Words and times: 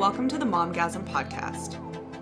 Welcome 0.00 0.28
to 0.28 0.38
the 0.38 0.46
Momgasm 0.46 1.06
Podcast, 1.06 1.76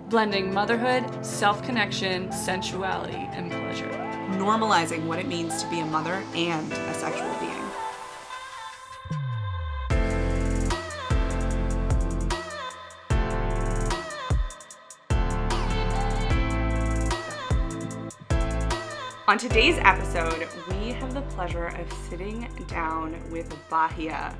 blending 0.09 0.53
motherhood, 0.53 1.25
self 1.25 1.63
connection, 1.63 2.29
sensuality, 2.29 3.15
and 3.15 3.49
pleasure. 3.49 3.87
normalizing 4.31 5.05
what 5.05 5.17
it 5.17 5.27
means 5.27 5.63
to 5.63 5.69
be 5.69 5.79
a 5.79 5.85
mother 5.85 6.21
and 6.35 6.69
a 6.73 6.93
sexual 6.93 7.33
being. 7.39 7.55
On 19.29 19.37
today's 19.37 19.77
episode, 19.83 20.49
we 20.67 20.89
have 20.91 21.13
the 21.13 21.21
pleasure 21.29 21.67
of 21.67 21.93
sitting 22.09 22.49
down 22.67 23.15
with 23.31 23.55
Bahia. 23.69 24.35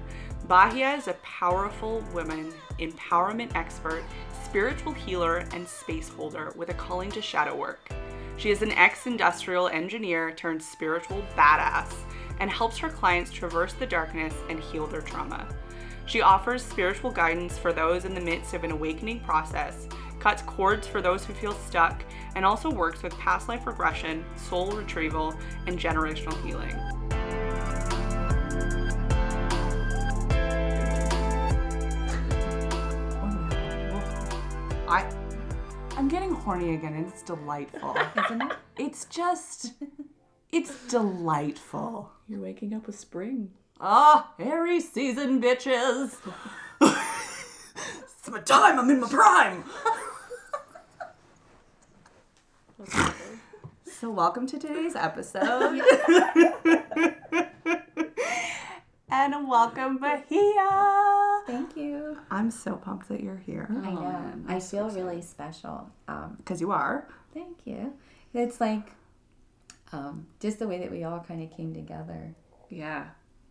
Bahia 0.48 0.96
is 0.96 1.08
a 1.08 1.14
powerful 1.14 2.04
woman, 2.14 2.52
empowerment 2.80 3.56
expert, 3.56 4.04
spiritual 4.44 4.94
healer, 4.94 5.46
and 5.54 5.68
space 5.68 6.10
holder 6.10 6.52
with 6.56 6.70
a 6.70 6.74
calling 6.74 7.12
to 7.12 7.22
shadow 7.22 7.56
work. 7.56 7.92
She 8.38 8.50
is 8.50 8.62
an 8.62 8.72
ex 8.72 9.06
industrial 9.06 9.68
engineer 9.68 10.32
turned 10.32 10.64
spiritual 10.64 11.24
badass 11.36 11.94
and 12.40 12.50
helps 12.50 12.78
her 12.78 12.90
clients 12.90 13.32
traverse 13.32 13.74
the 13.74 13.86
darkness 13.86 14.34
and 14.50 14.60
heal 14.60 14.88
their 14.88 15.02
trauma. 15.02 15.48
She 16.06 16.22
offers 16.22 16.64
spiritual 16.64 17.12
guidance 17.12 17.58
for 17.58 17.72
those 17.72 18.06
in 18.06 18.16
the 18.16 18.22
midst 18.22 18.56
of 18.56 18.64
an 18.64 18.72
awakening 18.72 19.20
process, 19.20 19.88
cuts 20.20 20.42
cords 20.44 20.88
for 20.88 21.02
those 21.02 21.26
who 21.26 21.34
feel 21.34 21.54
stuck, 21.54 22.02
and 22.36 22.44
also 22.44 22.72
works 22.72 23.04
with 23.04 23.18
past 23.20 23.50
life 23.50 23.68
regression, 23.68 24.26
soul 24.36 24.72
retrieval, 24.72 25.38
and 25.68 25.78
generational 25.78 26.44
healing. 26.44 26.76
I 34.90 35.08
I'm 35.98 36.08
getting 36.08 36.34
horny 36.34 36.74
again 36.74 36.96
and 36.96 37.06
it's 37.08 37.22
delightful. 37.22 37.96
Isn't 38.26 38.42
it? 38.42 38.54
It's 38.80 39.06
just 39.06 39.74
it's 40.52 40.88
delightful. 40.88 42.10
You're 42.28 42.40
waking 42.40 42.74
up 42.74 42.88
with 42.88 42.98
spring. 42.98 43.52
Ah, 43.80 44.34
hairy 44.40 44.80
season, 44.80 45.40
bitches. 45.40 46.16
it's 46.82 48.30
my 48.32 48.40
time. 48.40 48.80
I'm 48.80 48.90
in 48.90 49.00
my 49.00 49.08
prime. 49.08 49.64
so, 53.86 54.10
welcome 54.10 54.48
to 54.48 54.58
today's 54.58 54.96
episode. 54.96 55.84
and 59.12 59.48
welcome, 59.48 59.98
Bahia. 59.98 61.42
Thank 61.48 61.76
you. 61.76 62.18
I'm 62.30 62.52
so 62.52 62.76
pumped 62.76 63.08
that 63.10 63.22
you're 63.22 63.38
here. 63.38 63.68
I 63.84 63.92
know. 63.92 64.34
I 64.48 64.60
feel 64.60 64.90
really 64.90 65.22
special. 65.22 65.90
Um, 66.08 66.36
Because 66.38 66.62
you 66.62 66.72
are. 66.72 67.08
thank 67.34 67.58
you. 67.66 67.94
It's 68.34 68.62
like 68.62 68.92
um, 69.92 70.28
just 70.40 70.60
the 70.60 70.68
way 70.68 70.80
that 70.80 70.92
we 70.92 71.04
all 71.04 71.20
kind 71.28 71.42
of 71.42 71.56
came 71.56 71.74
together. 71.74 72.36
Yeah. 72.70 73.06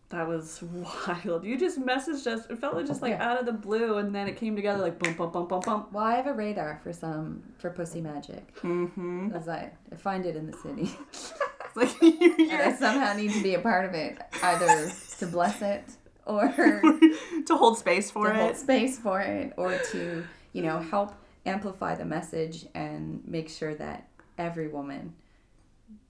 That 0.09 0.27
was 0.27 0.63
wild. 1.07 1.43
You 1.43 1.57
just 1.57 1.79
messaged 1.79 2.25
us. 2.25 2.45
It 2.49 2.57
felt 2.59 2.75
like 2.75 2.87
just 2.87 3.01
like 3.01 3.11
Yeah. 3.11 3.29
out 3.31 3.39
of 3.39 3.45
the 3.45 3.51
blue, 3.51 3.97
and 3.97 4.15
then 4.15 4.27
it 4.27 4.37
came 4.37 4.55
together 4.55 4.81
like 4.81 4.97
bump, 4.97 5.17
bump, 5.17 5.33
bump, 5.33 5.49
bump, 5.49 5.65
bump. 5.65 5.91
Well, 5.91 6.03
I 6.05 6.15
have 6.15 6.25
a 6.27 6.33
radar 6.33 6.79
for 6.83 6.93
some 6.93 7.43
for 7.59 7.69
pussy 7.69 8.01
magic. 8.01 8.55
Mm-hmm. 8.61 9.33
As 9.35 9.47
I, 9.49 9.71
I 9.91 9.95
find 9.95 10.25
it 10.25 10.35
in 10.35 10.47
the 10.49 10.57
city, 10.57 10.89
It's 11.11 11.75
like 11.75 12.01
you- 12.01 12.49
I 12.51 12.73
somehow 12.73 13.13
need 13.15 13.33
to 13.33 13.43
be 13.43 13.53
a 13.55 13.59
part 13.59 13.85
of 13.85 13.93
it, 13.93 14.17
either 14.41 14.89
to 15.19 15.27
bless 15.27 15.61
it 15.61 15.83
or 16.25 16.47
to 17.45 17.55
hold 17.55 17.77
space 17.77 18.11
for 18.11 18.27
to 18.27 18.33
hold 18.35 18.51
it. 18.51 18.57
space 18.57 18.97
for 18.99 19.19
it, 19.21 19.53
or 19.57 19.77
to 19.91 20.23
you 20.53 20.61
know 20.63 20.79
help 20.79 21.13
amplify 21.45 21.95
the 21.95 22.05
message 22.05 22.65
and 22.75 23.21
make 23.25 23.49
sure 23.49 23.73
that 23.75 24.07
every 24.37 24.67
woman 24.67 25.13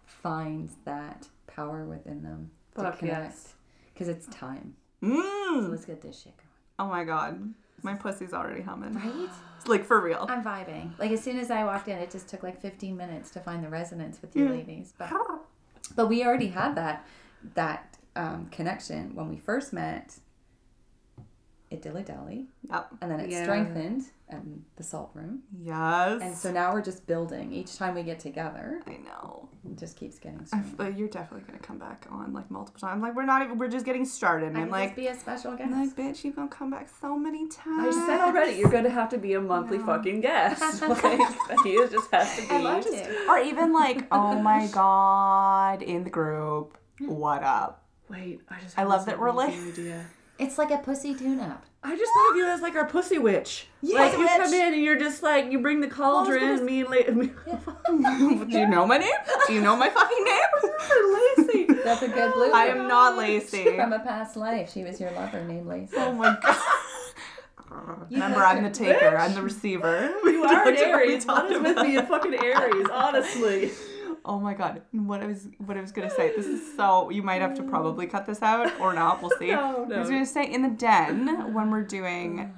finds 0.06 0.74
that 0.86 1.28
power 1.48 1.86
within 1.86 2.24
them 2.24 2.52
to 2.76 2.82
Fuck 2.84 3.00
connect. 3.00 3.18
yes. 3.24 3.54
Because 3.94 4.08
it's 4.10 4.28
time. 4.28 4.76
Mm. 5.04 5.70
Let's 5.70 5.86
get 5.86 6.02
this 6.02 6.22
shit 6.22 6.34
going. 6.38 6.48
Oh 6.80 6.88
my 6.88 7.04
god. 7.04 7.54
My 7.82 7.94
pussy's 7.94 8.34
already 8.34 8.62
humming. 8.62 8.94
Right? 8.94 9.30
It's 9.58 9.68
like 9.68 9.86
for 9.86 10.02
real. 10.02 10.26
I'm 10.30 10.44
vibing. 10.44 10.98
Like 11.00 11.12
as 11.12 11.24
soon 11.24 11.38
as 11.40 11.50
I 11.50 11.64
walked 11.64 11.88
in, 11.88 11.98
it 11.98 12.12
just 12.12 12.28
took 12.28 12.44
like 12.44 12.62
15 12.62 12.96
minutes 12.98 13.30
to 13.32 13.40
find 13.40 13.64
the 13.64 13.70
resonance 13.70 14.22
with 14.22 14.36
you 14.36 14.50
ladies. 14.50 14.94
But 14.98 15.12
but 15.96 16.08
we 16.08 16.26
already 16.26 16.48
had 16.48 16.76
that 16.76 17.06
that 17.56 17.98
um, 18.20 18.48
connection 18.52 19.16
when 19.16 19.30
we 19.30 19.38
first 19.38 19.72
met 19.74 20.16
at 21.72 21.84
Dilly 21.84 22.02
Dally, 22.02 22.48
Yep. 22.68 22.88
and 23.02 23.12
then 23.12 23.20
it 23.20 23.30
Yeah. 23.30 23.44
strengthened 23.44 24.06
in 24.28 24.66
the 24.76 24.82
salt 24.82 25.12
room. 25.14 25.44
Yes. 25.56 26.20
And 26.20 26.36
so 26.36 26.52
now 26.52 26.74
we're 26.74 26.82
just 26.82 27.06
building. 27.06 27.54
Each 27.54 27.78
time 27.78 27.94
we 27.94 28.02
get 28.02 28.20
together, 28.20 28.82
I 28.88 28.98
know. 29.06 29.50
it 29.70 29.78
just 29.78 29.96
keeps 29.96 30.18
getting 30.18 30.44
stronger. 30.48 30.68
but 30.78 30.98
you're 30.98 31.08
definitely 31.08 31.46
gonna 31.46 31.60
come 31.60 31.78
back 31.78 32.08
on 32.10 32.34
like 32.34 32.50
multiple 32.50 32.80
times. 32.80 33.04
Like 33.04 33.16
we're 33.16 33.26
not 33.26 33.44
even. 33.44 33.60
We're 33.60 33.68
just 33.68 33.86
getting 33.86 34.04
started. 34.06 34.48
And 34.50 34.58
I'm 34.58 34.70
like, 34.72 34.96
be 34.96 35.08
a 35.08 35.16
special 35.16 35.56
guest. 35.56 35.72
I'm 35.72 35.80
like, 35.80 35.96
bitch, 35.96 36.24
you're 36.24 36.34
gonna 36.34 36.48
come 36.48 36.72
back 36.72 36.90
so 37.02 37.16
many 37.20 37.48
times. 37.48 37.96
I 37.96 38.06
said 38.08 38.22
already, 38.22 38.54
you're 38.58 38.72
gonna 38.72 38.90
have 38.90 39.10
to 39.10 39.20
be 39.20 39.34
a 39.36 39.42
monthly 39.42 39.78
No. 39.78 39.86
fucking 39.86 40.22
guest. 40.22 40.62
Like, 40.90 41.02
Bahia 41.50 41.88
just 41.88 42.10
has 42.12 42.36
to 42.38 42.42
be. 42.48 42.56
I 42.56 42.60
love 42.62 42.84
just- 42.84 42.96
it. 42.98 43.30
Or 43.30 43.38
even 43.38 43.74
like, 43.74 44.08
oh 44.12 44.40
my 44.42 44.66
god, 44.72 45.84
in 45.84 46.04
the 46.04 46.10
group, 46.10 46.78
what 47.00 47.44
up? 47.44 47.86
Wait, 48.10 48.42
I 48.50 48.60
just. 48.62 48.78
I 48.78 48.84
love 48.84 49.06
that 49.06 49.20
we're 49.20 49.32
like- 49.32 49.54
idea. 49.54 50.06
It's 50.38 50.58
like 50.58 50.72
a 50.72 50.78
pussy 50.78 51.14
tune-up. 51.14 51.66
I 51.84 51.98
just 51.98 52.12
thought 52.14 52.32
of 52.32 52.36
you 52.38 52.46
as 52.48 52.62
like 52.62 52.76
our 52.76 52.86
pussy 52.86 53.18
witch. 53.18 53.68
Yeah, 53.82 54.00
like 54.00 54.14
you 54.14 54.20
witch. 54.20 54.30
come 54.38 54.54
in 54.54 54.74
and 54.74 54.82
you're 54.84 54.98
just 54.98 55.22
like 55.22 55.52
you 55.52 55.60
bring 55.60 55.82
the 55.82 55.88
cauldron 55.88 56.40
gonna 56.40 56.54
and 56.56 56.66
me 56.66 56.80
and 56.82 56.90
La- 56.90 58.46
Do 58.46 58.58
you 58.58 58.68
know 58.68 58.86
my 58.88 58.98
name? 59.00 59.12
Do 59.48 59.54
you 59.54 59.60
know 59.62 59.76
my 59.76 59.90
fucking 59.90 60.24
name? 60.24 61.46
Lacey. 61.68 61.74
That's 61.84 62.02
a 62.04 62.08
good 62.08 62.34
blue. 62.34 62.52
I 62.52 62.68
am 62.68 62.88
not 62.88 63.18
Lacey. 63.18 63.76
From 63.76 63.92
a 63.92 64.00
past 64.00 64.38
life, 64.38 64.72
she 64.72 64.84
was 64.86 65.00
your 65.02 65.12
lover 65.12 65.44
named 65.44 65.68
Lacey. 65.68 65.94
Oh 65.98 66.14
my 66.14 66.38
god. 66.42 68.06
Remember, 68.10 68.40
I'm 68.44 68.64
the 68.64 68.70
taker. 68.72 69.18
I'm 69.18 69.34
the 69.34 69.42
receiver. 69.42 70.14
You 70.24 70.44
are 70.46 70.68
an 70.70 70.74
Don't 70.76 70.88
Aries. 70.90 71.26
What 71.26 71.52
is 71.52 71.62
with 71.62 71.78
me 71.78 71.98
and 71.98 72.08
fucking 72.08 72.34
Aries? 72.34 72.88
Honestly. 72.92 73.72
Oh 74.26 74.40
my 74.40 74.54
god. 74.54 74.82
What 74.92 75.22
I 75.22 75.26
was 75.28 75.48
what 75.66 75.78
I 75.78 75.82
was 75.82 75.92
gonna 75.92 76.10
say. 76.10 76.36
This 76.36 76.46
is 76.46 76.76
so 76.76 77.10
you 77.10 77.24
might 77.24 77.42
have 77.42 77.54
to 77.56 77.64
probably 77.64 78.06
cut 78.08 78.26
this 78.26 78.42
out 78.42 78.80
or 78.80 78.94
not. 78.94 79.22
We'll 79.22 79.32
see. 79.40 79.48
No, 79.52 79.88
I 79.94 80.00
was 80.00 80.10
gonna 80.10 80.26
say 80.26 80.46
in 80.52 80.62
the 80.62 80.70
den 80.70 81.54
when 81.54 81.72
we're 81.72 81.84
doing 81.84 82.54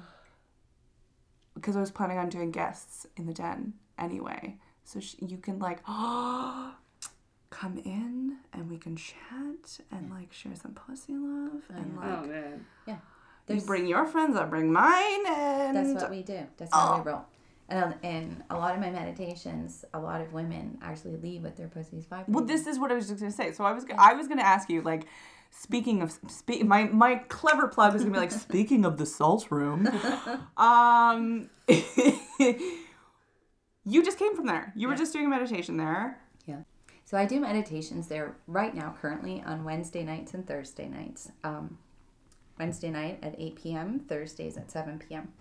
because 1.54 1.76
I 1.76 1.80
was 1.80 1.90
planning 1.90 2.18
on 2.18 2.28
doing 2.28 2.50
guests 2.50 3.06
in 3.16 3.26
the 3.26 3.32
den 3.34 3.74
anyway. 3.98 4.56
So 4.84 5.00
sh- 5.00 5.16
you 5.20 5.38
can 5.38 5.58
like 5.58 5.84
come 5.86 7.78
in 7.84 8.36
and 8.52 8.68
we 8.70 8.78
can 8.78 8.96
chat 8.96 9.78
and 9.90 10.10
like 10.10 10.32
share 10.32 10.54
some 10.56 10.72
pussy 10.72 11.12
love 11.14 11.62
and 11.70 11.96
like 11.96 12.18
Oh 12.18 12.26
man. 12.26 12.66
you 12.86 12.96
There's- 13.46 13.64
bring 13.64 13.86
your 13.86 14.06
friends, 14.06 14.36
I 14.36 14.44
bring 14.44 14.72
mine, 14.72 15.26
and 15.26 15.76
That's 15.76 16.02
what 16.02 16.10
we 16.10 16.22
do. 16.22 16.40
That's 16.56 16.74
how 16.74 16.94
Oh. 16.94 16.98
we 17.02 17.10
roll. 17.10 17.24
And 17.72 17.84
um, 17.84 17.94
in 18.02 18.44
a 18.50 18.56
lot 18.56 18.74
of 18.74 18.80
my 18.80 18.90
meditations, 18.90 19.86
a 19.94 19.98
lot 19.98 20.20
of 20.20 20.34
women 20.34 20.76
actually 20.82 21.16
leave 21.16 21.42
with 21.42 21.56
their 21.56 21.68
pussies 21.68 22.04
vibrating. 22.04 22.34
Well, 22.34 22.44
this 22.44 22.66
is 22.66 22.78
what 22.78 22.92
I 22.92 22.94
was 22.94 23.08
just 23.08 23.20
gonna 23.20 23.32
say. 23.32 23.52
So 23.52 23.64
I 23.64 23.72
was 23.72 23.86
I 23.96 24.12
was 24.12 24.28
gonna 24.28 24.42
ask 24.42 24.68
you 24.68 24.82
like, 24.82 25.06
speaking 25.50 26.02
of 26.02 26.12
spe- 26.28 26.64
my 26.64 26.84
my 26.84 27.16
clever 27.28 27.68
plug 27.68 27.94
is 27.94 28.02
gonna 28.02 28.12
be 28.12 28.20
like 28.20 28.32
speaking 28.32 28.84
of 28.84 28.98
the 28.98 29.06
salt 29.06 29.50
room. 29.50 29.88
um, 30.58 31.48
you 31.68 32.84
just 34.04 34.18
came 34.18 34.36
from 34.36 34.46
there. 34.46 34.74
You 34.76 34.88
were 34.88 34.94
just 34.94 35.14
doing 35.14 35.24
a 35.24 35.30
meditation 35.30 35.78
there. 35.78 36.20
Yeah. 36.44 36.64
So 37.06 37.16
I 37.16 37.24
do 37.24 37.40
meditations 37.40 38.06
there 38.06 38.36
right 38.46 38.74
now, 38.74 38.94
currently 39.00 39.42
on 39.46 39.64
Wednesday 39.64 40.04
nights 40.04 40.34
and 40.34 40.46
Thursday 40.46 40.88
nights. 40.88 41.30
Um, 41.42 41.78
Wednesday 42.58 42.90
night 42.90 43.18
at 43.22 43.34
8 43.38 43.56
p.m., 43.56 44.00
Thursdays 44.00 44.58
at 44.58 44.70
7 44.70 44.98
p.m. 44.98 45.32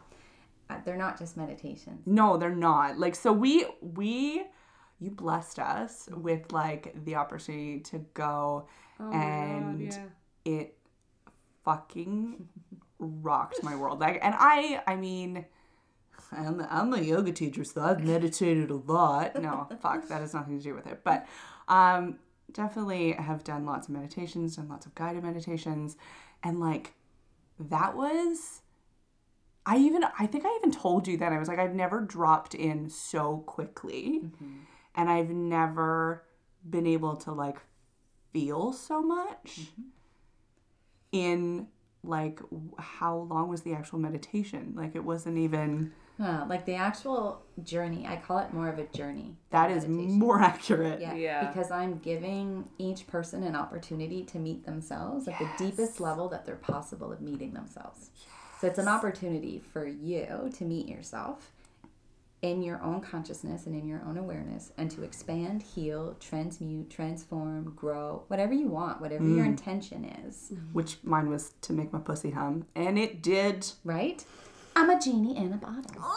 Uh, 0.71 0.77
they're 0.85 0.97
not 0.97 1.18
just 1.19 1.38
meditations. 1.38 2.01
No, 2.06 2.38
they're 2.38 2.56
not. 2.56 2.97
Like 2.97 3.15
so 3.15 3.31
we 3.33 3.65
we 3.81 4.44
you 5.00 5.12
blessed 5.12 5.59
us 5.59 6.07
with 6.12 6.51
like 6.51 6.94
the 7.06 7.15
opportunity 7.15 7.79
to 7.79 8.00
go 8.13 8.68
Oh 9.00 9.12
and 9.12 9.89
god, 9.89 9.97
yeah. 10.45 10.51
it 10.53 10.77
fucking 11.65 12.47
rocked 13.00 13.63
my 13.63 13.75
world. 13.75 14.00
Like, 14.00 14.19
and 14.21 14.35
I, 14.38 14.81
I 14.85 14.95
mean, 14.95 15.45
I'm, 16.31 16.65
I'm 16.69 16.94
a 16.94 17.01
yoga 17.01 17.31
teacher, 17.31 17.63
so 17.63 17.81
I've 17.81 18.03
meditated 18.03 18.69
a 18.69 18.75
lot. 18.75 19.35
No, 19.41 19.68
fuck, 19.81 20.07
that 20.07 20.21
has 20.21 20.33
nothing 20.33 20.57
to 20.59 20.63
do 20.63 20.75
with 20.75 20.85
it. 20.88 21.01
But 21.03 21.27
um, 21.68 22.19
definitely 22.51 23.13
have 23.13 23.44
done 23.44 23.65
lots 23.65 23.88
of 23.88 23.94
meditations, 23.94 24.56
done 24.57 24.69
lots 24.69 24.85
of 24.85 24.94
guided 24.94 25.23
meditations, 25.23 25.97
and 26.44 26.59
like 26.59 26.94
that 27.59 27.95
was. 27.95 28.60
I 29.65 29.77
even 29.77 30.03
I 30.17 30.25
think 30.27 30.45
I 30.45 30.55
even 30.57 30.71
told 30.71 31.07
you 31.07 31.17
that 31.17 31.31
I 31.31 31.37
was 31.39 31.47
like 31.47 31.59
I've 31.59 31.75
never 31.75 32.01
dropped 32.01 32.55
in 32.55 32.89
so 32.89 33.43
quickly, 33.45 34.21
and 34.95 35.09
I've 35.09 35.29
never 35.29 36.23
been 36.67 36.87
able 36.87 37.15
to 37.17 37.31
like 37.31 37.57
feel 38.33 38.73
so 38.73 39.01
much 39.01 39.59
in 41.11 41.67
like 42.03 42.39
how 42.79 43.17
long 43.17 43.47
was 43.49 43.61
the 43.61 43.73
actual 43.73 43.99
meditation? 43.99 44.73
Like 44.75 44.95
it 44.95 45.03
wasn't 45.03 45.37
even 45.37 45.91
Uh, 46.19 46.45
like 46.47 46.65
the 46.65 46.75
actual 46.75 47.43
journey, 47.63 48.05
I 48.07 48.15
call 48.15 48.39
it 48.39 48.53
more 48.53 48.69
of 48.69 48.79
a 48.79 48.85
journey. 48.85 49.37
that 49.51 49.69
is 49.69 49.87
meditation. 49.87 50.19
more 50.19 50.39
accurate. 50.41 50.99
Yeah, 51.01 51.13
Yeah. 51.13 51.47
because 51.47 51.69
I'm 51.71 51.99
giving 51.99 52.67
each 52.79 53.05
person 53.07 53.43
an 53.43 53.55
opportunity 53.55 54.23
to 54.25 54.39
meet 54.39 54.65
themselves 54.65 55.27
at 55.27 55.37
the 55.39 55.49
deepest 55.57 55.99
level 55.99 56.27
that 56.29 56.45
they're 56.45 56.55
possible 56.55 57.11
of 57.11 57.21
meeting 57.21 57.53
themselves. 57.53 58.09
So 58.61 58.67
it's 58.67 58.77
an 58.77 58.87
opportunity 58.87 59.59
for 59.73 59.87
you 59.87 60.51
to 60.55 60.63
meet 60.63 60.87
yourself 60.87 61.49
in 62.43 62.61
your 62.61 62.79
own 62.83 63.01
consciousness 63.01 63.65
and 63.65 63.73
in 63.73 63.87
your 63.87 64.03
own 64.07 64.17
awareness 64.17 64.71
and 64.77 64.91
to 64.91 65.01
expand, 65.01 65.63
heal, 65.63 66.15
transmute, 66.19 66.91
transform, 66.91 67.73
grow, 67.75 68.21
whatever 68.27 68.53
you 68.53 68.67
want, 68.67 69.01
whatever 69.01 69.23
your 69.23 69.45
mm. 69.45 69.49
intention 69.49 70.05
is, 70.27 70.53
Which 70.73 70.97
mine 71.01 71.27
was 71.31 71.53
to 71.61 71.73
make 71.73 71.91
my 71.91 71.97
pussy 71.97 72.29
hum. 72.29 72.67
And 72.75 72.99
it 72.99 73.23
did. 73.23 73.67
right? 73.83 74.23
I'm 74.75 74.91
a 74.91 75.01
genie 75.01 75.35
in 75.37 75.53
a 75.53 75.57
bottle. 75.57 76.11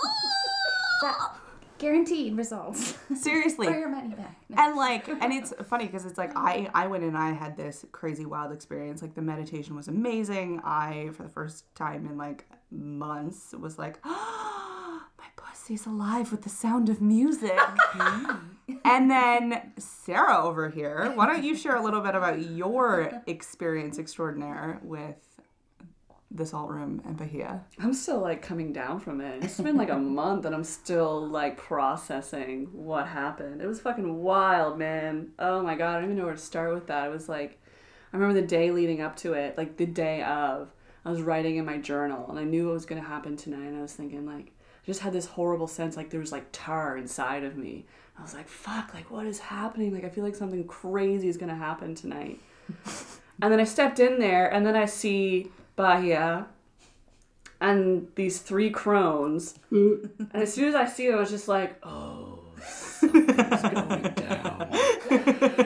guaranteed 1.84 2.34
results. 2.34 2.96
Seriously. 3.14 3.66
or 3.66 3.76
your 3.76 3.90
money 3.90 4.14
back. 4.14 4.36
No. 4.48 4.56
and 4.58 4.76
like 4.76 5.06
and 5.06 5.32
it's 5.34 5.52
funny 5.68 5.84
because 5.84 6.06
it's 6.06 6.16
like 6.16 6.32
i 6.34 6.70
i 6.74 6.86
went 6.86 7.02
and 7.04 7.16
i 7.16 7.32
had 7.32 7.56
this 7.56 7.84
crazy 7.92 8.24
wild 8.24 8.52
experience 8.52 9.02
like 9.02 9.14
the 9.14 9.22
meditation 9.22 9.76
was 9.76 9.88
amazing 9.88 10.60
i 10.64 11.10
for 11.12 11.24
the 11.24 11.28
first 11.28 11.74
time 11.74 12.06
in 12.06 12.16
like 12.16 12.46
months 12.70 13.54
was 13.58 13.78
like 13.78 14.02
my 14.04 15.00
pussy's 15.36 15.86
alive 15.86 16.30
with 16.30 16.42
the 16.42 16.48
sound 16.48 16.88
of 16.88 17.00
music 17.00 17.58
and 18.84 19.10
then 19.10 19.72
sarah 19.78 20.42
over 20.42 20.68
here 20.70 21.12
why 21.14 21.26
don't 21.26 21.44
you 21.44 21.54
share 21.54 21.76
a 21.76 21.82
little 21.82 22.00
bit 22.00 22.14
about 22.14 22.40
your 22.50 23.22
experience 23.26 23.98
extraordinaire 23.98 24.80
with 24.82 25.16
the 26.34 26.44
salt 26.44 26.68
room 26.68 27.00
and 27.04 27.16
bahia 27.16 27.64
I'm 27.78 27.94
still 27.94 28.18
like 28.18 28.42
coming 28.42 28.72
down 28.72 28.98
from 28.98 29.20
it. 29.20 29.44
It's 29.44 29.60
been 29.60 29.76
like 29.76 29.90
a 29.90 29.98
month 30.20 30.44
and 30.44 30.54
I'm 30.54 30.64
still 30.64 31.26
like 31.26 31.56
processing 31.56 32.68
what 32.72 33.06
happened. 33.06 33.62
It 33.62 33.66
was 33.66 33.80
fucking 33.80 34.22
wild, 34.22 34.76
man. 34.76 35.30
Oh 35.38 35.62
my 35.62 35.76
god, 35.76 35.90
I 35.90 35.94
don't 35.94 36.04
even 36.04 36.16
know 36.18 36.24
where 36.24 36.34
to 36.34 36.40
start 36.40 36.74
with 36.74 36.88
that. 36.88 37.06
It 37.06 37.10
was 37.10 37.28
like 37.28 37.60
I 38.12 38.16
remember 38.16 38.40
the 38.40 38.46
day 38.46 38.72
leading 38.72 39.00
up 39.00 39.16
to 39.16 39.32
it, 39.34 39.56
like 39.56 39.76
the 39.76 39.86
day 39.86 40.22
of. 40.22 40.70
I 41.06 41.10
was 41.10 41.20
writing 41.20 41.56
in 41.56 41.66
my 41.66 41.76
journal 41.76 42.30
and 42.30 42.38
I 42.38 42.44
knew 42.44 42.66
what 42.66 42.74
was 42.74 42.86
gonna 42.86 43.02
happen 43.02 43.36
tonight 43.36 43.66
and 43.66 43.78
I 43.78 43.82
was 43.82 43.92
thinking 43.92 44.24
like 44.24 44.46
I 44.46 44.86
just 44.86 45.00
had 45.00 45.12
this 45.12 45.26
horrible 45.26 45.66
sense 45.66 45.96
like 45.96 46.10
there 46.10 46.20
was 46.20 46.32
like 46.32 46.46
tar 46.50 46.96
inside 46.96 47.44
of 47.44 47.56
me. 47.56 47.86
I 48.18 48.22
was 48.22 48.32
like, 48.32 48.48
fuck, 48.48 48.94
like 48.94 49.10
what 49.10 49.26
is 49.26 49.38
happening? 49.38 49.92
Like 49.92 50.04
I 50.04 50.08
feel 50.08 50.24
like 50.24 50.34
something 50.34 50.64
crazy 50.66 51.28
is 51.28 51.36
gonna 51.36 51.54
happen 51.54 51.94
tonight. 51.94 52.40
and 53.42 53.52
then 53.52 53.60
I 53.60 53.64
stepped 53.64 54.00
in 54.00 54.18
there 54.18 54.52
and 54.52 54.64
then 54.66 54.74
I 54.74 54.86
see 54.86 55.50
Bahia 55.76 56.46
and 57.60 58.08
these 58.14 58.40
three 58.40 58.70
crones. 58.70 59.58
Mm. 59.72 60.10
and 60.32 60.42
as 60.42 60.52
soon 60.52 60.68
as 60.68 60.74
I 60.74 60.86
see 60.86 61.06
them, 61.06 61.16
I 61.16 61.20
was 61.20 61.30
just 61.30 61.48
like, 61.48 61.76
oh, 61.84 62.40
something's 62.62 63.26
going 63.62 64.02
down. 64.14 64.68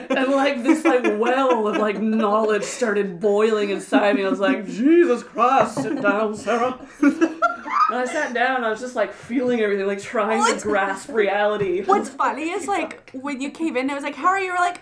and 0.09 0.31
like 0.31 0.63
this 0.63 0.83
like 0.85 1.03
well 1.19 1.67
of 1.67 1.77
like 1.77 1.99
knowledge 2.01 2.63
started 2.63 3.19
boiling 3.19 3.69
inside 3.69 4.15
me. 4.15 4.25
I 4.25 4.29
was 4.29 4.39
like, 4.39 4.65
Jesus 4.67 5.23
Christ, 5.23 5.75
sit 5.81 6.01
down, 6.01 6.35
Sarah. 6.35 6.79
And 7.01 7.97
I 7.97 8.05
sat 8.05 8.33
down 8.33 8.57
and 8.57 8.65
I 8.65 8.69
was 8.69 8.79
just 8.79 8.95
like 8.95 9.11
feeling 9.13 9.61
everything, 9.61 9.87
like 9.87 10.01
trying 10.01 10.45
to 10.55 10.61
grasp 10.61 11.09
reality. 11.09 11.83
what's 11.83 12.09
funny 12.09 12.49
is 12.51 12.67
like 12.67 13.09
when 13.13 13.41
you 13.41 13.49
came 13.51 13.75
in 13.77 13.89
i 13.89 13.95
was 13.95 14.03
like 14.03 14.15
how 14.15 14.27
are 14.27 14.39
you 14.39 14.45
you 14.45 14.51
were 14.51 14.57
like 14.57 14.81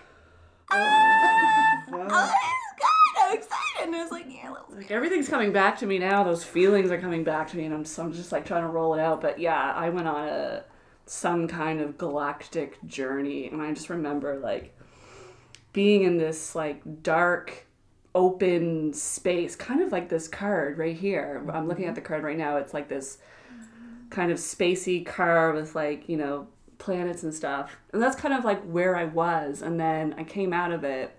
Oh, 0.70 0.76
ah, 0.76 1.84
oh, 1.90 2.28
this 2.28 2.52
is 2.58 2.74
good 2.78 3.16
i'm 3.24 3.38
excited 3.38 3.67
and 3.88 3.96
i 3.96 4.04
was 4.04 4.12
like 4.12 4.26
yeah 4.28 4.48
like 4.78 4.92
everything's 4.92 5.28
coming 5.28 5.52
back 5.52 5.78
to 5.80 5.86
me 5.86 5.98
now. 5.98 6.24
Those 6.24 6.44
feelings 6.44 6.92
are 6.92 7.00
coming 7.00 7.24
back 7.24 7.50
to 7.50 7.58
me, 7.58 7.66
and 7.66 7.74
I'm 7.74 7.84
just, 7.84 7.98
I'm 8.00 8.14
just 8.14 8.32
like 8.32 8.46
trying 8.46 8.62
to 8.62 8.70
roll 8.70 8.94
it 8.94 9.00
out. 9.00 9.22
But 9.22 9.40
yeah, 9.40 9.74
I 9.74 9.90
went 9.90 10.08
on 10.08 10.28
a 10.28 10.64
some 11.06 11.48
kind 11.48 11.82
of 11.82 11.98
galactic 11.98 12.84
journey, 12.86 13.48
and 13.48 13.62
I 13.62 13.74
just 13.74 13.90
remember 13.90 14.38
like 14.38 14.78
being 15.74 16.04
in 16.04 16.18
this 16.18 16.54
like 16.54 16.82
dark, 17.02 17.66
open 18.14 18.94
space, 18.94 19.56
kind 19.56 19.82
of 19.82 19.92
like 19.92 20.10
this 20.10 20.28
card 20.28 20.78
right 20.78 20.96
here. 20.96 21.44
I'm 21.52 21.68
looking 21.68 21.86
at 21.86 21.90
mm-hmm. 21.90 21.96
the 21.96 22.02
card 22.02 22.24
right 22.24 22.38
now. 22.38 22.58
It's 22.58 22.74
like 22.74 22.88
this 22.88 23.18
kind 24.10 24.32
of 24.32 24.38
spacey 24.38 25.06
car 25.06 25.54
with 25.54 25.76
like 25.76 26.08
you 26.08 26.18
know 26.18 26.48
planets 26.78 27.24
and 27.24 27.34
stuff, 27.34 27.78
and 27.94 28.02
that's 28.02 28.16
kind 28.16 28.34
of 28.34 28.46
like 28.46 28.64
where 28.64 28.96
I 28.96 29.06
was. 29.06 29.64
And 29.64 29.80
then 29.80 30.14
I 30.20 30.24
came 30.24 30.54
out 30.54 30.72
of 30.72 30.84
it 30.84 31.17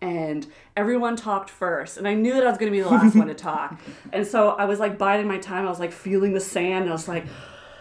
and 0.00 0.46
everyone 0.76 1.16
talked 1.16 1.48
first 1.48 1.96
and 1.96 2.06
i 2.06 2.14
knew 2.14 2.34
that 2.34 2.46
i 2.46 2.50
was 2.50 2.58
going 2.58 2.70
to 2.70 2.76
be 2.76 2.82
the 2.82 2.88
last 2.88 3.16
one 3.16 3.28
to 3.28 3.34
talk. 3.52 3.80
And 4.12 4.26
so 4.26 4.50
i 4.50 4.64
was 4.64 4.78
like 4.78 4.98
biding 4.98 5.26
my 5.26 5.38
time. 5.38 5.66
I 5.66 5.70
was 5.70 5.80
like 5.80 5.92
feeling 5.92 6.32
the 6.32 6.40
sand 6.40 6.82
and 6.82 6.90
i 6.90 6.92
was 6.92 7.08
like 7.08 7.26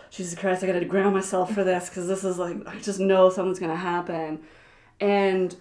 jesus 0.10 0.38
christ 0.38 0.64
i 0.64 0.68
gotta 0.68 0.86
ground 0.86 1.14
myself 1.14 1.54
for 1.54 1.64
this 1.64 1.90
because 1.90 2.08
this 2.08 2.24
is 2.24 2.38
like 2.38 2.56
i 2.68 2.80
just 2.80 3.00
know 3.00 3.30
something's 3.30 3.60
going 3.60 3.72
to 3.72 3.78
happen. 3.78 4.40
And 5.00 5.56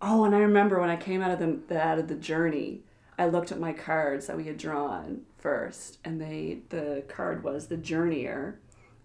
oh 0.00 0.24
and 0.24 0.34
i 0.34 0.38
remember 0.38 0.80
when 0.80 0.88
i 0.90 0.96
came 0.96 1.20
out 1.20 1.30
of 1.30 1.38
the, 1.38 1.58
the 1.68 1.80
out 1.80 1.98
of 1.98 2.08
the 2.08 2.14
journey 2.14 2.80
i 3.18 3.26
looked 3.26 3.52
at 3.52 3.60
my 3.60 3.72
cards 3.72 4.26
that 4.26 4.36
we 4.36 4.44
had 4.44 4.56
drawn 4.56 5.20
first 5.36 5.98
and 6.04 6.18
they 6.18 6.60
the 6.70 7.04
card 7.08 7.44
was 7.44 7.66
the 7.66 7.76
journeyer 7.76 8.54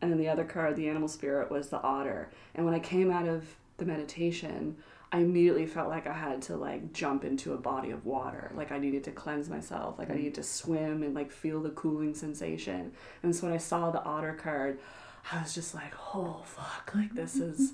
and 0.01 0.09
then 0.09 0.17
the 0.17 0.29
other 0.29 0.45
card 0.45 0.75
the 0.75 0.87
animal 0.87 1.07
spirit 1.07 1.49
was 1.51 1.69
the 1.69 1.81
otter. 1.81 2.29
And 2.53 2.65
when 2.65 2.73
i 2.73 2.79
came 2.79 3.11
out 3.11 3.27
of 3.27 3.57
the 3.77 3.85
meditation 3.85 4.77
I 5.11 5.19
immediately 5.19 5.65
felt 5.65 5.89
like 5.89 6.07
I 6.07 6.13
had 6.13 6.41
to 6.43 6.57
like 6.57 6.91
jump 6.91 7.23
into 7.23 7.53
a 7.53 7.57
body 7.57 7.91
of 7.91 8.05
water. 8.05 8.51
Like 8.55 8.71
I 8.71 8.79
needed 8.79 9.03
to 9.05 9.11
cleanse 9.11 9.49
myself. 9.49 9.97
Like 9.97 10.09
I 10.09 10.13
mm. 10.13 10.17
needed 10.17 10.35
to 10.35 10.43
swim 10.43 11.03
and 11.03 11.13
like 11.13 11.31
feel 11.31 11.61
the 11.61 11.69
cooling 11.69 12.13
sensation. 12.13 12.91
And 13.23 13.35
so 13.35 13.47
when 13.47 13.53
I 13.53 13.57
saw 13.57 13.91
the 13.91 14.03
otter 14.03 14.33
card, 14.33 14.79
I 15.31 15.41
was 15.41 15.53
just 15.53 15.73
like, 15.73 15.93
oh 16.13 16.41
fuck, 16.43 16.91
like 16.95 17.13
this 17.13 17.35
is 17.37 17.73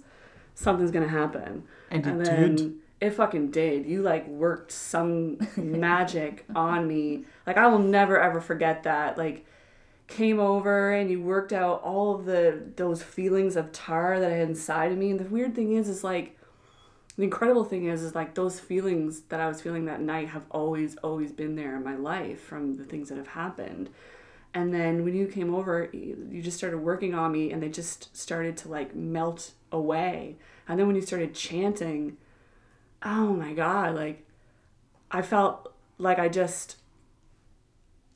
something's 0.56 0.92
gonna 0.92 1.08
happen. 1.08 1.64
And 1.90 2.06
it 2.06 2.24
then 2.24 2.56
did. 2.56 2.74
it 3.00 3.10
fucking 3.12 3.52
did. 3.52 3.86
You 3.86 4.02
like 4.02 4.28
worked 4.28 4.72
some 4.72 5.38
magic 5.58 6.46
on 6.54 6.88
me. 6.88 7.26
Like 7.48 7.58
I 7.58 7.68
will 7.68 7.80
never 7.80 8.20
ever 8.20 8.42
forget 8.42 8.84
that. 8.84 9.18
Like 9.18 9.46
came 10.08 10.42
over 10.42 10.92
and 10.92 11.10
you 11.10 11.22
worked 11.22 11.54
out 11.54 11.82
all 11.84 12.14
of 12.14 12.26
the 12.26 12.62
those 12.76 13.02
feelings 13.02 13.56
of 13.56 13.72
tar 13.72 14.20
that 14.20 14.32
I 14.32 14.36
had 14.36 14.50
inside 14.50 14.92
of 14.92 14.98
me. 14.98 15.12
And 15.12 15.20
the 15.20 15.26
weird 15.26 15.56
thing 15.56 15.74
is 15.74 15.88
is 15.88 16.04
like 16.04 16.38
the 17.18 17.24
incredible 17.24 17.66
thing 17.66 17.86
is 17.86 18.04
is 18.04 18.16
like 18.16 18.36
those 18.36 18.60
feelings 18.60 19.22
that 19.30 19.40
I 19.40 19.48
was 19.48 19.62
feeling 19.62 19.86
that 19.86 20.02
night 20.02 20.30
have 20.30 20.46
always 20.50 20.96
always 20.98 21.32
been 21.32 21.56
there 21.56 21.76
in 21.76 21.84
my 21.84 21.96
life 21.96 22.42
from 22.42 22.76
the 22.76 22.86
things 22.86 23.10
that 23.10 23.18
have 23.18 23.28
happened. 23.28 23.90
And 24.54 24.74
then 24.74 25.04
when 25.04 25.16
you 25.16 25.28
came 25.28 25.54
over, 25.54 25.90
you 25.94 26.42
just 26.42 26.58
started 26.58 26.80
working 26.80 27.16
on 27.16 27.32
me 27.32 27.52
and 27.52 27.64
they 27.64 27.70
just 27.70 28.16
started 28.16 28.58
to 28.58 28.70
like 28.70 28.96
melt 28.96 29.52
away. 29.72 30.38
And 30.68 30.80
then 30.80 30.88
when 30.88 30.96
you 30.96 31.02
started 31.02 31.34
chanting, 31.34 32.18
oh 33.04 33.34
my 33.34 33.54
god, 33.54 33.96
like 33.96 34.28
I 35.10 35.22
felt 35.22 35.74
like 35.98 36.20
I 36.20 36.28
just 36.28 36.78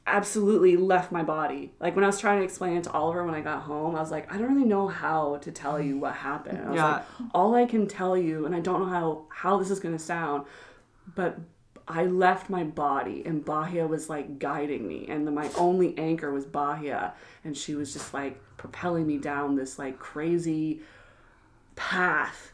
absolutely 0.08 0.78
left 0.78 1.12
my 1.12 1.24
body. 1.24 1.72
Like 1.80 1.96
when 1.96 2.04
I 2.04 2.08
was 2.08 2.20
trying 2.20 2.40
to 2.40 2.44
explain 2.46 2.78
it 2.78 2.84
to 2.84 2.92
Oliver 2.92 3.26
when 3.26 3.34
I 3.34 3.42
got 3.42 3.64
home, 3.64 3.96
I 3.96 4.00
was 4.00 4.12
like, 4.12 4.32
I 4.32 4.38
don't 4.38 4.54
really 4.54 4.68
know 4.68 4.88
how 4.88 5.38
to 5.38 5.52
tell 5.52 5.80
you 5.82 5.98
what 5.98 6.14
happened. 6.14 6.60
I 6.66 6.70
was 6.70 6.76
Yeah. 6.76 6.92
like, 6.94 7.04
all 7.34 7.56
I 7.56 7.66
can 7.66 7.88
tell 7.88 8.16
you, 8.18 8.46
and 8.46 8.56
I 8.56 8.60
don't 8.60 8.82
know 8.82 8.86
how 8.90 9.26
how 9.30 9.58
this 9.58 9.72
is 9.72 9.80
gonna 9.80 10.00
sound, 10.00 10.46
but 11.16 11.40
I 11.88 12.06
left 12.06 12.50
my 12.50 12.64
body 12.64 13.24
and 13.26 13.46
Bahia 13.46 13.86
was 13.86 14.10
like 14.10 14.40
guiding 14.40 14.88
me 14.88 15.06
and 15.08 15.24
my 15.36 15.50
only 15.56 15.96
anchor 16.00 16.32
was 16.32 16.46
Bahia 16.46 17.14
and 17.44 17.56
she 17.56 17.76
was 17.76 17.94
just 17.94 18.12
like 18.14 18.42
propelling 18.58 19.06
me 19.06 19.18
down 19.20 19.56
this 19.56 19.78
like 19.78 20.00
crazy 20.00 20.82
path 21.76 22.52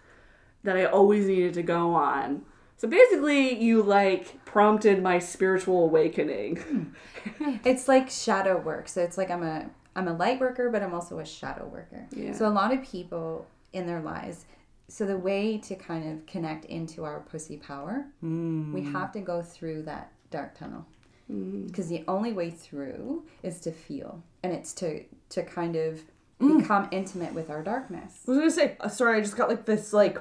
that 0.64 0.76
I 0.76 0.86
always 0.86 1.28
needed 1.28 1.54
to 1.56 1.64
go 1.64 1.94
on. 1.96 2.44
So 2.82 2.88
basically 2.88 3.62
you 3.62 3.84
like 3.84 4.44
prompted 4.44 5.04
my 5.04 5.20
spiritual 5.20 5.84
awakening. 5.84 6.58
Hmm. 6.58 7.58
It's 7.64 7.88
like 7.88 8.10
shadow 8.10 8.58
work. 8.58 8.90
So 8.90 9.04
it's 9.04 9.16
like 9.16 9.30
I'm 9.30 9.44
a 9.44 9.70
I'm 9.96 10.08
a 10.08 10.14
light 10.14 10.40
worker, 10.40 10.72
but 10.72 10.82
I'm 10.82 10.92
also 10.92 11.20
a 11.20 11.26
shadow 11.26 11.68
worker. 11.68 12.08
Yeah. 12.10 12.34
So 12.34 12.48
a 12.48 12.50
lot 12.50 12.74
of 12.74 12.82
people 12.82 13.46
in 13.74 13.86
their 13.86 14.02
lives. 14.02 14.46
So 14.88 15.06
the 15.06 15.20
way 15.20 15.60
to 15.60 15.76
kind 15.76 16.12
of 16.12 16.26
connect 16.26 16.66
into 16.66 17.04
our 17.04 17.20
pussy 17.20 17.58
power, 17.58 18.08
we 18.24 18.28
hmm. 18.28 18.92
have 18.92 19.12
to 19.12 19.20
go 19.20 19.44
through 19.44 19.84
that 19.84 20.12
dark 20.32 20.58
tunnel. 20.58 20.88
Hmm. 21.28 21.68
Because 21.68 21.88
the 21.88 22.04
only 22.08 22.34
way 22.34 22.50
through 22.50 23.26
is 23.44 23.60
to 23.60 23.72
feel, 23.72 24.24
and 24.42 24.52
it's 24.52 24.74
to 24.74 25.04
to 25.30 25.44
kind 25.44 25.76
of 25.76 26.02
become 26.40 26.88
intimate 26.90 27.36
with 27.36 27.52
our 27.52 27.62
darkness. 27.62 28.24
I 28.28 28.32
was 28.32 28.40
gonna 28.40 28.50
say, 28.50 28.76
uh, 28.80 28.90
sorry, 28.90 29.20
I 29.20 29.22
just 29.22 29.38
got 29.38 29.50
like 29.50 29.66
this 29.66 29.94
like 29.94 30.18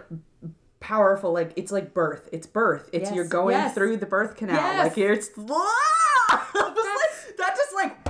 powerful, 0.80 1.32
like 1.32 1.52
it's 1.56 1.70
like 1.70 1.94
birth. 1.94 2.28
It's 2.32 2.46
birth. 2.46 2.88
It's 2.92 3.08
Yes, 3.10 3.14
you're 3.14 3.24
going 3.28 3.54
yes. 3.56 3.74
through 3.74 3.98
the 3.98 4.06
birth 4.06 4.36
canal. 4.36 4.56
Yes. 4.56 4.88
Like 4.88 4.98
it's 4.98 5.30
Ah! 5.50 6.50
Like- 6.54 7.36
that 7.36 7.56
just 7.56 7.74
like 7.74 8.04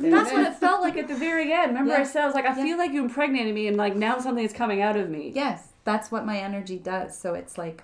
That's 0.00 0.32
what 0.32 0.46
it 0.46 0.54
felt 0.60 0.80
like 0.82 0.96
at 0.96 1.08
the 1.08 1.14
very 1.16 1.52
end. 1.52 1.68
Remember 1.72 1.94
I 1.94 2.04
said 2.04 2.22
I 2.22 2.26
was 2.26 2.34
like, 2.34 2.46
I 2.46 2.54
feel 2.54 2.78
like 2.78 2.92
you 2.92 3.02
impregnated 3.02 3.54
me 3.54 3.66
and 3.68 3.76
like 3.76 3.96
now 3.96 4.18
something 4.18 4.44
is 4.44 4.52
coming 4.52 4.80
out 4.82 4.96
of 4.96 5.08
me. 5.10 5.32
Yes, 5.34 5.68
that's 5.84 6.10
what 6.10 6.24
my 6.24 6.38
energy 6.38 6.78
does. 6.78 7.16
So 7.18 7.34
it's 7.34 7.58
like 7.58 7.82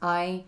I 0.00 0.44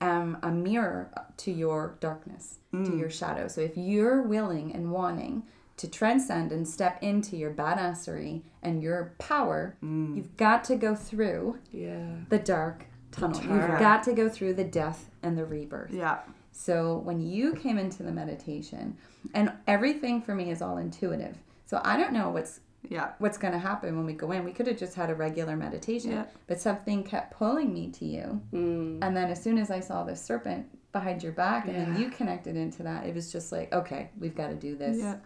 am 0.00 0.38
a 0.42 0.50
mirror 0.50 1.10
to 1.38 1.50
your 1.50 1.96
darkness, 2.00 2.58
to 2.72 2.76
Mm. 2.78 2.98
your 3.00 3.10
shadow. 3.10 3.48
So 3.48 3.60
if 3.62 3.76
you're 3.76 4.22
willing 4.22 4.72
and 4.74 4.90
wanting 4.92 5.42
to 5.78 5.88
transcend 5.88 6.52
and 6.52 6.66
step 6.68 6.98
into 7.02 7.36
your 7.36 7.50
badassery 7.52 8.42
and 8.62 8.82
your 8.82 9.14
power, 9.18 9.76
Mm. 9.82 10.16
you've 10.16 10.36
got 10.36 10.64
to 10.64 10.76
go 10.76 10.94
through 10.94 11.58
Yeah. 11.72 12.16
the 12.28 12.38
dark 12.38 12.86
tunnel. 13.10 13.40
tunnel. 13.40 13.56
You've 13.70 13.78
got 13.78 14.02
to 14.04 14.12
go 14.12 14.28
through 14.28 14.54
the 14.54 14.64
death 14.64 15.10
and 15.22 15.36
the 15.38 15.44
rebirth. 15.46 15.90
Yeah. 15.92 16.18
So 16.52 16.98
when 16.98 17.20
you 17.20 17.54
came 17.54 17.78
into 17.78 18.02
the 18.02 18.12
meditation, 18.12 18.96
and 19.34 19.52
everything 19.66 20.20
for 20.22 20.34
me 20.34 20.50
is 20.50 20.60
all 20.62 20.76
intuitive. 20.78 21.36
So 21.66 21.80
I 21.84 21.96
don't 21.96 22.12
know 22.12 22.30
what's 22.30 22.60
Yeah. 22.88 23.10
what's 23.18 23.36
going 23.38 23.52
to 23.52 23.58
happen 23.58 23.96
when 23.96 24.06
we 24.06 24.12
go 24.12 24.30
in. 24.32 24.44
We 24.44 24.52
could 24.52 24.66
have 24.68 24.76
just 24.78 24.94
had 24.94 25.10
a 25.10 25.14
regular 25.14 25.56
meditation, 25.56 26.12
Yeah. 26.12 26.24
but 26.46 26.60
something 26.60 27.02
kept 27.04 27.32
pulling 27.36 27.72
me 27.74 27.90
to 27.90 28.04
you. 28.04 28.40
Mm. 28.52 28.98
And 29.02 29.16
then 29.16 29.30
as 29.30 29.42
soon 29.42 29.58
as 29.58 29.70
I 29.70 29.80
saw 29.80 30.04
the 30.04 30.14
serpent 30.16 30.66
behind 30.92 31.22
your 31.22 31.32
back, 31.32 31.66
and 31.68 31.76
then 31.76 32.00
you 32.00 32.08
connected 32.10 32.56
into 32.56 32.82
that, 32.84 33.04
it 33.06 33.14
was 33.14 33.30
just 33.30 33.52
like, 33.52 33.72
okay, 33.74 34.10
we've 34.18 34.34
got 34.34 34.48
to 34.48 34.54
do 34.54 34.74
this 34.76 34.98
Yeah. 34.98 35.16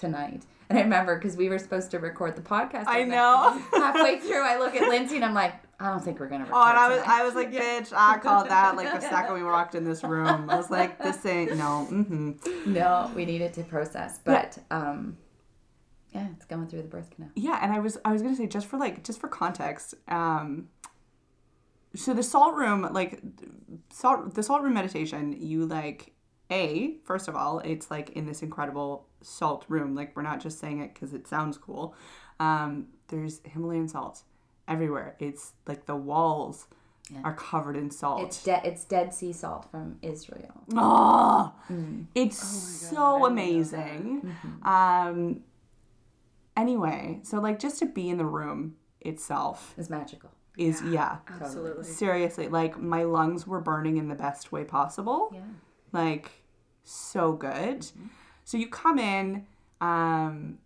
Tonight. 0.00 0.42
And 0.68 0.78
I 0.78 0.82
remember 0.82 1.16
because 1.16 1.36
we 1.36 1.48
were 1.48 1.58
supposed 1.58 1.90
to 1.90 1.98
record 1.98 2.36
the 2.36 2.42
podcast. 2.42 2.84
I 2.86 3.04
know. 3.04 3.60
Halfway 3.72 4.20
through, 4.20 4.42
I 4.42 4.58
look 4.58 4.74
at 4.74 4.88
Lindsay 4.88 5.16
and 5.16 5.24
I'm 5.24 5.34
like, 5.34 5.54
I 5.78 5.88
don't 5.88 6.02
think 6.02 6.20
we're 6.20 6.28
gonna 6.28 6.44
record. 6.44 6.58
Oh, 6.58 6.68
and 6.68 6.78
I 6.78 6.88
was, 6.88 7.00
tonight." 7.00 7.20
I 7.20 7.24
was 7.24 7.34
like, 7.34 7.52
bitch, 7.52 7.92
I 7.94 8.18
called 8.18 8.48
that 8.48 8.76
like 8.76 8.92
the 8.92 9.00
second 9.08 9.34
we 9.34 9.42
walked 9.42 9.74
in 9.74 9.84
this 9.84 10.04
room. 10.04 10.48
I 10.48 10.56
was 10.56 10.70
like, 10.70 10.98
this 11.02 11.24
ain't, 11.26 11.56
no, 11.56 11.88
mm-hmm. 11.90 12.72
no, 12.72 13.10
we 13.14 13.24
needed 13.24 13.52
to 13.54 13.64
process, 13.64 14.18
but 14.24 14.58
um, 14.70 15.16
yeah, 16.12 16.28
it's 16.36 16.44
going 16.44 16.66
through 16.68 16.82
the 16.82 16.88
birth 16.88 17.10
canal. 17.10 17.30
Yeah, 17.34 17.58
and 17.62 17.72
I 17.72 17.78
was, 17.78 17.98
I 18.04 18.12
was 18.12 18.22
gonna 18.22 18.36
say 18.36 18.46
just 18.46 18.66
for 18.66 18.76
like, 18.76 19.02
just 19.02 19.20
for 19.20 19.28
context, 19.28 19.94
um, 20.06 20.68
so 21.94 22.14
the 22.14 22.22
salt 22.22 22.54
room, 22.54 22.88
like, 22.92 23.20
salt, 23.90 24.34
the 24.34 24.42
salt 24.42 24.62
room 24.62 24.74
meditation, 24.74 25.34
you 25.40 25.66
like, 25.66 26.12
a 26.50 26.96
first 27.04 27.28
of 27.28 27.36
all, 27.36 27.58
it's 27.60 27.90
like 27.90 28.10
in 28.10 28.26
this 28.26 28.42
incredible 28.42 29.06
salt 29.22 29.64
room. 29.68 29.94
Like 29.94 30.14
we're 30.16 30.22
not 30.22 30.40
just 30.40 30.58
saying 30.58 30.80
it 30.80 30.94
because 30.94 31.12
it 31.14 31.26
sounds 31.26 31.56
cool. 31.58 31.94
Um, 32.38 32.88
there's 33.08 33.40
Himalayan 33.44 33.88
salt 33.88 34.22
everywhere. 34.68 35.16
It's 35.18 35.52
like 35.66 35.86
the 35.86 35.96
walls 35.96 36.66
Yeah. 37.10 37.22
are 37.24 37.34
covered 37.34 37.76
in 37.76 37.90
salt. 37.90 38.22
It's 38.22 38.42
dead. 38.44 38.62
It's 38.64 38.84
Dead 38.84 39.12
Sea 39.12 39.32
salt 39.32 39.68
from 39.70 39.98
Israel. 40.00 40.62
Oh, 40.76 41.52
Mm. 41.68 42.06
it's 42.14 42.38
Oh 42.40 42.46
God, 42.46 42.54
so 42.54 42.86
I 42.86 42.90
didn't 42.90 42.94
know 43.20 43.26
amazing. 43.26 44.22
Mm-hmm. 44.24 44.68
Um, 44.68 45.40
anyway, 46.56 47.20
so 47.22 47.40
like 47.40 47.58
just 47.58 47.78
to 47.80 47.86
be 47.86 48.08
in 48.08 48.18
the 48.18 48.24
room 48.24 48.76
itself 49.00 49.74
is 49.76 49.90
magical. 49.90 50.30
is 50.56 50.82
yeah. 50.82 51.18
Absolutely. 51.28 51.84
Seriously, 51.84 52.48
like 52.48 52.78
my 52.78 53.02
lungs 53.04 53.46
were 53.46 53.60
burning 53.60 53.96
in 53.96 54.08
the 54.08 54.14
best 54.14 54.52
way 54.52 54.64
possible. 54.64 55.30
Yeah. 55.32 55.40
Like 55.92 56.30
so 56.84 57.32
good. 57.32 57.86
So 58.44 58.56
you 58.58 58.68
come 58.68 58.98
in, 58.98 59.46
um, 59.80 60.58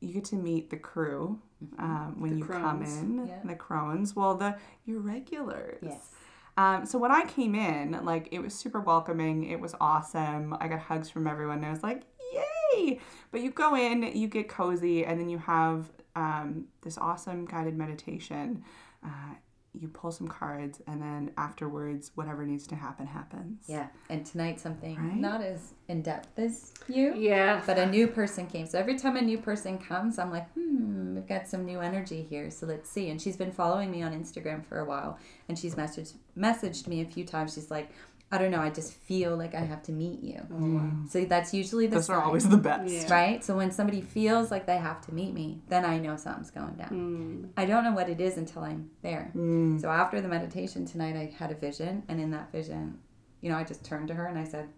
you 0.00 0.14
get 0.14 0.24
to 0.26 0.36
meet 0.36 0.70
the 0.70 0.76
crew 0.76 1.40
um, 1.78 2.16
when 2.18 2.32
The 2.32 2.36
you 2.38 2.44
come 2.44 2.82
in. 2.82 3.26
Yeah. 3.26 3.40
The 3.44 3.54
crones. 3.54 4.16
Well, 4.16 4.34
the 4.34 4.56
your 4.86 5.00
regulars. 5.00 5.78
Yes. 5.82 6.10
Um, 6.56 6.84
so 6.84 6.98
when 6.98 7.10
I 7.10 7.24
came 7.24 7.54
in, 7.54 8.04
like 8.04 8.28
it 8.32 8.40
was 8.40 8.54
super 8.54 8.80
welcoming. 8.80 9.44
It 9.44 9.60
was 9.60 9.74
awesome. 9.80 10.56
I 10.60 10.68
got 10.68 10.80
hugs 10.80 11.08
from 11.08 11.26
everyone. 11.26 11.58
And 11.58 11.66
I 11.66 11.70
was 11.70 11.82
like, 11.82 12.02
yay! 12.32 13.00
But 13.30 13.40
you 13.40 13.50
go 13.50 13.74
in, 13.74 14.02
you 14.02 14.28
get 14.28 14.48
cozy, 14.48 15.04
and 15.04 15.18
then 15.18 15.28
you 15.28 15.38
have 15.38 15.90
um, 16.16 16.66
this 16.82 16.98
awesome 16.98 17.46
guided 17.46 17.76
meditation. 17.76 18.64
Uh, 19.04 19.34
you 19.78 19.88
pull 19.88 20.10
some 20.10 20.26
cards, 20.26 20.80
and 20.86 21.00
then 21.00 21.30
afterwards, 21.36 22.10
whatever 22.14 22.44
needs 22.44 22.66
to 22.68 22.74
happen 22.74 23.06
happens. 23.06 23.64
Yeah. 23.66 23.86
And 24.08 24.26
tonight 24.26 24.58
something 24.58 24.96
Right? 24.96 25.16
not 25.16 25.40
as 25.42 25.74
in 25.88 26.02
depth 26.02 26.38
as 26.38 26.72
you. 26.88 27.14
Yeah. 27.16 27.62
But 27.64 27.78
a 27.78 27.86
new 27.86 28.06
person 28.08 28.46
came. 28.46 28.66
So 28.66 28.78
every 28.78 28.98
time 28.98 29.16
a 29.16 29.22
new 29.22 29.38
person 29.38 29.78
comes, 29.78 30.18
I'm 30.18 30.30
like, 30.30 30.50
hmm, 30.54 31.14
we've 31.14 31.26
got 31.26 31.46
some 31.46 31.64
new 31.64 31.80
energy 31.80 32.22
here. 32.22 32.50
So 32.50 32.66
let's 32.66 32.90
see. 32.90 33.10
And 33.10 33.20
she's 33.22 33.36
been 33.36 33.52
following 33.52 33.90
me 33.90 34.02
on 34.02 34.12
Instagram 34.12 34.64
for 34.64 34.80
a 34.80 34.84
while. 34.84 35.18
And 35.48 35.58
she's 35.58 35.74
messaged 35.76 36.14
messaged 36.36 36.86
me 36.88 37.00
a 37.02 37.06
few 37.06 37.24
times. 37.24 37.54
She's 37.54 37.70
like, 37.70 37.90
I 38.32 38.38
don't 38.38 38.52
know, 38.52 38.60
I 38.60 38.70
just 38.70 38.92
feel 38.92 39.36
like 39.36 39.56
I 39.56 39.60
have 39.60 39.82
to 39.84 39.92
meet 39.92 40.22
you. 40.22 40.40
Oh, 40.52 40.74
wow. 40.76 40.90
So 41.08 41.24
that's 41.24 41.52
usually 41.52 41.88
the 41.88 41.96
Those 41.96 42.10
are 42.10 42.22
always 42.22 42.48
the 42.48 42.56
best. 42.56 42.92
Yeah. 42.92 43.12
right? 43.12 43.42
So 43.44 43.56
when 43.56 43.72
somebody 43.72 44.00
feels 44.02 44.52
like 44.52 44.66
they 44.66 44.76
have 44.78 45.00
to 45.06 45.12
meet 45.14 45.34
me, 45.34 45.62
then 45.68 45.84
I 45.84 45.98
know 45.98 46.16
something's 46.16 46.52
going 46.52 46.74
down. 46.74 46.90
Mm. 46.90 47.48
I 47.56 47.64
don't 47.66 47.82
know 47.82 47.92
what 47.92 48.08
it 48.08 48.20
is 48.20 48.36
until 48.36 48.62
I'm 48.62 48.88
there. 49.02 49.32
Mm. 49.36 49.80
So 49.80 49.90
after 49.90 50.20
the 50.20 50.28
meditation 50.28 50.86
tonight, 50.86 51.16
I 51.16 51.34
had 51.36 51.50
a 51.50 51.56
vision, 51.56 52.04
and 52.08 52.20
in 52.20 52.30
that 52.30 52.52
vision, 52.52 52.98
you 53.40 53.50
know, 53.50 53.56
I 53.56 53.64
just 53.64 53.84
turned 53.84 54.06
to 54.08 54.14
her 54.14 54.26
and 54.26 54.38
I 54.38 54.44
said, 54.44 54.68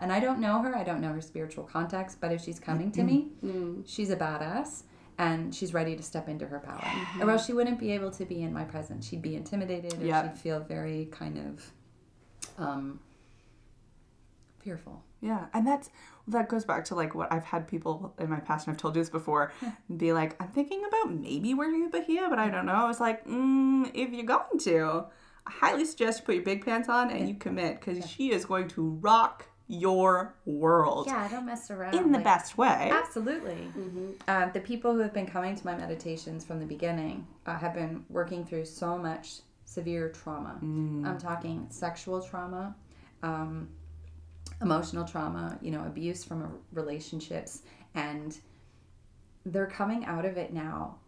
and 0.00 0.10
I 0.12 0.18
don't 0.18 0.40
know 0.40 0.60
her, 0.62 0.74
I 0.76 0.82
don't 0.82 1.00
know 1.00 1.12
her 1.12 1.20
spiritual 1.20 1.64
context, 1.64 2.18
but 2.20 2.32
if 2.32 2.40
she's 2.42 2.58
coming 2.58 2.90
to 2.92 3.04
me, 3.04 3.28
Mm. 3.44 3.84
she's 3.86 4.10
a 4.10 4.16
badass 4.16 4.82
and 5.18 5.54
she's 5.54 5.72
ready 5.74 5.94
to 5.94 6.02
step 6.02 6.28
into 6.28 6.46
her 6.46 6.58
power. 6.58 6.80
Mm-hmm. 6.80 7.22
Or 7.22 7.30
else 7.32 7.44
she 7.46 7.52
wouldn't 7.52 7.78
be 7.78 7.92
able 7.92 8.10
to 8.12 8.24
be 8.24 8.42
in 8.42 8.52
my 8.52 8.64
presence. 8.64 9.06
She'd 9.06 9.20
be 9.22 9.36
intimidated 9.36 9.92
or 10.02 10.06
Yep. 10.06 10.24
she'd 10.24 10.40
feel 10.40 10.60
very 10.60 11.06
kind 11.12 11.36
of 11.38 11.70
um, 12.60 13.00
fearful. 14.58 15.02
Yeah, 15.20 15.46
and 15.52 15.66
that's 15.66 15.90
that 16.28 16.48
goes 16.48 16.64
back 16.64 16.84
to 16.86 16.94
like 16.94 17.14
what 17.14 17.32
I've 17.32 17.44
had 17.44 17.68
people 17.68 18.14
in 18.18 18.30
my 18.30 18.40
past, 18.40 18.66
and 18.66 18.74
I've 18.74 18.80
told 18.80 18.96
you 18.96 19.02
this 19.02 19.10
before, 19.10 19.52
be 19.96 20.12
like, 20.12 20.40
I'm 20.40 20.48
thinking 20.48 20.82
about 20.86 21.14
maybe 21.14 21.52
wearing 21.54 21.84
at 21.84 21.92
Bahia, 21.92 22.26
but 22.30 22.38
I 22.38 22.48
don't 22.48 22.66
know. 22.66 22.88
It's 22.88 23.00
like, 23.00 23.26
mm, 23.26 23.90
if 23.92 24.10
you're 24.12 24.24
going 24.24 24.58
to, 24.60 25.04
I 25.46 25.50
highly 25.50 25.84
suggest 25.84 26.20
you 26.20 26.24
put 26.26 26.34
your 26.36 26.44
big 26.44 26.64
pants 26.64 26.88
on 26.88 27.10
and 27.10 27.28
you 27.28 27.34
commit 27.34 27.80
because 27.80 28.08
she 28.08 28.32
is 28.32 28.44
going 28.46 28.68
to 28.68 28.82
rock 29.02 29.46
your 29.72 30.34
world 30.46 31.06
Yeah, 31.06 31.22
I 31.22 31.28
don't 31.28 31.46
mess 31.46 31.70
around. 31.70 31.94
in 31.94 32.10
the 32.10 32.18
like- 32.18 32.24
best 32.24 32.58
way. 32.58 32.90
Absolutely. 32.92 33.68
Uh, 34.26 34.48
the 34.50 34.58
people 34.60 34.92
who 34.94 34.98
have 35.00 35.12
been 35.14 35.26
coming 35.26 35.54
to 35.54 35.64
my 35.66 35.76
meditations 35.76 36.44
from 36.44 36.58
the 36.58 36.66
beginning 36.66 37.24
uh, 37.46 37.56
have 37.56 37.74
been 37.74 38.04
working 38.08 38.44
through 38.44 38.64
so 38.64 38.98
much 38.98 39.40
severe 39.70 40.08
trauma. 40.08 40.58
I'm 41.06 41.16
talking 41.18 41.66
sexual 41.70 42.20
trauma, 42.20 42.74
um, 43.22 43.68
emotional 44.60 45.04
trauma, 45.04 45.56
you 45.62 45.70
know, 45.70 45.84
abuse 45.86 46.24
from 46.24 46.58
relationships, 46.72 47.62
and 47.94 48.36
they're 49.46 49.68
coming 49.68 50.04
out 50.04 50.24
of 50.24 50.36
it 50.36 50.52
now 50.52 50.98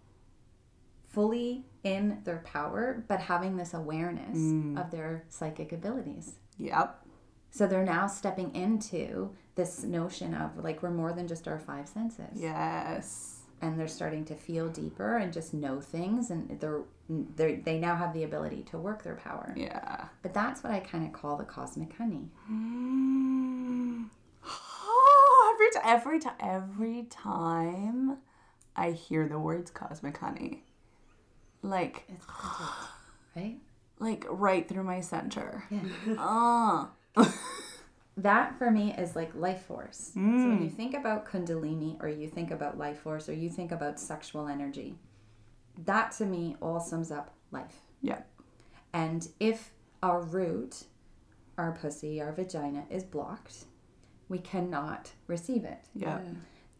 fully 1.09 1.65
in 1.83 2.21
their 2.23 2.39
power, 2.45 3.05
but 3.09 3.19
having 3.19 3.57
this 3.57 3.75
awareness 3.75 4.39
of 4.79 4.93
their 4.93 5.25
psychic 5.29 5.73
abilities. 5.73 6.37
Yep. 6.59 7.05
So 7.51 7.67
they're 7.67 7.85
now 7.85 8.07
stepping 8.07 8.55
into 8.55 9.35
this 9.57 9.83
notion 9.83 10.35
of 10.35 10.57
like 10.63 10.83
we're 10.83 10.91
more 10.91 11.13
than 11.13 11.27
just 11.27 11.49
our 11.49 11.59
five 11.59 11.89
senses. 11.89 12.37
Yes. 12.37 13.42
And 13.63 13.79
they're 13.79 13.87
starting 13.89 14.25
to 14.27 14.35
feel 14.35 14.69
deeper 14.69 15.17
and 15.17 15.33
just 15.33 15.55
know 15.55 15.81
things 15.81 16.31
and 16.31 16.59
they're, 16.61 16.81
they're 17.09 17.57
they 17.57 17.79
now 17.79 17.95
have 17.95 18.13
the 18.13 18.25
ability 18.25 18.65
to 18.71 18.79
work 18.79 19.05
their 19.05 19.15
power. 19.15 19.55
Yeah. 19.57 20.07
But 20.21 20.35
that's 20.35 20.63
what 20.65 20.73
I 20.73 20.81
kind 20.81 21.07
of 21.07 21.13
call 21.13 21.37
the 21.37 21.45
cosmic 21.45 21.97
honey. 21.97 22.29
Mm. 22.51 24.07
every 25.49 25.71
t- 25.71 25.79
every 25.85 26.19
time 26.19 26.35
every 26.41 27.03
time 27.05 28.19
I 28.75 28.91
hear 28.91 29.29
the 29.29 29.39
words 29.39 29.71
cosmic 29.71 30.17
honey, 30.17 30.65
like 31.63 32.05
It's 32.09 32.27
perfect, 32.27 32.91
right? 33.37 33.59
like 34.01 34.27
right 34.29 34.69
through 34.69 34.85
my 34.85 35.01
center. 35.01 35.65
Yeah. 35.71 35.81
Ah. 36.19 36.91
That 38.17 38.59
for 38.59 38.71
me 38.71 38.93
is 38.93 39.17
like 39.17 39.35
life 39.35 39.63
force. 39.63 40.11
So 40.13 40.21
when 40.21 40.59
mm. 40.59 40.65
you 40.65 40.71
think 40.71 40.95
about 40.95 41.27
kundalini 41.27 42.03
or 42.03 42.09
you 42.09 42.29
think 42.29 42.51
about 42.51 42.77
life 42.77 43.01
force 43.01 43.29
or 43.29 43.33
you 43.33 43.49
think 43.49 43.73
about 43.73 43.99
sexual 43.99 44.49
energy, 44.49 44.97
that 45.87 46.13
to 46.13 46.27
me 46.27 46.57
all 46.61 46.79
sums 46.79 47.11
up 47.11 47.35
life. 47.51 47.81
Yeah. 48.03 48.21
And 48.93 49.27
if 49.41 49.71
our 50.03 50.21
root, 50.21 50.85
our 51.57 51.73
pussy, 51.73 52.21
our 52.21 52.33
vagina 52.33 52.85
is 52.91 53.03
blocked, 53.03 53.65
we 54.29 54.39
cannot 54.39 55.13
receive 55.27 55.65
it. 55.65 55.79
Yeah. 55.95 56.19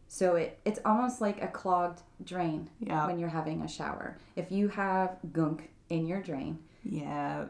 So 0.07 0.35
it, 0.35 0.59
it's 0.65 0.79
almost 0.85 1.21
like 1.21 1.41
a 1.41 1.47
clogged 1.47 2.03
drain 2.23 2.69
Yeah. 2.79 3.07
when 3.07 3.17
you're 3.17 3.29
having 3.29 3.61
a 3.61 3.67
shower. 3.67 4.19
If 4.35 4.51
you 4.51 4.67
have 4.69 5.17
gunk 5.31 5.71
in 5.89 6.05
your 6.05 6.21
drain, 6.21 6.59
Yeah. 6.83 7.45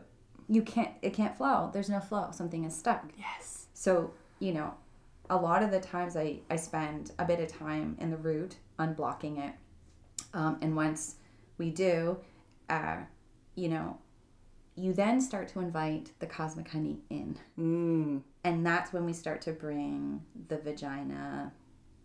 you 0.47 0.61
can't 0.61 0.91
it 1.01 1.13
can't 1.13 1.35
flow. 1.35 1.69
There's 1.73 1.89
no 1.89 1.99
flow. 1.99 2.29
Something 2.31 2.63
is 2.63 2.73
stuck. 2.73 3.11
Yes. 3.17 3.62
So, 3.83 4.11
you 4.39 4.53
know, 4.53 4.73
a 5.29 5.35
lot 5.35 5.61
of 5.61 5.69
the 5.69 5.79
times 5.81 6.15
I, 6.15 6.39
I 6.49 6.55
spend 6.55 7.11
a 7.19 7.25
bit 7.25 7.41
of 7.41 7.49
time 7.49 7.97
in 7.99 8.11
the 8.11 8.15
root 8.17 8.55
unblocking 8.79 9.45
it. 9.45 9.53
Um, 10.33 10.57
and 10.61 10.73
once 10.73 11.15
we 11.57 11.69
do, 11.69 12.17
uh, 12.69 12.99
you 13.55 13.67
know, 13.67 13.97
you 14.77 14.93
then 14.93 15.19
start 15.19 15.49
to 15.49 15.59
invite 15.59 16.11
the 16.19 16.25
cosmic 16.25 16.69
honey 16.69 16.99
in. 17.09 17.37
Mm. 17.59 18.21
And 18.45 18.65
that's 18.65 18.93
when 18.93 19.05
we 19.05 19.11
start 19.11 19.41
to 19.41 19.51
bring 19.51 20.21
the 20.47 20.59
vagina, 20.59 21.51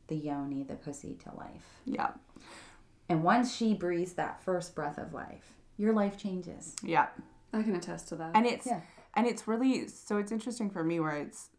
the 0.09 0.17
yoni, 0.17 0.65
the 0.65 0.75
pussy 0.75 1.17
to 1.23 1.37
life. 1.37 1.81
Yeah. 1.85 2.11
And 3.09 3.23
once 3.23 3.55
she 3.55 3.73
breathes 3.73 4.15
that 4.15 4.43
first 4.43 4.75
breath 4.75 4.99
of 4.99 5.15
life, 5.15 5.53
your 5.77 5.93
life 5.93 6.19
changes. 6.19 6.75
Yeah. 6.83 7.07
I 7.53 7.63
can 7.63 7.77
attest 7.77 8.09
to 8.09 8.17
that. 8.17 8.33
And 8.35 8.47
it's 8.47 8.67
Yeah. 8.67 8.81
and 9.15 9.29
it's 9.29 9.47
really 9.47 9.87
so 9.87 10.17
it's 10.19 10.33
interesting 10.33 10.71
for 10.71 10.83
me 10.83 10.99
where 10.99 11.17
it's 11.17 11.51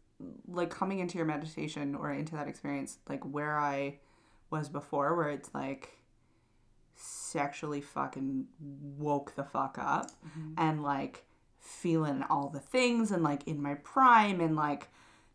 like 0.48 0.70
coming 0.70 0.98
into 0.98 1.16
your 1.18 1.26
meditation 1.26 1.94
or 1.94 2.10
into 2.10 2.34
that 2.34 2.48
experience 2.48 2.98
like 3.08 3.22
where 3.24 3.58
i 3.58 3.98
was 4.50 4.68
before 4.68 5.16
where 5.16 5.30
it's 5.30 5.54
like 5.54 5.98
sexually 6.94 7.80
fucking 7.80 8.46
woke 8.98 9.34
the 9.34 9.44
fuck 9.44 9.78
up 9.78 10.10
mm-hmm. 10.26 10.52
and 10.58 10.82
like 10.82 11.24
feeling 11.58 12.22
all 12.28 12.48
the 12.48 12.60
things 12.60 13.10
and 13.10 13.22
like 13.22 13.46
in 13.46 13.62
my 13.62 13.74
prime 13.74 14.40
and 14.40 14.56
like 14.56 14.88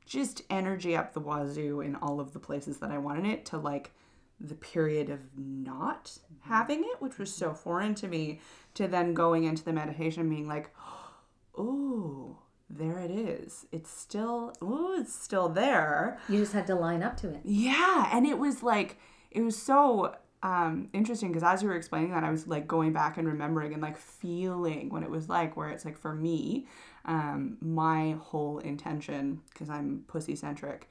just 0.05 0.43
energy 0.49 0.95
up 0.95 1.13
the 1.13 1.19
wazoo 1.19 1.81
in 1.81 1.95
all 1.95 2.19
of 2.19 2.33
the 2.33 2.39
places 2.39 2.77
that 2.77 2.91
i 2.91 2.97
wanted 2.97 3.25
it 3.25 3.45
to 3.45 3.57
like 3.57 3.91
the 4.39 4.55
period 4.55 5.09
of 5.09 5.19
not 5.37 6.05
mm-hmm. 6.05 6.53
having 6.53 6.79
it 6.81 7.01
which 7.01 7.17
was 7.17 7.33
so 7.33 7.47
mm-hmm. 7.47 7.55
foreign 7.55 7.95
to 7.95 8.07
me 8.07 8.39
to 8.73 8.87
then 8.87 9.13
going 9.13 9.45
into 9.45 9.63
the 9.63 9.73
meditation 9.73 10.29
being 10.29 10.47
like 10.47 10.69
oh 11.57 12.37
there 12.69 12.97
it 12.99 13.11
is 13.11 13.65
it's 13.71 13.91
still 13.91 14.51
oh 14.61 14.97
it's 14.99 15.13
still 15.13 15.47
there 15.49 16.17
You 16.27 16.39
just 16.39 16.53
had 16.53 16.65
to 16.67 16.75
line 16.75 17.03
up 17.03 17.15
to 17.17 17.29
it. 17.29 17.41
yeah, 17.43 18.09
and 18.11 18.25
it 18.25 18.37
was 18.39 18.63
like 18.63 18.97
it 19.31 19.41
was 19.41 19.57
so 19.57 20.15
um, 20.43 20.89
interesting 20.93 21.29
because 21.31 21.43
as 21.43 21.63
you 21.63 21.69
were 21.69 21.75
explaining 21.75 22.11
that, 22.11 22.23
I 22.23 22.29
was 22.29 22.47
like 22.47 22.67
going 22.67 22.93
back 22.93 23.17
and 23.17 23.27
remembering 23.27 23.73
and 23.73 23.81
like 23.81 23.97
feeling 23.97 24.89
what 24.89 25.01
it 25.03 25.09
was 25.09 25.27
like. 25.27 25.57
Where 25.57 25.69
it's 25.69 25.85
like 25.85 25.97
for 25.97 26.13
me, 26.13 26.67
um, 27.05 27.57
my 27.61 28.15
whole 28.21 28.59
intention 28.59 29.41
because 29.51 29.69
I'm 29.69 30.03
pussy 30.07 30.35
centric 30.35 30.89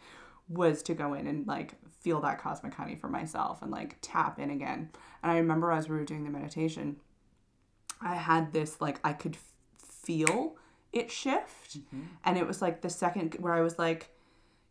was 0.48 0.82
to 0.84 0.94
go 0.94 1.14
in 1.14 1.26
and 1.26 1.46
like 1.46 1.74
feel 2.00 2.20
that 2.20 2.38
cosmic 2.40 2.74
honey 2.74 2.96
for 2.96 3.08
myself 3.08 3.62
and 3.62 3.70
like 3.70 3.96
tap 4.02 4.38
in 4.38 4.50
again. 4.50 4.90
And 5.22 5.32
I 5.32 5.36
remember 5.36 5.70
as 5.72 5.88
we 5.88 5.96
were 5.96 6.04
doing 6.04 6.24
the 6.24 6.30
meditation, 6.30 6.96
I 8.00 8.16
had 8.16 8.52
this 8.52 8.80
like 8.80 8.98
I 9.04 9.12
could 9.12 9.36
feel 9.78 10.56
it 10.94 11.10
shift, 11.10 11.78
and 12.24 12.38
it 12.38 12.46
was 12.46 12.62
like 12.62 12.80
the 12.80 12.90
second 12.90 13.34
where 13.40 13.54
I 13.54 13.60
was 13.60 13.78
like 13.78 14.10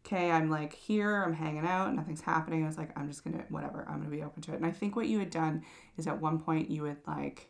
okay, 0.06 0.32
I'm 0.32 0.50
like 0.50 0.74
here, 0.74 1.24
I'm 1.24 1.34
hanging 1.34 1.65
out, 1.65 1.94
nothing's 1.96 2.22
happening. 2.22 2.63
I 2.63 2.68
was 2.68 2.77
like, 2.77 2.98
I'm 2.98 3.08
just 3.08 3.24
gonna, 3.24 3.46
whatever, 3.50 3.86
I'm 3.88 4.00
gonna 4.00 4.10
be 4.10 4.24
open 4.24 4.42
to 4.44 4.53
it. 4.53 4.58
And 4.58 4.65
I 4.65 4.72
think 4.72 4.96
what 4.96 5.08
you 5.08 5.20
had 5.20 5.30
done 5.30 5.63
is 5.98 6.08
at 6.08 6.20
one 6.20 6.39
point 6.39 6.70
you 6.70 6.84
had 6.84 6.98
like 7.08 7.50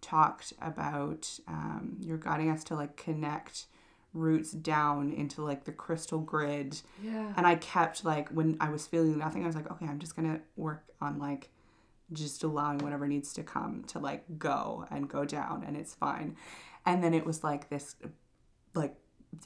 talked 0.00 0.52
about 0.60 1.38
um, 1.46 1.96
you're 2.00 2.18
guiding 2.18 2.50
us 2.50 2.64
to 2.64 2.74
like 2.74 2.96
connect 2.96 3.66
roots 4.12 4.52
down 4.52 5.12
into 5.12 5.42
like 5.42 5.64
the 5.64 5.72
crystal 5.72 6.18
grid. 6.18 6.80
Yeah. 7.02 7.32
And 7.36 7.46
I 7.46 7.56
kept 7.56 8.04
like, 8.04 8.28
when 8.30 8.56
I 8.60 8.70
was 8.70 8.86
feeling 8.86 9.18
nothing, 9.18 9.44
I 9.44 9.46
was 9.46 9.56
like, 9.56 9.70
okay, 9.70 9.86
I'm 9.86 10.00
just 10.00 10.16
gonna 10.16 10.40
work 10.56 10.84
on 11.00 11.18
like 11.18 11.50
just 12.12 12.42
allowing 12.42 12.78
whatever 12.78 13.06
needs 13.06 13.32
to 13.34 13.42
come 13.42 13.84
to 13.84 13.98
like 13.98 14.24
go 14.36 14.86
and 14.90 15.08
go 15.08 15.24
down 15.24 15.64
and 15.66 15.76
it's 15.76 15.94
fine. 15.94 16.36
And 16.86 17.02
then 17.02 17.14
it 17.14 17.24
was 17.24 17.42
like 17.42 17.70
this, 17.70 17.96
like, 18.74 18.94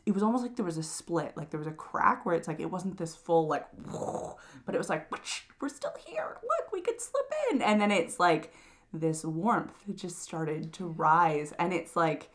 it 0.05 0.13
was 0.13 0.23
almost 0.23 0.43
like 0.43 0.57
there 0.57 0.65
was 0.65 0.77
a 0.77 0.83
split, 0.83 1.37
like 1.37 1.51
there 1.51 1.59
was 1.59 1.67
a 1.67 1.73
crack 1.73 2.27
where 2.27 2.35
it's 2.35 2.47
like 2.49 2.61
it 2.61 2.71
wasn't 2.71 2.99
this 2.99 3.15
full 3.17 3.47
like, 3.47 3.67
but 4.67 4.75
it 4.75 4.79
was 4.79 4.89
like 4.91 5.11
we're 5.61 5.69
still 5.69 5.95
here. 6.07 6.37
Look, 6.43 6.73
we 6.73 6.81
could 6.81 7.01
slip 7.01 7.33
in, 7.51 7.63
and 7.63 7.81
then 7.81 7.91
it's 7.91 8.19
like 8.21 8.53
this 8.93 9.25
warmth 9.25 9.73
just 9.95 10.21
started 10.21 10.73
to 10.75 10.87
rise, 10.87 11.53
and 11.59 11.73
it's 11.73 11.97
like 11.97 12.31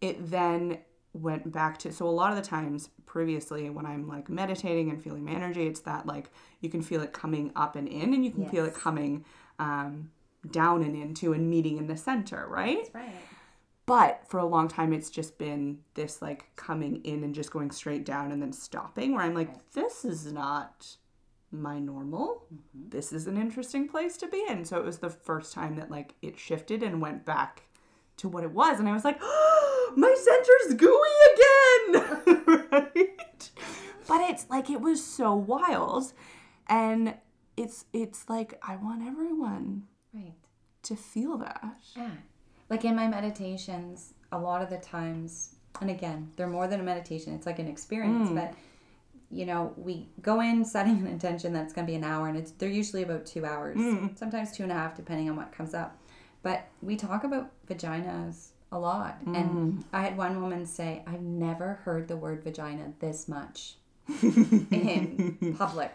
it 0.00 0.30
then 0.30 0.78
went 1.12 1.50
back 1.52 1.78
to 1.78 1.92
so 1.92 2.08
a 2.08 2.10
lot 2.10 2.30
of 2.30 2.36
the 2.36 2.42
times 2.42 2.90
previously 3.06 3.70
when 3.70 3.86
i'm 3.86 4.08
like 4.08 4.28
meditating 4.28 4.90
and 4.90 5.00
feeling 5.00 5.24
my 5.24 5.30
energy 5.30 5.64
it's 5.64 5.78
that 5.82 6.04
like 6.06 6.28
you 6.60 6.68
can 6.68 6.82
feel 6.82 7.00
it 7.00 7.12
coming 7.12 7.52
up 7.54 7.76
and 7.76 7.86
in 7.86 8.12
and 8.12 8.24
you 8.24 8.32
can 8.32 8.48
feel 8.50 8.64
it 8.64 8.74
coming 8.74 9.24
um, 9.60 10.10
down 10.50 10.82
and 10.82 10.96
into 10.96 11.32
and 11.32 11.48
meeting 11.48 11.78
in 11.78 11.86
the 11.86 11.96
center 11.96 12.48
right 12.48 12.90
Right. 12.92 13.14
But 13.86 14.22
for 14.26 14.38
a 14.38 14.46
long 14.46 14.68
time 14.68 14.92
it's 14.92 15.10
just 15.10 15.36
been 15.38 15.78
this 15.94 16.22
like 16.22 16.46
coming 16.56 17.00
in 17.04 17.22
and 17.24 17.34
just 17.34 17.50
going 17.50 17.70
straight 17.70 18.04
down 18.04 18.32
and 18.32 18.40
then 18.40 18.52
stopping 18.52 19.12
where 19.14 19.22
i'm 19.22 19.34
like 19.34 19.70
this 19.72 20.04
is 20.04 20.32
not 20.32 20.96
my 21.54 21.78
normal. 21.78 22.46
Mm-hmm. 22.52 22.88
This 22.90 23.12
is 23.12 23.26
an 23.26 23.36
interesting 23.36 23.88
place 23.88 24.16
to 24.18 24.26
be 24.26 24.44
in. 24.48 24.64
So 24.64 24.78
it 24.78 24.84
was 24.84 24.98
the 24.98 25.08
first 25.10 25.52
time 25.52 25.76
that 25.76 25.90
like 25.90 26.14
it 26.20 26.38
shifted 26.38 26.82
and 26.82 27.00
went 27.00 27.24
back 27.24 27.62
to 28.16 28.28
what 28.28 28.44
it 28.44 28.50
was. 28.50 28.80
And 28.80 28.88
i 28.88 28.92
was 28.92 29.04
like 29.04 29.20
my 29.96 30.14
center's 30.18 30.74
gooey 30.74 31.18
again. 31.34 32.64
Right? 32.74 33.50
But 34.08 34.20
it's 34.30 34.50
like 34.50 34.68
it 34.68 34.80
was 34.80 35.02
so 35.04 35.34
wild. 35.34 36.12
And 36.66 37.14
it's 37.56 37.84
it's 37.92 38.28
like 38.28 38.58
i 38.66 38.74
want 38.76 39.06
everyone 39.06 39.84
Right. 40.12 40.34
to 40.82 40.96
feel 40.96 41.38
that. 41.38 41.76
Yeah. 41.96 42.10
Like 42.74 42.84
in 42.84 42.96
my 42.96 43.06
meditations, 43.06 44.14
a 44.32 44.38
lot 44.38 44.60
of 44.60 44.68
the 44.68 44.78
times, 44.78 45.54
and 45.80 45.90
again, 45.90 46.32
they're 46.34 46.48
more 46.48 46.66
than 46.66 46.80
a 46.80 46.82
meditation, 46.82 47.32
it's 47.32 47.46
like 47.46 47.60
an 47.60 47.68
experience, 47.68 48.30
mm. 48.30 48.34
but 48.34 48.52
you 49.30 49.46
know, 49.46 49.72
we 49.76 50.08
go 50.22 50.40
in 50.40 50.64
setting 50.64 50.98
an 50.98 51.06
intention 51.06 51.52
that's 51.52 51.72
going 51.72 51.86
to 51.86 51.90
be 51.92 51.94
an 51.94 52.02
hour, 52.02 52.26
and 52.26 52.36
it's 52.36 52.50
they're 52.50 52.68
usually 52.68 53.04
about 53.04 53.26
two 53.26 53.46
hours, 53.46 53.76
mm. 53.76 54.18
sometimes 54.18 54.50
two 54.50 54.64
and 54.64 54.72
a 54.72 54.74
half, 54.74 54.96
depending 54.96 55.30
on 55.30 55.36
what 55.36 55.52
comes 55.52 55.72
up. 55.72 55.96
But 56.42 56.66
we 56.82 56.96
talk 56.96 57.22
about 57.22 57.52
vaginas 57.68 58.48
a 58.72 58.78
lot, 58.80 59.18
and 59.24 59.36
mm. 59.36 59.84
I 59.92 60.02
had 60.02 60.16
one 60.16 60.42
woman 60.42 60.66
say, 60.66 61.04
"I've 61.06 61.22
never 61.22 61.74
heard 61.84 62.08
the 62.08 62.16
word 62.16 62.42
vagina 62.42 62.92
this 62.98 63.28
much 63.28 63.76
in 64.20 65.54
public." 65.56 65.94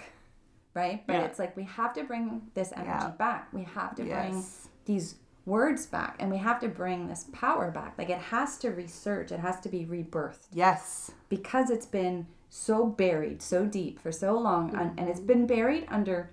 Right? 0.73 1.05
But 1.05 1.13
Yeah. 1.15 1.25
it's 1.25 1.39
like 1.39 1.57
we 1.57 1.63
have 1.63 1.91
to 1.95 2.05
bring 2.05 2.43
this 2.53 2.71
energy 2.71 2.87
Yeah. 2.87 3.09
back. 3.17 3.51
We 3.51 3.63
have 3.63 3.95
to 3.95 4.03
bring 4.03 4.45
these 4.85 5.15
words 5.49 5.85
back 5.85 6.15
and 6.19 6.31
we 6.31 6.37
have 6.37 6.59
to 6.61 6.67
bring 6.67 7.07
this 7.07 7.25
power 7.33 7.71
back. 7.71 7.95
Like 7.97 8.09
it 8.09 8.19
has 8.19 8.57
to 8.59 8.69
resurge, 8.69 9.31
it 9.31 9.39
has 9.39 9.59
to 9.61 9.69
be 9.69 9.85
rebirthed 9.85 10.47
yes 10.53 11.11
because 11.27 11.69
it's 11.69 11.85
been 11.85 12.27
so 12.49 12.85
buried 12.85 13.41
so 13.41 13.65
deep 13.65 13.99
for 13.99 14.11
so 14.11 14.37
long 14.37 14.75
and, 14.75 14.97
and 14.97 15.09
it's 15.09 15.19
mm-hmm. 15.19 15.27
been 15.27 15.47
buried 15.47 15.85
under 15.89 16.31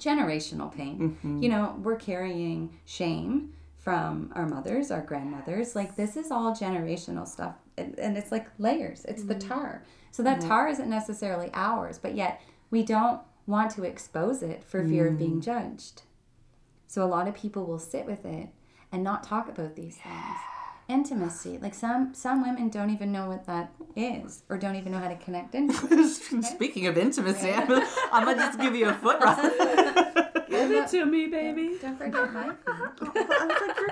generational 0.00 0.74
pain. 0.74 0.98
Mm-hmm. 0.98 1.42
You 1.42 1.48
know, 1.48 1.76
we're 1.82 1.96
carrying 1.96 2.78
shame 2.84 3.52
from 3.76 4.32
our 4.34 4.46
mothers, 4.46 4.90
our 4.90 5.02
grandmothers. 5.02 5.76
Like 5.76 5.96
this 5.96 6.16
is 6.16 6.30
all 6.30 6.52
generational 6.52 7.28
stuff. 7.28 7.56
And, 7.76 7.98
and 7.98 8.16
it's 8.16 8.32
like 8.32 8.46
layers. 8.58 9.04
It's 9.04 9.24
the 9.24 9.34
mm-hmm. 9.34 9.48
tar. 9.48 9.84
So 10.10 10.22
that 10.22 10.40
tar 10.40 10.68
isn't 10.68 10.88
necessarily 10.88 11.50
ours, 11.54 11.98
but 11.98 12.14
yet 12.14 12.40
we 12.70 12.84
don't 12.84 13.20
want 13.46 13.72
to 13.72 13.82
expose 13.82 14.42
it 14.42 14.64
for 14.64 14.84
fear 14.84 15.08
of 15.08 15.18
being 15.18 15.40
mm. 15.40 15.44
judged. 15.44 16.02
So 16.86 17.04
a 17.04 17.06
lot 17.08 17.26
of 17.28 17.34
people 17.34 17.64
will 17.66 17.78
sit 17.78 18.06
with 18.06 18.24
it 18.24 18.48
and 18.92 19.02
not 19.02 19.22
talk 19.24 19.48
about 19.48 19.74
these 19.76 19.96
things. 19.96 20.36
Intimacy, 20.86 21.58
like 21.62 21.72
some 21.74 22.12
some 22.12 22.42
women 22.42 22.68
don't 22.68 22.90
even 22.90 23.10
know 23.10 23.26
what 23.28 23.46
that 23.46 23.72
is, 23.96 24.42
or 24.50 24.58
don't 24.58 24.76
even 24.76 24.92
know 24.92 24.98
how 24.98 25.08
to 25.08 25.16
connect 25.16 25.54
into. 25.58 25.74
it. 25.90 26.44
Speaking 26.44 26.86
of 26.86 26.98
intimacy, 26.98 27.50
I'm, 27.52 27.70
I'm 28.12 28.24
gonna 28.26 28.36
just 28.36 28.60
give 28.60 28.74
you 28.76 28.90
a 28.90 28.92
foot 28.94 29.18
rub. 29.20 29.38
Give 30.54 30.70
it 30.70 30.88
to 30.90 31.04
me, 31.04 31.26
baby. 31.26 31.76
Don't 31.82 31.98
forget 31.98 32.32
my 32.32 32.50
feet. 32.50 32.56
Oh, 33.16 33.22
I 33.26 33.44
was 33.44 33.60
like, 33.60 33.76
you're 33.76 33.88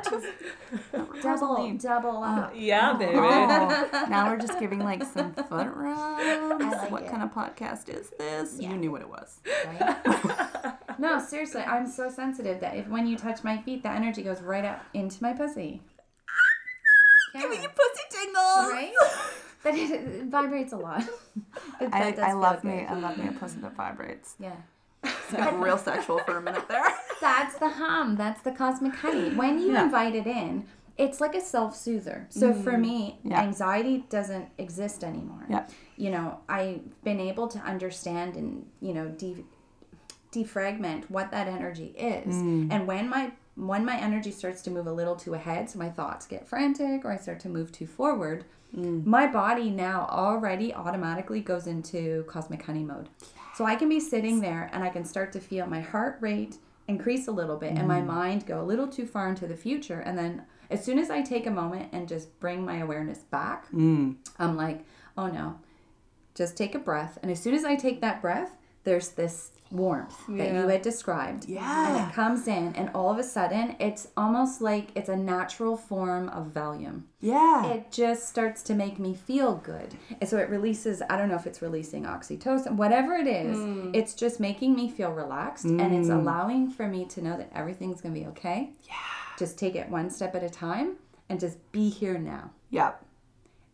just 1.17 1.23
Double, 1.23 1.77
double 1.79 2.23
up. 2.23 2.53
Oh, 2.53 2.57
yeah, 2.57 2.93
oh. 2.95 2.99
baby. 2.99 3.13
Oh, 3.17 4.07
now 4.09 4.31
we're 4.31 4.39
just 4.39 4.59
giving 4.61 4.79
like 4.79 5.03
some 5.03 5.33
foot 5.35 5.69
rubs. 5.75 6.63
like 6.63 6.91
what 6.91 7.03
it. 7.03 7.11
kind 7.11 7.23
of 7.23 7.33
podcast 7.33 7.89
is 7.89 8.11
this? 8.19 8.61
You 8.61 8.77
knew 8.77 8.91
what 8.93 9.01
it 9.03 9.09
was. 9.09 9.41
Right? 9.67 10.72
No, 10.99 11.19
seriously, 11.19 11.63
I'm 11.63 11.87
so 11.87 12.09
sensitive 12.11 12.61
that 12.61 12.77
if 12.77 12.89
when 12.89 13.07
you 13.07 13.17
touch 13.17 13.43
my 13.45 13.59
feet, 13.63 13.83
that 13.83 13.97
energy 13.97 14.23
goes 14.23 14.41
right 14.43 14.65
up 14.65 14.83
into 14.95 15.23
my 15.23 15.33
pussy. 15.33 15.83
Give 17.35 17.49
me 17.51 17.57
Yeah. 17.57 17.63
your 17.63 17.71
pussy 17.71 18.03
tingles. 18.11 18.73
Right? 18.73 18.93
But 19.63 19.75
it, 19.75 19.91
it 19.91 20.25
vibrates 20.27 20.73
a 20.73 20.77
lot. 20.77 21.03
But 21.79 21.95
I, 21.95 22.09
I 22.09 22.13
feel 22.13 22.39
love 22.39 22.63
good. 22.63 22.69
me. 22.71 22.85
I 22.87 22.95
love 22.95 23.17
me 23.19 23.29
a 23.29 23.33
pussy 23.33 23.59
that 23.61 23.75
vibrates. 23.77 24.35
Yeah. 24.39 24.57
Got 25.33 25.59
real 25.61 25.79
sexual 25.79 26.19
for 26.21 26.37
a 26.37 26.43
minute 26.43 26.69
there. 26.69 26.85
That's 27.21 27.59
the 27.59 27.69
hum. 27.71 28.17
That's 28.17 28.43
the 28.43 28.53
cosmic 28.53 28.95
honey. 28.95 29.31
When 29.35 29.59
you 29.59 29.73
Yeah. 29.73 29.85
invite 29.85 30.15
it 30.15 30.27
in, 30.27 30.67
it's 30.99 31.21
like 31.21 31.35
a 31.35 31.41
self 31.41 31.75
soother. 31.75 32.27
So 32.29 32.53
for 32.53 32.77
me, 32.77 33.19
Mm. 33.25 33.31
Yeah. 33.31 33.41
anxiety 33.41 34.05
doesn't 34.11 34.49
exist 34.59 35.03
anymore. 35.03 35.45
Yeah. 35.49 35.67
You 35.97 36.11
know, 36.11 36.39
I've 36.49 37.03
been 37.03 37.19
able 37.21 37.49
to 37.49 37.59
understand 37.61 38.37
and, 38.37 38.67
you 38.81 38.93
know, 38.95 39.09
de- 39.09 39.45
defragment 40.33 41.05
what 41.11 41.31
that 41.31 41.47
energy 41.47 41.95
is. 41.97 42.35
Mm. 42.35 42.73
And 42.73 42.87
when 42.87 43.09
my 43.09 43.33
when 43.55 43.85
my 43.85 43.99
energy 43.99 44.31
starts 44.31 44.63
to 44.63 44.71
move 44.71 44.87
a 44.87 44.93
little 44.93 45.15
too 45.15 45.35
ahead, 45.35 45.69
so 45.69 45.79
my 45.79 45.91
thoughts 45.91 46.27
get 46.27 46.49
frantic 46.49 47.05
or 47.05 47.13
I 47.13 47.17
start 47.19 47.39
to 47.41 47.49
move 47.51 47.71
too 47.71 47.87
forward, 47.87 48.45
Mm. 48.75 49.05
my 49.05 49.27
body 49.27 49.69
now 49.69 50.07
already 50.11 50.73
automatically 50.73 51.41
goes 51.43 51.67
into 51.67 52.25
cosmic 52.27 52.63
honey 52.63 52.83
mode. 52.83 53.11
So 53.55 53.67
I 53.67 53.77
can 53.77 53.91
be 53.91 54.01
sitting 54.01 54.41
there 54.41 54.71
and 54.73 54.83
I 54.83 54.89
can 54.89 55.05
start 55.05 55.31
to 55.33 55.41
feel 55.41 55.67
my 55.67 55.83
heart 55.83 56.17
rate 56.21 56.57
increase 56.89 57.29
a 57.29 57.33
little 57.33 57.57
bit 57.59 57.73
and 57.73 57.87
my 57.87 58.01
mind 58.01 58.47
go 58.47 58.63
a 58.63 58.65
little 58.65 58.89
too 58.89 59.05
far 59.07 59.29
into 59.29 59.47
the 59.47 59.57
future. 59.57 60.01
And 60.01 60.17
then 60.17 60.45
as 60.71 60.83
soon 60.83 60.99
as 60.99 61.11
I 61.11 61.21
take 61.21 61.47
a 61.47 61.51
moment 61.51 61.91
and 61.93 62.09
just 62.09 62.41
bring 62.41 62.65
my 62.65 62.79
awareness 62.79 63.19
back, 63.19 63.67
I'm 64.39 64.57
like, 64.57 64.87
oh 65.19 65.27
no, 65.27 65.59
just 66.35 66.57
take 66.57 66.75
a 66.75 66.79
breath. 66.79 67.19
And 67.23 67.31
as 67.31 67.41
soon 67.41 67.53
as 67.55 67.65
I 67.67 67.77
take 67.77 68.01
that 68.01 68.23
breath, 68.23 68.57
there's 68.85 69.11
this 69.11 69.51
warmth 69.73 70.17
that 70.29 70.53
you 70.53 70.69
had 70.69 70.83
described. 70.83 71.49
Yeah. 71.49 71.89
And 71.89 72.09
it 72.11 72.15
comes 72.15 72.47
in, 72.47 72.75
and 72.77 72.91
all 72.95 73.11
of 73.11 73.19
a 73.19 73.25
sudden, 73.25 73.75
it's 73.81 74.09
almost 74.17 74.61
like 74.61 74.89
it's 74.95 75.09
a 75.09 75.17
natural 75.17 75.77
form 75.77 76.29
of 76.29 76.49
Valium. 76.49 77.03
Yeah. 77.21 77.67
It 77.73 77.91
just 77.91 78.29
starts 78.29 78.63
to 78.65 78.75
make 78.75 78.99
me 78.99 79.15
feel 79.15 79.55
good. 79.55 79.95
And 80.21 80.29
so 80.29 80.37
it 80.39 80.49
releases, 80.51 81.03
I 81.09 81.17
don't 81.17 81.29
know 81.29 81.37
if 81.37 81.47
it's 81.47 81.63
releasing 81.63 82.05
oxytocin, 82.05 82.73
whatever 82.73 83.15
it 83.15 83.27
is, 83.27 83.57
mm. 83.57 83.95
it's 83.95 84.15
just 84.15 84.41
making 84.41 84.75
me 84.75 84.91
feel 84.91 85.11
relaxed 85.13 85.65
and 85.65 85.95
it's 85.95 86.09
mm. 86.09 86.21
allowing 86.21 86.71
for 86.71 86.87
me 86.87 87.07
to 87.07 87.23
know 87.23 87.37
that 87.37 87.51
everything's 87.55 88.01
going 88.01 88.15
to 88.15 88.21
be 88.21 88.27
okay. 88.29 88.71
yeah. 88.89 88.95
Just 89.39 89.59
take 89.59 89.75
it 89.75 89.89
one 89.89 90.11
step 90.11 90.35
at 90.35 90.43
a 90.43 90.51
time 90.51 90.97
and 91.29 91.41
just 91.41 91.59
be 91.73 91.89
here 91.89 92.19
now. 92.19 92.51
Yep. 92.71 93.05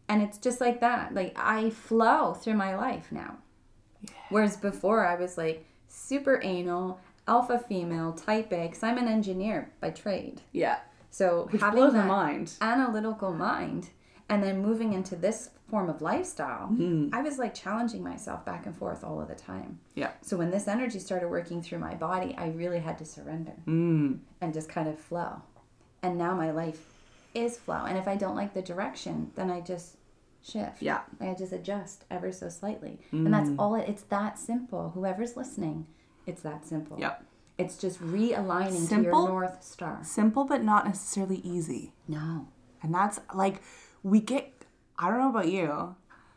And 0.08 0.22
it's 0.22 0.38
just 0.38 0.61
like 0.61 0.80
that. 0.80 1.14
Like 1.14 1.37
I 1.37 1.70
flow 1.70 2.32
through 2.34 2.54
my 2.54 2.76
life 2.76 3.11
now. 3.11 3.38
Whereas 4.30 4.56
before 4.56 5.04
I 5.06 5.16
was 5.16 5.37
like 5.37 5.66
super 5.88 6.40
anal, 6.42 7.01
alpha 7.27 7.59
female, 7.59 8.12
type 8.12 8.53
A, 8.53 8.66
because 8.66 8.83
I'm 8.83 8.98
an 8.98 9.09
engineer 9.09 9.70
by 9.81 9.90
trade. 9.90 10.40
Yeah. 10.53 10.79
So 11.11 11.48
Which 11.51 11.61
having 11.61 11.81
blows 11.81 11.92
that 11.94 12.07
mind. 12.07 12.53
analytical 12.61 13.33
mind 13.33 13.90
and 14.29 14.42
then 14.42 14.62
moving 14.62 14.92
into 14.92 15.16
this 15.16 15.51
form 15.70 15.90
of 15.90 16.01
lifestyle, 16.01 16.74
I 17.12 17.20
was 17.22 17.38
like 17.38 17.55
challenging 17.55 18.03
myself 18.03 18.44
back 18.44 18.64
and 18.66 18.74
forth 18.77 19.05
all 19.05 19.20
of 19.20 19.29
the 19.29 19.35
time. 19.35 19.81
Yeah. 19.94 20.11
So 20.22 20.37
when 20.38 20.51
this 20.51 20.66
energy 20.68 20.98
started 20.98 21.29
working 21.29 21.62
through 21.62 21.79
my 21.79 21.94
body, 21.94 22.35
I 22.38 22.48
really 22.48 22.79
had 22.81 22.96
to 22.98 23.05
surrender 23.05 23.53
Mm. 23.66 24.20
and 24.40 24.55
just 24.55 24.68
kind 24.70 24.88
of 24.88 24.98
flow. 24.98 25.42
And 26.03 26.16
now 26.16 26.35
my 26.35 26.51
life 26.51 26.94
is 27.35 27.59
flow. 27.59 27.85
And 27.87 27.98
if 27.98 28.09
I 28.09 28.16
don't 28.16 28.35
like 28.37 28.55
the 28.55 28.62
direction, 28.62 29.31
then 29.35 29.51
I 29.51 29.61
just 29.61 29.96
shift. 30.48 30.82
Yeah. 30.82 31.00
I 31.20 31.34
just 31.34 31.52
adjust 31.52 32.04
ever 32.11 32.32
so 32.32 32.48
slightly. 32.48 32.98
And 33.12 33.32
that's 33.32 33.50
mm. 33.50 33.56
all 33.58 33.74
it 33.74 33.88
it's 33.88 34.02
that 34.04 34.38
simple. 34.38 34.90
Whoever's 34.90 35.37
listening, 35.37 35.87
it's 36.26 36.42
that 36.42 36.66
simple. 36.66 36.98
Yep. 36.98 37.24
It's 37.58 37.76
just 37.76 38.00
realigning 38.00 38.88
to 38.88 39.02
your 39.02 39.12
north 39.12 39.62
star. 39.62 39.98
Simple, 40.02 40.44
but 40.44 40.62
not 40.62 40.87
necessarily 40.87 41.38
easy. 41.38 41.92
No. 42.06 42.48
And 42.82 42.94
that's 42.94 43.20
like 43.34 43.62
we 44.02 44.20
get 44.20 44.52
I 44.98 45.11
don't 45.11 45.18
know 45.18 45.30
about 45.30 45.48
you, 45.48 45.96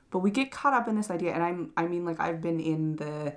but 0.10 0.19
we 0.19 0.32
get 0.32 0.52
caught 0.52 0.74
up 0.74 0.88
in 0.88 0.95
this 0.95 1.10
idea 1.10 1.34
and 1.34 1.43
I'm 1.43 1.71
I 1.78 1.88
mean 1.88 2.06
like 2.06 2.19
I've 2.19 2.41
been 2.41 2.60
in 2.60 2.95
the 2.97 3.36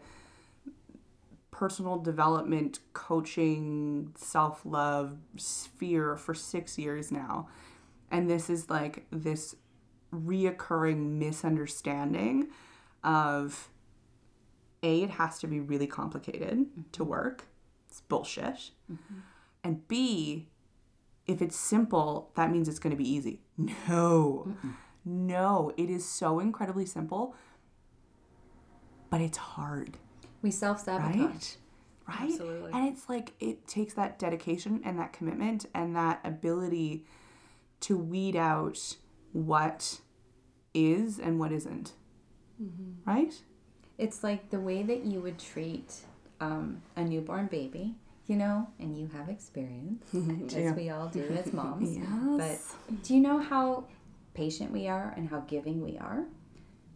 personal 1.50 1.98
development 1.98 2.80
coaching 2.94 4.12
self-love 4.16 5.16
sphere 5.36 6.16
for 6.16 6.34
6 6.34 6.78
years 6.78 7.12
now. 7.12 7.48
And 8.10 8.28
this 8.28 8.50
is 8.50 8.68
like 8.68 9.06
this 9.12 9.54
reoccurring 10.14 11.18
misunderstanding 11.18 12.48
of 13.02 13.70
a 14.82 15.02
it 15.02 15.10
has 15.10 15.38
to 15.40 15.46
be 15.46 15.60
really 15.60 15.86
complicated 15.86 16.66
to 16.92 17.00
mm-hmm. 17.00 17.10
work. 17.10 17.48
It's 17.88 18.00
bullshit. 18.02 18.70
Mm-hmm. 18.90 19.14
And 19.62 19.88
B 19.88 20.48
if 21.26 21.40
it's 21.40 21.56
simple, 21.56 22.30
that 22.34 22.50
means 22.50 22.68
it's 22.68 22.78
going 22.78 22.90
to 22.90 22.96
be 22.96 23.08
easy. 23.08 23.40
No. 23.56 24.54
No, 25.04 25.72
it 25.76 25.90
is 25.90 26.04
so 26.04 26.40
incredibly 26.40 26.86
simple, 26.86 27.34
but 29.10 29.20
it's 29.20 29.36
hard, 29.36 29.98
We 30.42 30.50
self 30.50 30.80
sabotage. 30.80 31.16
right? 31.18 31.56
Right? 32.08 32.20
Absolutely. 32.22 32.72
And 32.72 32.88
it's 32.88 33.08
like 33.08 33.32
it 33.38 33.66
takes 33.66 33.94
that 33.94 34.18
dedication 34.18 34.80
and 34.84 34.98
that 34.98 35.12
commitment 35.12 35.66
and 35.74 35.94
that 35.96 36.20
ability 36.24 37.04
to 37.80 37.98
weed 37.98 38.34
out 38.34 38.96
what 39.32 40.00
is 40.74 41.18
and 41.18 41.38
what 41.38 41.52
isn't. 41.52 41.92
Mm-hmm. 42.62 43.10
Right? 43.10 43.34
It's 43.96 44.22
like 44.22 44.50
the 44.50 44.60
way 44.60 44.82
that 44.82 45.04
you 45.04 45.20
would 45.20 45.38
treat 45.38 45.94
um, 46.40 46.82
a 46.96 47.04
newborn 47.04 47.46
baby, 47.46 47.94
you 48.26 48.36
know, 48.36 48.68
and 48.78 48.98
you 48.98 49.08
have 49.14 49.28
experience, 49.28 50.04
as 50.54 50.74
we 50.74 50.90
all 50.90 51.08
do 51.08 51.24
as 51.38 51.52
moms. 51.52 51.96
Yes. 51.96 52.74
But 52.88 53.02
do 53.02 53.14
you 53.14 53.20
know 53.20 53.38
how 53.38 53.84
patient 54.34 54.72
we 54.72 54.88
are 54.88 55.14
and 55.16 55.28
how 55.28 55.40
giving 55.40 55.80
we 55.80 55.96
are? 55.98 56.24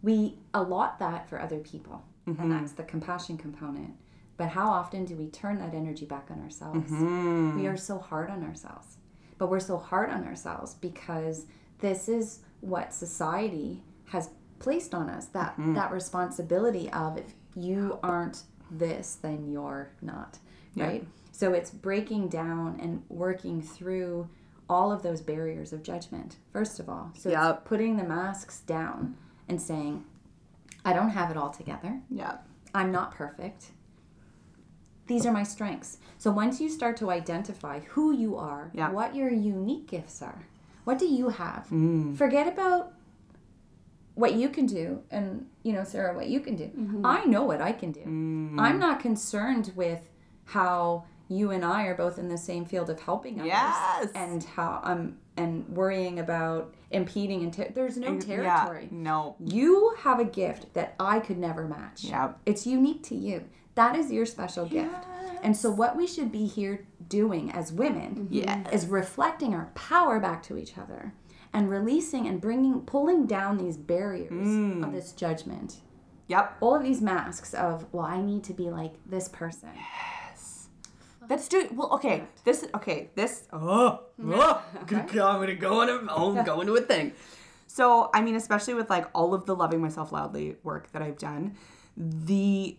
We 0.03 0.39
allot 0.55 0.99
that 0.99 1.29
for 1.29 1.41
other 1.41 1.59
people, 1.59 2.03
and 2.27 2.37
mm-hmm. 2.37 2.51
that's 2.51 2.73
the 2.73 2.85
compassion 2.85 3.37
component. 3.37 3.95
But 4.37 4.51
how 4.51 4.69
often 4.69 5.05
do 5.05 5.17
we 5.17 5.27
turn 5.27 5.59
that 5.59 5.75
energy 5.75 6.07
back 6.07 6.29
on 6.31 6.41
ourselves? 6.41 6.91
Mm-hmm. 6.91 7.61
We 7.61 7.67
are 7.67 7.77
so 7.77 7.99
hard 7.99 8.31
on 8.31 8.45
ourselves. 8.45 8.99
But 9.37 9.51
we're 9.51 9.61
so 9.61 9.77
hard 9.77 10.11
on 10.11 10.25
ourselves 10.25 10.75
because 10.75 11.47
this 11.81 12.09
is 12.09 12.41
what 12.61 12.93
society 12.93 13.83
has 14.07 14.31
placed 14.59 14.95
on 14.95 15.09
us 15.09 15.27
that 15.27 15.53
hmm. 15.55 15.75
that 15.75 15.91
responsibility 15.93 16.91
of 16.91 17.17
if 17.17 17.35
you 17.55 17.99
aren't 18.03 18.43
this 18.71 19.17
then 19.23 19.51
you're 19.51 19.91
not 20.03 20.39
right 20.77 21.07
so 21.33 21.53
it's 21.53 21.71
breaking 21.71 22.29
down 22.29 22.79
and 22.81 23.03
working 23.09 23.63
through 23.63 24.29
all 24.69 24.93
of 24.93 25.03
those 25.03 25.21
barriers 25.21 25.73
of 25.73 25.83
judgment 25.83 26.37
first 26.53 26.79
of 26.81 26.89
all 26.89 27.11
so 27.17 27.31
Yep. 27.31 27.59
it's 27.59 27.69
putting 27.69 27.97
the 27.97 28.05
masks 28.05 28.61
down 28.61 29.17
and 29.49 29.61
saying 29.63 30.05
i 30.85 30.93
don't 30.93 31.11
have 31.11 31.31
it 31.31 31.37
all 31.37 31.51
together 31.51 32.01
Yeah. 32.11 32.39
I'm 32.75 32.93
not 32.93 33.13
perfect. 33.15 33.71
These 35.07 35.25
are 35.25 35.33
my 35.33 35.43
strengths. 35.43 35.97
So 36.19 36.31
once 36.31 36.61
you 36.61 36.69
start 36.69 36.99
to 36.99 37.11
identify 37.11 37.81
who 37.81 38.13
you 38.13 38.37
are, 38.37 38.71
Yeah. 38.75 38.91
what 38.91 39.15
your 39.15 39.31
unique 39.31 39.87
gifts 39.87 40.21
are, 40.21 40.47
what 40.89 40.99
do 40.99 41.05
you 41.07 41.29
have? 41.29 41.67
Mm. 41.71 42.17
Forget 42.17 42.49
about 42.49 42.95
what 44.15 44.33
you 44.33 44.49
can 44.49 44.65
do 44.65 45.03
and, 45.11 45.45
you 45.63 45.75
know, 45.75 45.85
Sarah, 45.85 46.17
what 46.17 46.29
you 46.29 46.41
can 46.41 46.57
do. 46.57 46.71
I 47.05 47.27
know 47.27 47.45
what 47.45 47.61
I 47.61 47.73
can 47.73 47.93
do. 47.93 48.01
Mm. 48.01 48.59
I'm 48.59 48.79
not 48.79 48.99
concerned 48.99 49.71
with 49.77 50.01
how 50.47 51.05
you 51.29 51.51
and 51.51 51.63
I 51.63 51.83
are 51.85 51.95
both 51.95 52.19
in 52.19 52.31
the 52.31 52.39
same 52.39 52.65
field 52.65 52.89
of 52.89 52.99
helping 53.01 53.39
others 53.39 53.49
Yes. 53.53 54.09
and 54.15 54.43
how 54.43 54.81
I'm 54.83 55.19
and 55.37 55.69
worrying 55.69 56.21
about 56.21 56.75
impeding 56.91 57.43
and 57.43 57.53
ter- 57.53 57.71
there's 57.75 57.99
no 57.99 58.19
territory. 58.19 58.89
Yeah. 58.91 58.99
No. 58.99 59.37
You 59.39 59.95
have 59.99 60.19
a 60.19 60.25
gift 60.25 60.73
that 60.73 60.95
I 60.99 61.21
could 61.21 61.37
never 61.39 61.69
match. 61.69 62.05
Yep. 62.05 62.41
It's 62.47 62.67
unique 62.67 63.03
to 63.05 63.15
you. 63.15 63.45
That 63.79 63.95
is 63.95 64.11
your 64.11 64.27
special 64.27 64.67
gift. 64.67 65.07
And 65.41 65.57
so, 65.57 65.71
what 65.71 65.97
we 65.97 66.09
should 66.09 66.33
be 66.33 66.47
here 66.47 66.85
doing 67.09 67.53
as 67.53 67.73
women 67.73 68.27
Yes. 68.29 68.73
is 68.73 68.87
reflecting 68.89 69.55
our 69.55 69.71
power 69.77 70.19
back 70.19 70.43
to 70.45 70.59
each 70.59 70.77
other 70.77 71.15
and 71.53 71.71
releasing 71.71 72.27
and 72.27 72.41
bringing, 72.41 72.81
pulling 72.81 73.27
down 73.27 73.57
these 73.57 73.77
barriers 73.77 74.33
Mm. 74.49 74.85
of 74.85 74.93
this 74.93 75.13
judgment. 75.13 75.77
Yep. 76.27 76.57
All 76.61 76.75
of 76.75 76.83
these 76.83 77.01
masks 77.01 77.55
of, 77.55 77.87
well, 77.93 78.05
I 78.05 78.21
need 78.21 78.43
to 78.45 78.53
be 78.53 78.69
like 78.69 78.95
this 79.07 79.29
person. 79.29 79.69
Yes. 79.77 80.71
Let's 81.31 81.47
do 81.47 81.61
it. 81.61 81.73
Well, 81.73 81.91
okay. 81.93 82.25
This 82.43 82.67
okay. 82.75 83.11
This 83.15 83.45
oh, 83.53 84.01
oh 84.27 84.63
I'm 84.81 84.87
gonna 84.87 85.55
go 85.55 85.83
on 85.83 85.89
a 85.89 85.99
oh, 86.13 86.43
go 86.43 86.63
into 86.63 86.75
a 86.75 86.81
thing. 86.81 87.13
So 87.69 88.11
I 88.13 88.23
mean, 88.23 88.35
especially 88.35 88.75
with 88.75 88.91
like 88.91 89.07
all 89.15 89.35
of 89.35 89.47
the 89.47 89.55
loving 89.55 89.81
myself 89.81 90.11
loudly 90.11 90.57
work 90.65 90.91
that 90.91 91.01
I've 91.01 91.19
done, 91.19 91.55
the 91.97 92.77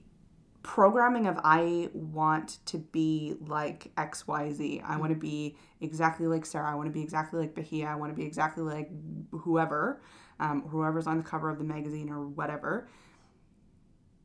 programming 0.69 1.25
of 1.25 1.39
I 1.43 1.89
want 1.93 2.59
to 2.67 2.77
be 2.77 3.33
like 3.47 3.91
X 3.97 4.27
Y 4.27 4.51
Z. 4.51 4.81
I 4.85 4.97
want 4.97 5.11
to 5.11 5.17
be 5.17 5.57
exactly 5.81 6.27
like 6.27 6.45
Sarah. 6.45 6.71
I 6.71 6.75
want 6.75 6.85
to 6.85 6.93
be 6.93 7.01
exactly 7.01 7.39
like 7.39 7.55
Bahia. 7.55 7.87
I 7.87 7.95
want 7.95 8.11
to 8.11 8.15
be 8.15 8.23
exactly 8.23 8.63
like 8.63 8.91
whoever, 9.31 9.99
um, 10.39 10.61
whoever's 10.67 11.07
on 11.07 11.17
the 11.17 11.23
cover 11.23 11.49
of 11.49 11.57
the 11.57 11.63
magazine 11.63 12.09
or 12.11 12.27
whatever 12.27 12.87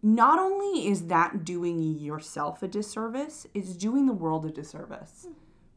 not 0.03 0.39
only 0.39 0.87
is 0.87 1.07
that 1.07 1.47
doing 1.47 1.81
yourself 1.81 2.63
a 2.63 2.69
disservice, 2.69 3.47
it's 3.55 3.75
doing 3.75 4.05
the 4.05 4.13
world 4.13 4.45
a 4.45 4.51
disservice. 4.51 5.29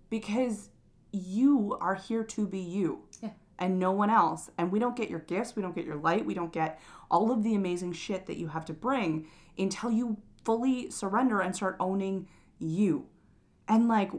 Because 0.10 0.70
you 1.14 1.78
are 1.80 1.96
here 1.96 2.26
to 2.26 2.46
be 2.46 2.60
you 2.60 3.04
Yeah. 3.22 3.30
and 3.58 3.80
no 3.80 3.94
one 3.94 4.10
else. 4.10 4.50
And 4.58 4.70
we 4.70 4.80
don't 4.80 4.98
get 4.98 5.10
your 5.10 5.22
gifts, 5.22 5.56
we 5.56 5.62
don't 5.62 5.74
get 5.74 5.86
your 5.86 5.96
light, 5.96 6.26
we 6.26 6.34
don't 6.34 6.52
get 6.52 6.78
all 7.10 7.32
of 7.32 7.42
the 7.42 7.56
amazing 7.56 7.94
shit 7.94 8.26
that 8.26 8.36
you 8.36 8.50
have 8.50 8.66
to 8.66 8.74
bring 8.74 9.28
until 9.58 9.90
you 9.90 10.18
fully 10.48 10.90
surrender 10.90 11.42
and 11.42 11.54
start 11.54 11.76
owning 11.78 12.26
you. 12.58 13.06
And 13.68 13.90
like 13.90 14.12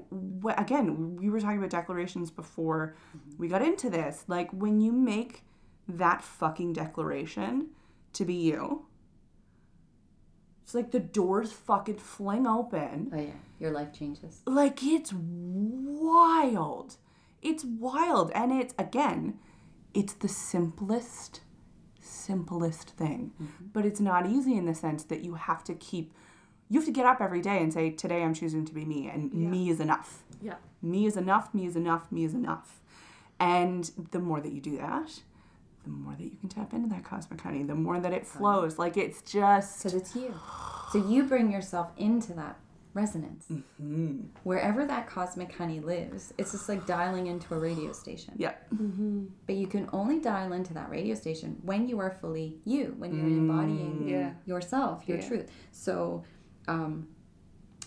wh- 0.44 0.60
again, 0.60 1.16
we 1.16 1.30
were 1.30 1.40
talking 1.40 1.56
about 1.56 1.70
declarations 1.70 2.30
before 2.30 2.94
we 3.38 3.48
got 3.48 3.62
into 3.62 3.88
this. 3.88 4.24
Like 4.28 4.50
when 4.52 4.78
you 4.78 4.92
make 4.92 5.44
that 5.88 6.22
fucking 6.22 6.74
declaration 6.74 7.68
to 8.12 8.26
be 8.26 8.34
you, 8.34 8.84
it's 10.62 10.74
like 10.74 10.90
the 10.90 11.00
doors 11.00 11.50
fucking 11.50 11.96
fling 11.96 12.46
open. 12.46 13.10
Oh, 13.10 13.18
yeah. 13.18 13.30
Your 13.58 13.70
life 13.70 13.94
changes. 13.94 14.42
Like 14.44 14.82
it's 14.82 15.14
wild. 15.14 16.96
It's 17.40 17.64
wild. 17.64 18.30
And 18.34 18.52
it's, 18.52 18.74
again, 18.78 19.38
it's 19.94 20.12
the 20.12 20.28
simplest, 20.28 21.40
simplest 22.28 22.90
thing. 22.90 23.32
Mm-hmm. 23.42 23.66
But 23.72 23.84
it's 23.86 24.00
not 24.00 24.26
easy 24.26 24.54
in 24.56 24.66
the 24.66 24.74
sense 24.74 25.02
that 25.04 25.24
you 25.24 25.34
have 25.34 25.64
to 25.64 25.74
keep, 25.74 26.12
you 26.68 26.78
have 26.78 26.86
to 26.86 26.92
get 26.92 27.06
up 27.06 27.20
every 27.20 27.40
day 27.40 27.62
and 27.62 27.72
say, 27.72 27.90
today 27.90 28.22
I'm 28.22 28.34
choosing 28.34 28.64
to 28.66 28.74
be 28.74 28.84
me, 28.84 29.08
and 29.08 29.32
me 29.32 29.70
is 29.70 29.80
enough. 29.80 30.22
Yeah. 30.40 30.56
Me 30.82 31.06
is 31.06 31.16
enough, 31.16 31.52
me 31.54 31.66
is 31.66 31.74
enough, 31.74 32.12
me 32.12 32.24
is 32.24 32.34
enough. 32.34 32.80
And 33.40 33.90
the 34.10 34.18
more 34.18 34.40
that 34.40 34.52
you 34.52 34.60
do 34.60 34.76
that, 34.76 35.20
the 35.84 35.90
more 35.90 36.14
that 36.14 36.24
you 36.24 36.36
can 36.40 36.48
tap 36.48 36.72
into 36.74 36.88
that 36.90 37.04
cosmic 37.04 37.40
honey, 37.40 37.62
the 37.62 37.74
more 37.74 37.98
that 37.98 38.12
it 38.12 38.26
flows. 38.26 38.78
Like 38.78 38.96
it's 38.96 39.22
just 39.22 39.82
Because 39.82 39.94
it's 39.94 40.14
you. 40.14 40.34
So 40.92 40.98
you 41.08 41.24
bring 41.24 41.50
yourself 41.50 41.88
into 41.96 42.32
that 42.34 42.58
resonance. 43.02 43.46
Mm-hmm. 43.50 44.20
Wherever 44.42 44.84
that 44.87 45.06
cosmic 45.06 45.50
honey 45.61 45.80
lives, 45.80 46.32
it's 46.38 46.52
just 46.52 46.68
like 46.68 46.87
dialing 46.87 47.26
into 47.32 47.54
a 47.54 47.58
radio 47.58 47.92
station. 47.92 48.34
Yep. 48.37 48.54
But 49.46 49.54
you 49.56 49.66
can 49.74 49.88
only 49.92 50.18
dial 50.20 50.52
into 50.52 50.74
that 50.74 50.88
radio 50.90 51.14
station 51.14 51.50
when 51.62 51.88
you 51.88 51.98
are 52.00 52.11
fully 52.11 52.48
you, 52.64 52.94
when 52.98 53.11
you're 53.16 53.26
embodying 53.26 54.08
Yeah. 54.08 54.32
yourself, 54.46 54.96
your 55.08 55.18
Yeah. 55.18 55.28
truth. 55.28 55.46
So, 55.70 56.24
um, 56.66 57.08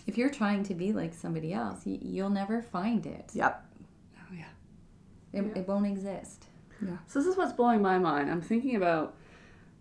if 0.06 0.16
you're 0.18 0.30
trying 0.30 0.62
to 0.64 0.74
be 0.74 0.92
like 0.92 1.12
somebody 1.14 1.52
else, 1.52 1.80
y- 1.86 1.98
you'll 2.00 2.30
never 2.42 2.60
find 2.62 3.06
it. 3.06 3.30
Yep. 3.34 3.54
Oh, 4.20 4.34
yeah. 4.34 4.52
It, 5.38 5.42
it 5.58 5.68
won't 5.68 5.86
exist. 5.86 6.46
Yeah. 6.80 6.96
So 7.06 7.18
this 7.20 7.28
is 7.28 7.36
what's 7.36 7.52
blowing 7.52 7.80
my 7.82 7.98
mind. 7.98 8.30
I'm 8.30 8.40
thinking 8.40 8.74
about 8.76 9.14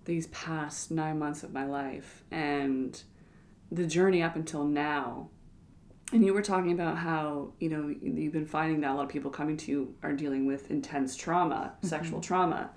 these 0.06 0.28
past 0.28 0.92
nine 0.92 1.18
months 1.18 1.42
of 1.44 1.52
my 1.54 1.66
life 1.66 2.24
and 2.32 3.02
the 3.72 3.86
journey 3.86 4.22
up 4.22 4.36
until 4.36 4.66
now. 4.66 5.30
And 6.14 6.26
you 6.26 6.34
were 6.34 6.42
talking 6.42 6.74
about 6.74 6.98
how, 6.98 7.54
you 7.60 7.70
know, 7.70 7.88
you've 7.88 8.34
been 8.34 8.46
finding 8.46 8.82
that 8.82 8.92
a 8.92 8.96
lot 8.96 9.04
of 9.04 9.10
people 9.10 9.32
coming 9.32 9.56
to 9.58 9.72
you 9.72 9.96
are 10.04 10.12
dealing 10.12 10.46
with 10.46 10.70
intense 10.70 11.16
trauma, 11.16 11.74
mm-hmm. 11.78 11.88
sexual 11.88 12.20
trauma. 12.20 12.72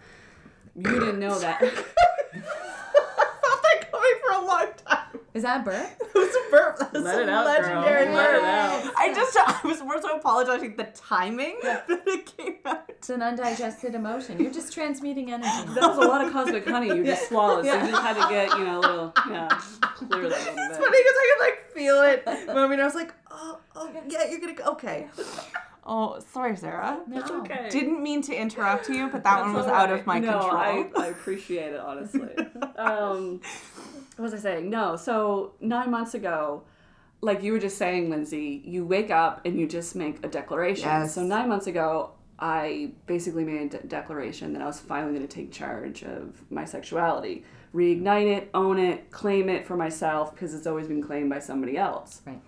You 0.76 1.00
didn't 1.00 1.18
know 1.18 1.36
that. 1.40 1.60
i 1.62 1.66
felt 1.68 3.62
that 3.62 3.90
coming 3.90 4.12
for 4.24 4.32
a 4.32 4.46
long 4.46 4.66
time. 4.86 5.20
Is 5.34 5.42
that 5.42 5.62
a 5.62 5.64
burp? 5.64 6.03
It 6.34 6.36
was 6.36 6.46
a 6.46 6.50
burp. 6.50 6.92
That 6.92 7.02
Let 7.02 7.20
it 7.22 7.28
out, 7.28 7.44
girl. 7.44 7.54
legendary 7.54 8.14
Let 8.14 8.34
it 8.34 8.42
out. 8.44 8.92
I 8.96 9.12
just 9.14 9.36
I 9.36 9.60
was 9.66 9.82
more 9.82 10.00
so 10.00 10.16
apologizing 10.16 10.76
the 10.76 10.84
timing 10.94 11.58
that 11.62 11.86
it 11.88 12.36
came 12.36 12.56
out. 12.64 12.84
It's 12.88 13.10
an 13.10 13.22
undigested 13.22 13.94
emotion. 13.94 14.40
You're 14.40 14.52
just 14.52 14.72
transmuting 14.72 15.32
energy. 15.32 15.50
That 15.74 15.88
was 15.88 15.98
a 15.98 16.08
lot 16.08 16.24
of 16.24 16.32
cosmic 16.32 16.66
honey 16.66 16.88
you 16.88 17.04
just 17.04 17.28
swallowed, 17.28 17.64
so 17.66 17.74
you 17.74 17.90
just 17.90 18.02
had 18.02 18.14
to 18.14 18.28
get, 18.32 18.56
you 18.58 18.64
know, 18.64 18.78
a 18.78 18.80
little, 18.80 19.12
yeah, 19.28 19.48
clear 19.48 20.28
that 20.28 20.38
a 20.38 20.50
little 20.50 20.54
It's 20.56 20.78
funny 20.78 20.98
because 20.98 21.16
I 21.18 21.30
could 21.30 21.44
like 21.44 21.70
feel 21.72 22.02
it. 22.02 22.46
Moment 22.54 22.80
I 22.80 22.84
was 22.84 22.94
like, 22.94 23.12
oh, 23.30 23.58
oh 23.76 23.90
yeah, 24.08 24.30
you're 24.30 24.40
gonna 24.40 24.54
go. 24.54 24.64
Okay. 24.72 25.08
Oh, 25.86 26.18
sorry, 26.32 26.56
Sarah. 26.56 27.00
No. 27.06 27.20
It's 27.20 27.30
okay. 27.30 27.68
Didn't 27.70 28.02
mean 28.02 28.22
to 28.22 28.34
interrupt 28.34 28.88
you, 28.88 29.08
but 29.08 29.22
that 29.24 29.40
one 29.42 29.52
was 29.52 29.66
That's 29.66 29.76
out 29.76 29.92
of 29.92 30.06
my 30.06 30.14
right. 30.14 30.22
no, 30.22 30.40
control. 30.40 30.56
I, 30.56 30.88
I 30.96 31.06
appreciate 31.08 31.72
it, 31.74 31.80
honestly. 31.80 32.30
um, 32.76 33.40
what 34.16 34.24
was 34.24 34.34
I 34.34 34.38
saying? 34.38 34.70
No, 34.70 34.96
so 34.96 35.52
nine 35.60 35.90
months 35.90 36.14
ago, 36.14 36.62
like 37.20 37.42
you 37.42 37.52
were 37.52 37.58
just 37.58 37.76
saying, 37.76 38.10
Lindsay, 38.10 38.62
you 38.64 38.86
wake 38.86 39.10
up 39.10 39.44
and 39.44 39.58
you 39.58 39.66
just 39.66 39.94
make 39.94 40.24
a 40.24 40.28
declaration. 40.28 40.84
Yes. 40.84 41.14
So 41.14 41.22
nine 41.22 41.48
months 41.48 41.66
ago, 41.66 42.12
I 42.38 42.92
basically 43.06 43.44
made 43.44 43.74
a 43.74 43.78
de- 43.78 43.86
declaration 43.86 44.52
that 44.54 44.62
I 44.62 44.66
was 44.66 44.80
finally 44.80 45.14
going 45.14 45.26
to 45.26 45.34
take 45.34 45.52
charge 45.52 46.02
of 46.02 46.42
my 46.50 46.64
sexuality, 46.64 47.44
reignite 47.74 48.26
it, 48.26 48.50
own 48.54 48.78
it, 48.78 49.10
claim 49.10 49.48
it 49.48 49.66
for 49.66 49.76
myself 49.76 50.32
because 50.34 50.54
it's 50.54 50.66
always 50.66 50.86
been 50.86 51.02
claimed 51.02 51.30
by 51.30 51.40
somebody 51.40 51.76
else. 51.76 52.22
Right. 52.26 52.40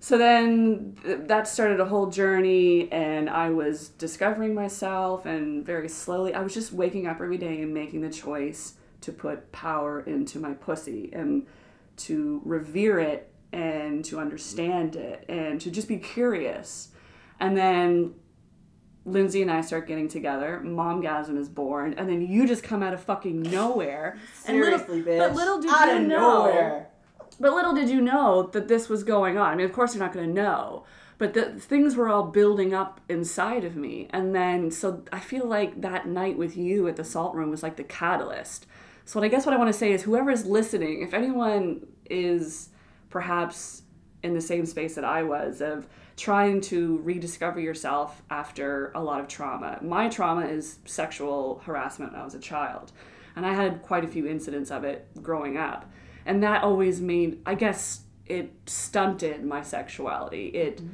So 0.00 0.16
then 0.16 0.96
th- 1.02 1.20
that 1.24 1.48
started 1.48 1.80
a 1.80 1.84
whole 1.84 2.06
journey, 2.06 2.90
and 2.92 3.28
I 3.28 3.50
was 3.50 3.88
discovering 3.88 4.54
myself, 4.54 5.26
and 5.26 5.66
very 5.66 5.88
slowly, 5.88 6.34
I 6.34 6.40
was 6.42 6.54
just 6.54 6.72
waking 6.72 7.06
up 7.08 7.20
every 7.20 7.38
day 7.38 7.60
and 7.62 7.74
making 7.74 8.02
the 8.02 8.10
choice 8.10 8.74
to 9.00 9.12
put 9.12 9.50
power 9.52 10.00
into 10.00 10.38
my 10.38 10.52
pussy 10.52 11.10
and 11.12 11.46
to 11.96 12.40
revere 12.44 13.00
it 13.00 13.32
and 13.52 14.04
to 14.04 14.20
understand 14.20 14.94
it 14.94 15.24
and 15.28 15.60
to 15.60 15.70
just 15.70 15.88
be 15.88 15.96
curious. 15.96 16.88
And 17.40 17.56
then 17.56 18.14
Lindsay 19.04 19.42
and 19.42 19.50
I 19.50 19.62
start 19.62 19.88
getting 19.88 20.06
together, 20.08 20.60
Momgasm 20.64 21.36
is 21.38 21.48
born, 21.48 21.94
and 21.94 22.08
then 22.08 22.20
you 22.22 22.46
just 22.46 22.62
come 22.62 22.82
out 22.84 22.92
of 22.94 23.02
fucking 23.02 23.42
nowhere. 23.42 24.16
and 24.46 24.60
little- 24.60 24.78
Seriously, 24.78 25.02
bitch. 25.02 25.18
But 25.18 25.34
little 25.34 25.60
did 25.60 25.70
Out 25.72 25.88
you 25.88 25.96
of 25.96 26.02
know. 26.02 26.18
nowhere. 26.46 26.87
But 27.40 27.52
little 27.52 27.74
did 27.74 27.88
you 27.88 28.00
know 28.00 28.48
that 28.52 28.68
this 28.68 28.88
was 28.88 29.04
going 29.04 29.38
on. 29.38 29.52
I 29.52 29.56
mean, 29.56 29.66
of 29.66 29.72
course, 29.72 29.94
you're 29.94 30.04
not 30.04 30.12
going 30.12 30.26
to 30.26 30.32
know, 30.32 30.84
but 31.18 31.34
the 31.34 31.52
things 31.52 31.94
were 31.94 32.08
all 32.08 32.24
building 32.24 32.74
up 32.74 33.00
inside 33.08 33.64
of 33.64 33.76
me. 33.76 34.08
And 34.10 34.34
then, 34.34 34.70
so 34.70 35.04
I 35.12 35.20
feel 35.20 35.46
like 35.46 35.80
that 35.80 36.06
night 36.06 36.36
with 36.36 36.56
you 36.56 36.88
at 36.88 36.96
the 36.96 37.04
salt 37.04 37.34
room 37.34 37.50
was 37.50 37.62
like 37.62 37.76
the 37.76 37.84
catalyst. 37.84 38.66
So, 39.04 39.18
what 39.18 39.24
I 39.24 39.28
guess 39.28 39.46
what 39.46 39.54
I 39.54 39.58
want 39.58 39.68
to 39.68 39.78
say 39.78 39.92
is 39.92 40.02
whoever 40.02 40.30
is 40.30 40.44
listening, 40.44 41.02
if 41.02 41.14
anyone 41.14 41.86
is 42.10 42.70
perhaps 43.10 43.82
in 44.22 44.34
the 44.34 44.40
same 44.40 44.66
space 44.66 44.94
that 44.96 45.04
I 45.04 45.22
was 45.22 45.60
of 45.60 45.86
trying 46.16 46.60
to 46.60 46.98
rediscover 46.98 47.60
yourself 47.60 48.22
after 48.28 48.90
a 48.94 49.02
lot 49.02 49.20
of 49.20 49.28
trauma. 49.28 49.78
My 49.80 50.08
trauma 50.08 50.46
is 50.46 50.80
sexual 50.84 51.62
harassment 51.64 52.12
when 52.12 52.20
I 52.20 52.24
was 52.24 52.34
a 52.34 52.40
child. 52.40 52.92
And 53.36 53.46
I 53.46 53.54
had 53.54 53.82
quite 53.82 54.04
a 54.04 54.08
few 54.08 54.26
incidents 54.26 54.72
of 54.72 54.82
it 54.82 55.06
growing 55.22 55.56
up. 55.56 55.88
And 56.28 56.42
that 56.42 56.62
always 56.62 57.00
made, 57.00 57.40
I 57.46 57.54
guess, 57.54 58.02
it 58.26 58.52
stunted 58.66 59.44
my 59.44 59.62
sexuality. 59.62 60.48
It, 60.48 60.76
mm-hmm. 60.76 60.92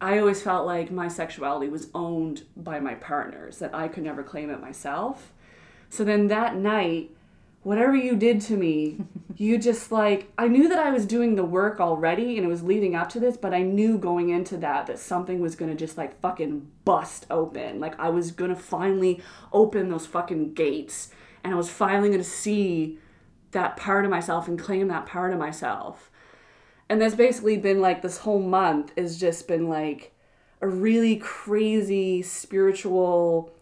I 0.00 0.18
always 0.18 0.42
felt 0.42 0.66
like 0.66 0.90
my 0.90 1.06
sexuality 1.06 1.68
was 1.68 1.88
owned 1.94 2.42
by 2.56 2.80
my 2.80 2.96
partners, 2.96 3.58
that 3.60 3.72
I 3.72 3.86
could 3.86 4.02
never 4.02 4.24
claim 4.24 4.50
it 4.50 4.60
myself. 4.60 5.32
So 5.88 6.02
then 6.02 6.26
that 6.26 6.56
night, 6.56 7.12
whatever 7.62 7.94
you 7.94 8.16
did 8.16 8.40
to 8.42 8.56
me, 8.56 8.98
you 9.36 9.56
just 9.56 9.92
like, 9.92 10.32
I 10.36 10.48
knew 10.48 10.68
that 10.68 10.80
I 10.80 10.90
was 10.90 11.06
doing 11.06 11.36
the 11.36 11.44
work 11.44 11.78
already 11.78 12.36
and 12.36 12.44
it 12.44 12.48
was 12.48 12.64
leading 12.64 12.96
up 12.96 13.08
to 13.10 13.20
this, 13.20 13.36
but 13.36 13.54
I 13.54 13.62
knew 13.62 13.98
going 13.98 14.30
into 14.30 14.56
that 14.56 14.88
that 14.88 14.98
something 14.98 15.38
was 15.38 15.54
gonna 15.54 15.76
just 15.76 15.96
like 15.96 16.20
fucking 16.20 16.66
bust 16.84 17.24
open. 17.30 17.78
Like 17.78 17.98
I 18.00 18.08
was 18.08 18.32
gonna 18.32 18.56
finally 18.56 19.22
open 19.52 19.90
those 19.90 20.06
fucking 20.06 20.54
gates 20.54 21.10
and 21.44 21.54
I 21.54 21.56
was 21.56 21.70
finally 21.70 22.10
gonna 22.10 22.24
see 22.24 22.98
that 23.56 23.76
part 23.76 24.04
of 24.04 24.10
myself 24.10 24.46
and 24.48 24.58
claim 24.58 24.88
that 24.88 25.06
part 25.06 25.32
of 25.32 25.38
myself. 25.38 26.10
And 26.88 27.00
that's 27.00 27.14
basically 27.14 27.56
been 27.56 27.80
like 27.80 28.02
this 28.02 28.18
whole 28.18 28.40
month 28.40 28.92
has 28.96 29.18
just 29.18 29.48
been 29.48 29.68
like 29.68 30.12
a 30.60 30.68
really 30.68 31.16
crazy 31.16 32.22
spiritual 32.22 33.52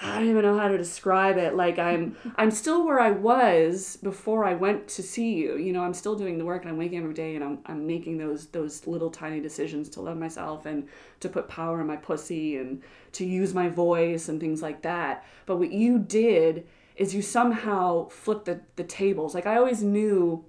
I 0.00 0.18
don't 0.18 0.28
even 0.28 0.42
know 0.42 0.58
how 0.58 0.66
to 0.66 0.76
describe 0.76 1.36
it. 1.36 1.54
Like 1.54 1.78
I'm 1.78 2.16
I'm 2.36 2.50
still 2.50 2.84
where 2.84 2.98
I 2.98 3.10
was 3.10 3.96
before 4.02 4.44
I 4.44 4.54
went 4.54 4.88
to 4.88 5.02
see 5.02 5.34
you. 5.34 5.56
You 5.56 5.72
know, 5.72 5.82
I'm 5.82 5.94
still 5.94 6.16
doing 6.16 6.38
the 6.38 6.44
work 6.44 6.62
and 6.62 6.70
I'm 6.70 6.78
waking 6.78 6.98
every 6.98 7.14
day 7.14 7.36
and 7.36 7.44
I'm 7.44 7.58
I'm 7.66 7.86
making 7.86 8.18
those 8.18 8.46
those 8.46 8.86
little 8.86 9.10
tiny 9.10 9.40
decisions 9.40 9.88
to 9.90 10.00
love 10.00 10.16
myself 10.16 10.66
and 10.66 10.88
to 11.20 11.28
put 11.28 11.46
power 11.46 11.80
in 11.80 11.86
my 11.86 11.96
pussy 11.96 12.56
and 12.56 12.82
to 13.12 13.24
use 13.24 13.52
my 13.54 13.68
voice 13.68 14.28
and 14.28 14.40
things 14.40 14.62
like 14.62 14.82
that. 14.82 15.24
But 15.46 15.58
what 15.58 15.72
you 15.72 15.98
did 15.98 16.66
is 16.96 17.14
you 17.14 17.22
somehow 17.22 18.08
flip 18.08 18.44
the, 18.44 18.60
the 18.76 18.84
tables. 18.84 19.34
Like 19.34 19.46
I 19.46 19.56
always 19.56 19.82
knew 19.82 20.44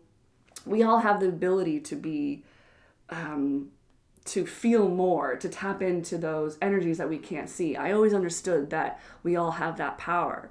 we 0.65 0.83
all 0.83 0.99
have 0.99 1.19
the 1.19 1.27
ability 1.27 1.79
to 1.81 1.95
be 1.95 2.43
um 3.09 3.71
to 4.25 4.45
feel 4.45 4.89
more, 4.89 5.35
to 5.35 5.47
tap 5.47 5.81
into 5.81 6.17
those 6.17 6.57
energies 6.61 6.97
that 6.97 7.07
we 7.07 7.17
can't 7.17 7.47
see. 7.47 7.75
I 7.75 7.91
always 7.91 8.13
understood 8.13 8.71
that 8.71 8.99
we 9.23 9.35
all 9.35 9.51
have 9.51 9.77
that 9.77 9.97
power. 9.99 10.49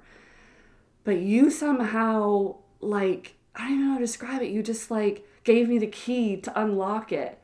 But 1.03 1.17
you 1.19 1.51
somehow, 1.51 2.55
like, 2.79 3.35
I 3.53 3.65
don't 3.65 3.73
even 3.73 3.85
know 3.85 3.91
how 3.91 3.99
to 3.99 4.05
describe 4.05 4.41
it. 4.41 4.49
You 4.49 4.63
just, 4.63 4.89
like, 4.89 5.27
gave 5.43 5.67
me 5.67 5.77
the 5.77 5.87
key 5.87 6.37
to 6.37 6.59
unlock 6.59 7.11
it. 7.11 7.37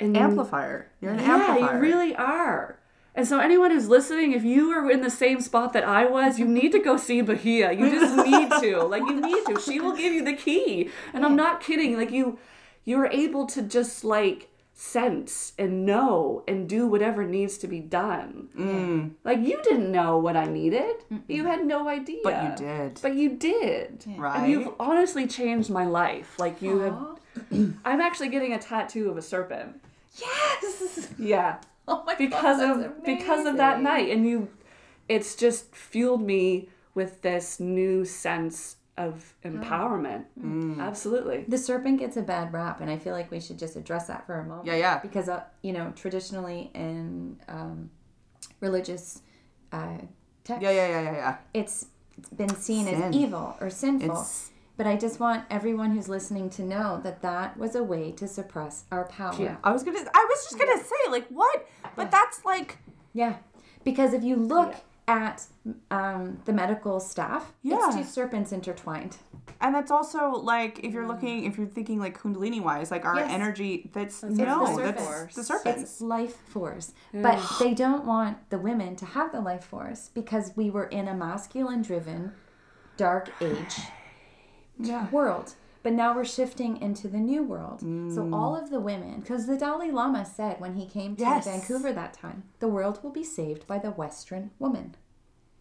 And 0.00 0.16
amplifier. 0.16 0.90
You're 1.00 1.12
an 1.12 1.20
amplifier. 1.20 1.46
yeah, 1.46 1.52
amplifier. 1.52 1.76
you 1.76 1.80
really 1.80 2.16
are. 2.16 2.79
And 3.14 3.26
so, 3.26 3.40
anyone 3.40 3.72
who's 3.72 3.88
listening, 3.88 4.32
if 4.32 4.44
you 4.44 4.70
are 4.70 4.90
in 4.90 5.00
the 5.00 5.10
same 5.10 5.40
spot 5.40 5.72
that 5.72 5.84
I 5.84 6.06
was, 6.06 6.38
you 6.38 6.46
need 6.46 6.72
to 6.72 6.78
go 6.78 6.96
see 6.96 7.20
Bahia. 7.22 7.72
You 7.72 7.90
just 7.90 8.16
need 8.26 8.50
to. 8.60 8.84
Like, 8.84 9.02
you 9.02 9.20
need 9.20 9.46
to. 9.46 9.60
She 9.60 9.80
will 9.80 9.96
give 9.96 10.12
you 10.12 10.24
the 10.24 10.34
key. 10.34 10.90
And 11.12 11.24
I'm 11.24 11.36
not 11.36 11.60
kidding. 11.60 11.96
Like, 11.96 12.12
you, 12.12 12.38
you're 12.84 13.06
able 13.06 13.46
to 13.46 13.62
just, 13.62 14.04
like, 14.04 14.48
sense 14.74 15.52
and 15.58 15.84
know 15.84 16.42
and 16.48 16.68
do 16.68 16.86
whatever 16.86 17.24
needs 17.24 17.58
to 17.58 17.66
be 17.66 17.80
done. 17.80 18.48
Mm. 18.56 19.10
Like, 19.24 19.40
you 19.40 19.60
didn't 19.62 19.90
know 19.90 20.16
what 20.18 20.36
I 20.36 20.44
needed. 20.44 20.96
You 21.26 21.46
had 21.46 21.66
no 21.66 21.88
idea. 21.88 22.20
But 22.22 22.44
you 22.44 22.66
did. 22.66 23.00
But 23.02 23.14
you 23.16 23.36
did. 23.36 24.04
Right. 24.16 24.38
And 24.38 24.50
you've 24.50 24.72
honestly 24.78 25.26
changed 25.26 25.68
my 25.68 25.84
life. 25.84 26.38
Like, 26.38 26.62
you 26.62 26.78
have. 26.78 27.18
I'm 27.84 28.00
actually 28.00 28.28
getting 28.28 28.54
a 28.54 28.58
tattoo 28.58 29.10
of 29.10 29.16
a 29.16 29.22
serpent. 29.22 29.82
Yes. 30.16 31.08
Yeah 31.18 31.56
Oh 31.88 32.02
my 32.06 32.14
because 32.14 32.58
god. 32.58 32.82
of 32.82 33.04
because 33.04 33.46
of 33.46 33.56
that 33.56 33.80
night 33.82 34.10
and 34.10 34.26
you 34.26 34.48
it's 35.08 35.34
just 35.34 35.74
fueled 35.74 36.22
me 36.22 36.68
with 36.94 37.22
this 37.22 37.58
new 37.60 38.04
sense 38.04 38.76
of 38.96 39.34
empowerment 39.44 40.24
Mm. 40.38 40.78
absolutely 40.80 41.44
The 41.48 41.56
serpent 41.58 41.98
gets 42.00 42.16
a 42.16 42.22
bad 42.22 42.52
rap, 42.52 42.80
and 42.80 42.90
I 42.90 42.98
feel 42.98 43.14
like 43.14 43.30
we 43.30 43.40
should 43.40 43.58
just 43.58 43.74
address 43.76 44.06
that 44.08 44.26
for 44.26 44.38
a 44.40 44.44
moment. 44.44 44.66
Yeah, 44.66 44.76
yeah. 44.76 44.98
Because 44.98 45.28
uh, 45.28 45.42
you 45.62 45.72
know, 45.72 45.92
traditionally 45.96 46.70
in 46.74 47.40
um, 47.48 47.90
religious 48.60 49.22
uh, 49.72 49.98
text, 50.44 50.62
Yeah, 50.62 50.70
yeah, 50.70 50.88
yeah, 50.88 51.02
yeah, 51.02 51.12
yeah. 51.12 51.36
it's 51.54 51.86
it's 52.18 52.28
been 52.30 52.54
seen 52.56 52.84
Sin. 52.86 53.02
as 53.02 53.14
evil 53.14 53.56
or 53.60 53.70
sinful. 53.70 54.20
It's 54.20 54.50
But 54.80 54.86
I 54.86 54.96
just 54.96 55.20
want 55.20 55.44
everyone 55.50 55.90
who's 55.90 56.08
listening 56.08 56.48
to 56.56 56.62
know 56.62 57.02
that 57.04 57.20
that 57.20 57.58
was 57.58 57.74
a 57.74 57.82
way 57.82 58.12
to 58.12 58.26
suppress 58.26 58.84
our 58.90 59.04
power. 59.08 59.34
Yeah. 59.38 59.56
I 59.62 59.72
was 59.72 59.82
gonna 59.82 59.98
I 59.98 60.26
was 60.30 60.44
just 60.44 60.58
gonna 60.58 60.82
say, 60.82 61.10
like, 61.10 61.28
what? 61.28 61.68
But 61.96 62.10
that's 62.10 62.46
like 62.46 62.78
Yeah. 63.12 63.36
Because 63.84 64.14
if 64.14 64.24
you 64.24 64.36
look 64.36 64.74
at 65.06 65.44
um, 65.90 66.40
the 66.46 66.54
medical 66.54 66.98
staff, 66.98 67.52
Yeah. 67.60 67.88
it's 67.88 67.94
two 67.94 68.04
serpents 68.04 68.52
intertwined. 68.52 69.18
And 69.60 69.74
that's 69.74 69.90
also 69.90 70.30
like 70.30 70.80
if 70.82 70.94
you're 70.94 71.06
looking, 71.06 71.44
if 71.44 71.58
you're 71.58 71.66
thinking 71.66 72.00
like 72.00 72.18
Kundalini 72.18 72.62
wise, 72.62 72.90
like 72.90 73.04
our 73.04 73.16
Yes. 73.16 73.30
energy. 73.30 73.90
That's, 73.92 74.22
That's 74.22 74.32
no, 74.34 74.76
the 74.78 74.82
that's 74.82 75.04
serpents. 75.04 75.36
the 75.36 75.44
serpents. 75.44 75.82
It's 75.82 76.00
life 76.00 76.36
force. 76.48 76.94
But 77.12 77.38
they 77.60 77.74
don't 77.74 78.06
want 78.06 78.48
the 78.48 78.56
women 78.58 78.96
to 78.96 79.04
have 79.04 79.30
the 79.30 79.42
life 79.42 79.64
force 79.64 80.08
because 80.14 80.56
we 80.56 80.70
were 80.70 80.86
in 80.86 81.06
a 81.06 81.12
masculine 81.14 81.82
driven, 81.82 82.32
dark 82.96 83.30
age 83.42 83.76
yeah. 84.80 85.08
world. 85.10 85.54
But 85.82 85.94
now 85.94 86.14
we're 86.14 86.26
shifting 86.26 86.80
into 86.82 87.08
the 87.08 87.18
new 87.18 87.42
world. 87.42 87.80
Mm. 87.80 88.14
So 88.14 88.28
all 88.34 88.54
of 88.54 88.68
the 88.68 88.80
women, 88.80 89.20
because 89.20 89.46
the 89.46 89.56
Dalai 89.56 89.90
Lama 89.90 90.26
said 90.26 90.60
when 90.60 90.74
he 90.74 90.86
came 90.86 91.16
to 91.16 91.22
Yes. 91.22 91.46
Vancouver 91.46 91.90
that 91.92 92.12
time, 92.12 92.42
the 92.58 92.68
world 92.68 93.02
will 93.02 93.10
be 93.10 93.24
saved 93.24 93.66
by 93.66 93.78
the 93.78 93.90
Western 93.90 94.50
woman. 94.58 94.94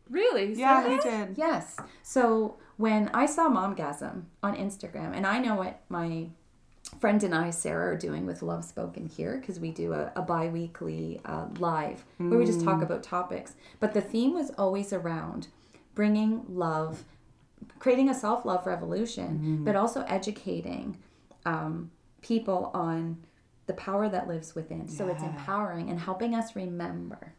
Really? 0.10 0.54
He 0.54 0.60
Yeah, 0.60 0.90
he 0.90 0.98
did. 0.98 1.38
Yes. 1.38 1.78
So 2.04 2.58
when 2.76 3.10
I 3.14 3.26
saw 3.28 3.48
Momgasm 3.48 4.24
on 4.44 4.56
Instagram, 4.58 5.16
and 5.16 5.26
I 5.26 5.40
know 5.40 5.56
what 5.56 5.82
my 5.88 6.30
friend 7.00 7.24
and 7.24 7.36
I, 7.36 7.52
Sarah, 7.52 7.94
are 7.94 7.98
doing 7.98 8.26
with 8.26 8.42
Love 8.42 8.66
Spoken 8.66 9.08
here, 9.08 9.38
because 9.38 9.60
we 9.60 9.72
do 9.72 9.94
a, 9.94 10.12
a 10.16 10.22
bi 10.22 10.48
weekly 10.48 11.22
uh, 11.24 11.46
live 11.60 12.04
where 12.18 12.40
we 12.40 12.46
just 12.46 12.64
talk 12.64 12.82
about 12.82 13.04
topics. 13.04 13.56
But 13.80 13.94
the 13.94 14.02
theme 14.02 14.34
was 14.34 14.52
always 14.58 14.92
around 14.92 15.48
bringing 15.94 16.44
love, 16.50 17.06
creating 17.80 18.10
a 18.10 18.14
self 18.14 18.46
love 18.46 18.66
revolution, 18.66 19.64
but 19.64 19.76
also 19.76 20.04
educating 20.08 20.98
um, 21.46 21.92
people 22.22 22.72
on 22.74 23.18
the 23.68 23.74
power 23.74 24.10
that 24.10 24.28
lives 24.28 24.56
within. 24.56 24.88
So 24.88 25.08
it's 25.08 25.24
empowering 25.24 25.90
and 25.90 26.00
helping 26.00 26.36
us 26.36 26.56
remember 26.56 27.34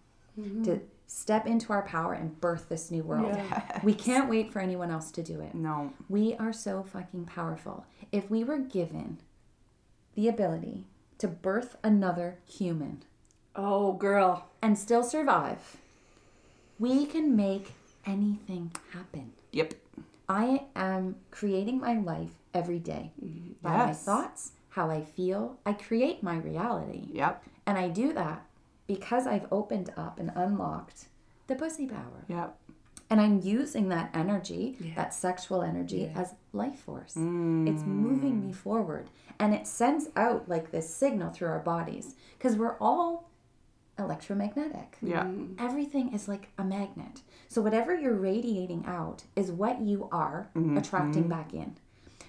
to 0.64 0.81
step 1.07 1.46
into 1.46 1.72
our 1.72 1.83
power 1.83 2.14
and 2.14 2.40
birth 2.40 2.68
this 2.68 2.90
new 2.90 3.03
world. 3.03 3.37
We 3.83 3.92
can't 3.94 4.31
wait 4.31 4.50
for 4.53 4.61
anyone 4.61 4.90
else 4.90 5.11
to 5.12 5.22
do 5.22 5.40
it. 5.40 5.55
No. 5.55 5.92
We 6.09 6.35
are 6.37 6.53
so 6.53 6.83
fucking 6.83 7.26
powerful. 7.26 7.85
If 8.12 8.31
we 8.31 8.44
were 8.44 8.59
given 8.59 9.18
the 10.14 10.29
ability 10.29 10.87
to 11.18 11.29
birth 11.29 11.76
another 11.83 12.38
human 12.48 13.03
Oh, 13.57 13.92
girl. 13.92 14.46
and 14.62 14.79
still 14.79 15.03
survive, 15.03 15.76
we 16.79 17.05
can 17.07 17.37
make 17.37 17.72
anything 18.07 18.70
happen. 18.92 19.33
Yep. 19.53 19.74
I 20.31 20.62
am 20.77 21.16
creating 21.33 21.81
my 21.81 21.99
life 21.99 22.31
every 22.55 22.79
day 22.79 23.11
mm-hmm. 23.23 23.55
by 23.62 23.87
my 23.87 23.93
thoughts, 23.93 24.53
how 24.69 24.88
I 24.88 25.03
feel. 25.03 25.59
I 25.66 25.73
create 25.73 26.23
my 26.23 26.37
reality. 26.37 27.09
Yep. 27.12 27.43
And 27.66 27.77
I 27.77 27.88
do 27.88 28.12
that 28.12 28.47
because 28.87 29.27
I've 29.27 29.49
opened 29.51 29.93
up 29.97 30.21
and 30.21 30.31
unlocked 30.37 31.07
the 31.49 31.57
pussy 31.57 31.88
power. 31.88 32.25
Yep. 32.29 32.57
And 33.11 33.21
I'm 33.21 33.40
using 33.40 33.88
that 33.88 34.11
energy, 34.14 34.77
that 34.95 35.12
sexual 35.12 35.62
energy, 35.62 36.12
as 36.14 36.35
life 36.53 36.79
force. 36.79 37.16
It's 37.16 37.83
moving 37.83 38.35
mm. 38.35 38.47
me 38.47 38.53
forward. 38.53 39.11
And 39.40 39.53
it 39.53 39.66
sends 39.66 40.11
out 40.14 40.49
like 40.49 40.71
this 40.71 40.88
signal 40.95 41.33
through 41.33 41.49
our 41.49 41.59
bodies 41.59 42.14
because 42.38 42.55
we're 42.55 42.77
all 42.79 43.29
electromagnetic. 44.00 44.96
Yeah. 45.02 45.24
Mm. 45.24 45.54
Everything 45.58 46.12
is 46.12 46.28
like 46.28 46.48
a 46.58 46.64
magnet. 46.64 47.20
So 47.48 47.62
whatever 47.62 47.94
you're 47.94 48.16
radiating 48.16 48.84
out 48.86 49.24
is 49.36 49.50
what 49.50 49.80
you 49.80 50.08
are 50.10 50.50
mm-hmm. 50.56 50.76
attracting 50.76 51.24
mm-hmm. 51.24 51.32
back 51.32 51.54
in. 51.54 51.76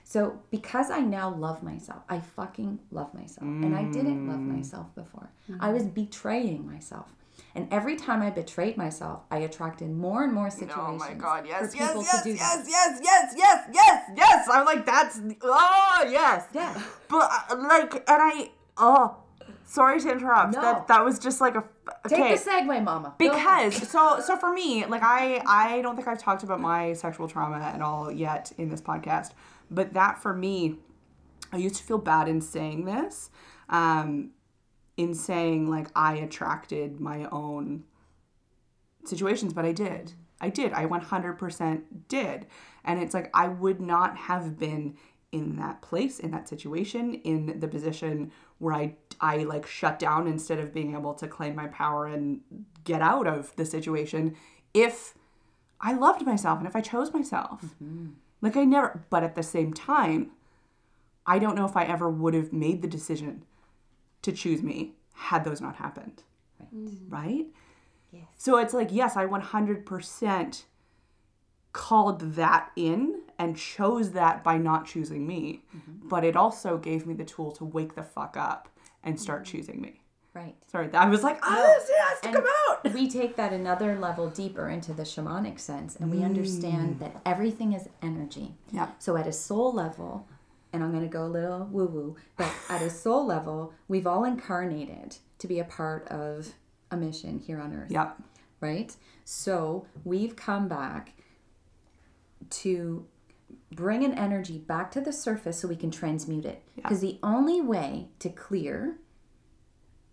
So 0.04 0.40
because 0.52 0.92
I 0.92 1.00
now 1.00 1.34
love 1.34 1.64
myself, 1.64 2.04
I 2.10 2.20
fucking 2.20 2.80
love 2.92 3.14
myself. 3.14 3.48
And 3.48 3.76
I 3.76 3.84
didn't 3.86 4.28
love 4.28 4.40
mm. 4.40 4.58
myself 4.58 4.94
before. 4.94 5.32
I 5.60 5.70
mm. 5.70 5.74
was 5.74 5.86
betraying 5.86 6.70
myself. 6.70 7.14
And 7.56 7.68
every 7.72 7.96
time 7.96 8.22
I 8.22 8.30
betrayed 8.30 8.78
myself, 8.78 9.22
I 9.30 9.40
attracted 9.40 9.90
more 9.90 10.24
and 10.24 10.34
more 10.34 10.50
situations 10.50 10.80
Oh 10.80 10.94
my 11.10 11.14
god, 11.14 11.46
yes, 11.48 11.72
for 11.72 11.78
yes, 11.78 11.88
people 11.88 12.04
yes, 12.04 12.24
yes, 12.26 12.66
yes, 12.68 13.00
yes, 13.04 13.34
yes, 13.38 13.70
yes, 13.74 14.12
yes. 14.16 14.48
I'm 14.52 14.66
like, 14.66 14.86
that's, 14.86 15.20
oh, 15.42 16.08
yes. 16.10 16.46
Yeah. 16.54 16.82
But, 17.10 17.30
uh, 17.50 17.58
like, 17.58 17.94
and 17.94 18.04
I, 18.08 18.52
oh, 18.78 19.18
sorry 19.72 20.02
to 20.02 20.12
interrupt. 20.12 20.54
No. 20.54 20.62
That, 20.62 20.88
that 20.88 21.06
was 21.06 21.18
just 21.18 21.40
like 21.40 21.56
a, 21.56 21.64
Take 22.08 22.20
okay. 22.20 22.36
the 22.36 22.42
segue, 22.42 22.84
mama. 22.84 23.16
Because 23.18 23.88
so 23.90 24.20
so 24.20 24.36
for 24.36 24.52
me 24.54 24.86
like 24.86 25.04
i 25.04 25.42
i 25.46 25.82
don't 25.82 25.96
think 25.96 26.08
i've 26.08 26.22
talked 26.22 26.44
about 26.44 26.60
my 26.60 26.94
sexual 26.94 27.28
trauma 27.28 27.58
at 27.58 27.82
all 27.82 28.12
yet 28.12 28.52
in 28.58 28.70
this 28.70 28.82
podcast 28.82 29.32
but 29.70 29.94
that 29.94 30.22
for 30.22 30.34
me 30.34 30.76
i 31.52 31.58
used 31.58 31.76
to 31.76 31.84
feel 31.84 31.98
bad 31.98 32.28
in 32.28 32.42
saying 32.42 32.86
this 32.86 33.30
um 33.70 34.32
in 34.98 35.14
saying 35.14 35.70
like 35.70 35.88
i 35.96 36.16
attracted 36.16 37.00
my 37.00 37.28
own 37.32 37.84
situations 39.06 39.54
but 39.54 39.66
i 39.66 39.72
did 39.72 40.14
i 40.40 40.50
did 40.50 40.74
i 40.74 40.86
100% 40.86 41.82
did 42.08 42.46
and 42.84 43.02
it's 43.02 43.14
like 43.14 43.30
i 43.34 43.48
would 43.48 43.82
not 43.82 44.18
have 44.18 44.58
been 44.58 44.96
in 45.32 45.56
that 45.56 45.82
place 45.82 46.20
in 46.20 46.32
that 46.32 46.48
situation 46.48 47.14
in 47.14 47.60
the 47.60 47.68
position 47.68 48.32
where 48.62 48.74
i 48.76 48.96
i 49.20 49.38
like 49.38 49.66
shut 49.66 49.98
down 50.00 50.28
instead 50.28 50.60
of 50.60 50.74
being 50.74 50.94
able 50.94 51.14
to 51.14 51.28
claim 51.28 51.56
my 51.56 51.68
power 51.68 52.06
and 52.06 52.42
get 52.84 53.02
out 53.02 53.28
of 53.28 53.54
the 53.56 53.66
situation 53.66 54.36
if 54.74 55.16
i 55.82 55.94
loved 55.94 56.26
myself 56.26 56.60
and 56.60 56.68
if 56.68 56.76
i 56.76 56.82
chose 56.82 57.12
myself. 57.14 57.62
Mm-hmm. 57.84 58.10
Like 58.42 58.56
i 58.56 58.64
never 58.64 59.04
but 59.10 59.24
at 59.24 59.36
the 59.36 59.44
same 59.44 59.74
time 59.74 60.32
i 61.26 61.38
don't 61.40 61.56
know 61.56 61.66
if 61.66 61.76
i 61.76 61.84
ever 61.84 62.10
would 62.10 62.34
have 62.34 62.54
made 62.54 62.82
the 62.82 62.88
decision 62.88 63.44
to 64.22 64.32
choose 64.32 64.62
me 64.62 64.94
had 65.14 65.44
those 65.44 65.60
not 65.62 65.76
happened. 65.76 66.24
Right. 67.10 67.46
Mm. 67.46 67.54
Yes. 68.14 68.24
so 68.38 68.58
it's 68.58 68.74
like 68.74 68.90
yes 68.92 69.16
i 69.16 69.26
100% 69.26 70.64
called 71.74 72.20
that 72.36 72.72
in 72.76 73.22
and 73.42 73.58
chose 73.58 74.12
that 74.12 74.44
by 74.44 74.58
not 74.58 74.86
choosing 74.86 75.26
me 75.26 75.64
mm-hmm. 75.76 76.08
but 76.08 76.24
it 76.24 76.36
also 76.36 76.78
gave 76.78 77.06
me 77.06 77.14
the 77.14 77.26
tool 77.26 77.52
to 77.52 77.66
wake 77.66 77.96
the 77.96 78.04
fuck 78.04 78.38
up 78.38 78.70
and 79.04 79.20
start 79.20 79.44
mm-hmm. 79.44 79.58
choosing 79.58 79.82
me 79.82 79.98
Right. 80.34 80.56
sorry 80.68 80.90
i 80.94 81.10
was 81.10 81.24
like 81.24 81.40
ah, 81.44 81.48
oh 81.50 81.76
this 81.78 81.92
has 81.98 82.22
to 82.22 82.28
And 82.28 82.36
come 82.38 82.46
out 82.70 82.94
we 82.94 83.10
take 83.10 83.36
that 83.36 83.52
another 83.52 84.00
level 84.00 84.30
deeper 84.30 84.70
into 84.70 84.94
the 84.94 85.04
shamanic 85.04 85.60
sense 85.60 85.98
and 85.98 86.10
we 86.10 86.20
mm. 86.20 86.26
understand 86.26 87.00
that 87.00 87.20
everything 87.26 87.74
is 87.74 87.90
energy. 88.02 88.56
Yeah. 88.72 88.88
So 88.98 89.18
at 89.18 89.28
a 89.28 89.34
soul 89.34 89.74
level, 89.74 90.28
and 90.72 90.84
I'm 90.84 90.92
going 90.92 91.04
to 91.04 91.10
go 91.10 91.26
a 91.26 91.28
little 91.28 91.68
woo 91.70 91.86
woo, 91.86 92.16
but 92.38 92.50
at 92.70 92.82
a 92.82 92.90
soul 92.90 93.26
level, 93.26 93.74
we've 93.90 94.08
all 94.08 94.24
incarnated 94.24 95.18
to 95.40 95.48
be 95.48 95.60
a 95.60 95.66
part 95.66 96.08
of 96.08 96.54
a 96.90 96.98
mission 96.98 97.40
here 97.40 97.60
on 97.60 97.74
earth. 97.74 97.92
yep 97.92 98.18
right? 98.62 98.96
So 99.26 99.88
we've 100.06 100.36
come 100.36 100.70
back 100.70 101.14
to 102.50 103.06
bring 103.72 104.04
an 104.04 104.14
energy 104.14 104.58
back 104.58 104.92
to 104.92 105.02
the 105.02 105.14
surface 105.14 105.60
so 105.60 105.68
we 105.68 105.76
can 105.76 105.92
transmute 105.92 106.46
it. 106.46 106.64
Because 106.76 107.00
the 107.00 107.20
only 107.24 107.62
way 107.62 108.10
to 108.20 108.30
clear 108.30 108.98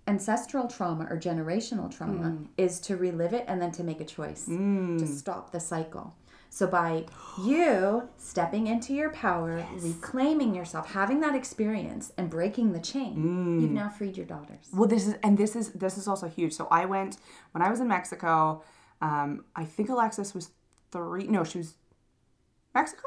ancestral 0.07 0.67
trauma 0.67 1.07
or 1.11 1.19
generational 1.19 1.95
trauma 1.95 2.31
mm. 2.31 2.47
is 2.57 2.81
to 2.81 2.97
relive 2.97 3.35
it 3.35 3.45
and 3.47 3.61
then 3.61 3.71
to 3.73 3.85
make 3.85 4.01
a 4.01 4.05
choice 4.05 4.47
to 4.47 4.53
mm. 4.53 5.07
stop 5.07 5.53
the 5.53 5.61
cycle. 5.61 6.15
So 6.51 6.67
by 6.67 7.05
you 7.45 8.09
stepping 8.17 8.69
into 8.69 8.95
your 8.95 9.11
power, 9.11 9.65
reclaiming 9.81 10.55
yourself, 10.55 10.91
having 10.93 11.21
that 11.21 11.35
experience 11.35 12.11
and 12.17 12.31
breaking 12.31 12.73
the 12.73 12.81
chain, 12.81 13.61
you've 13.61 13.71
mm. 13.71 13.75
now 13.75 13.91
freed 13.91 14.17
your 14.17 14.25
daughters. 14.25 14.67
Well, 14.73 14.89
this 14.89 15.07
is 15.07 15.17
and 15.23 15.37
this 15.37 15.55
is 15.55 15.73
this 15.73 15.99
is 15.99 16.09
also 16.09 16.27
huge. 16.27 16.55
So 16.55 16.67
I 16.71 16.87
went 16.87 17.19
when 17.53 17.61
I 17.61 17.71
was 17.71 17.81
in 17.81 17.89
Mexico. 17.89 18.63
Um, 19.03 19.45
I 19.55 19.65
think 19.65 19.91
Alexis 19.91 20.35
was 20.35 20.51
three. 20.91 21.27
No, 21.27 21.45
she 21.45 21.59
was 21.59 21.75
Mexico. 22.75 23.03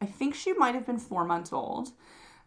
I 0.00 0.06
think 0.06 0.34
she 0.34 0.52
might 0.52 0.74
have 0.74 0.86
been 0.86 0.98
four 0.98 1.24
months 1.24 1.52
old. 1.52 1.90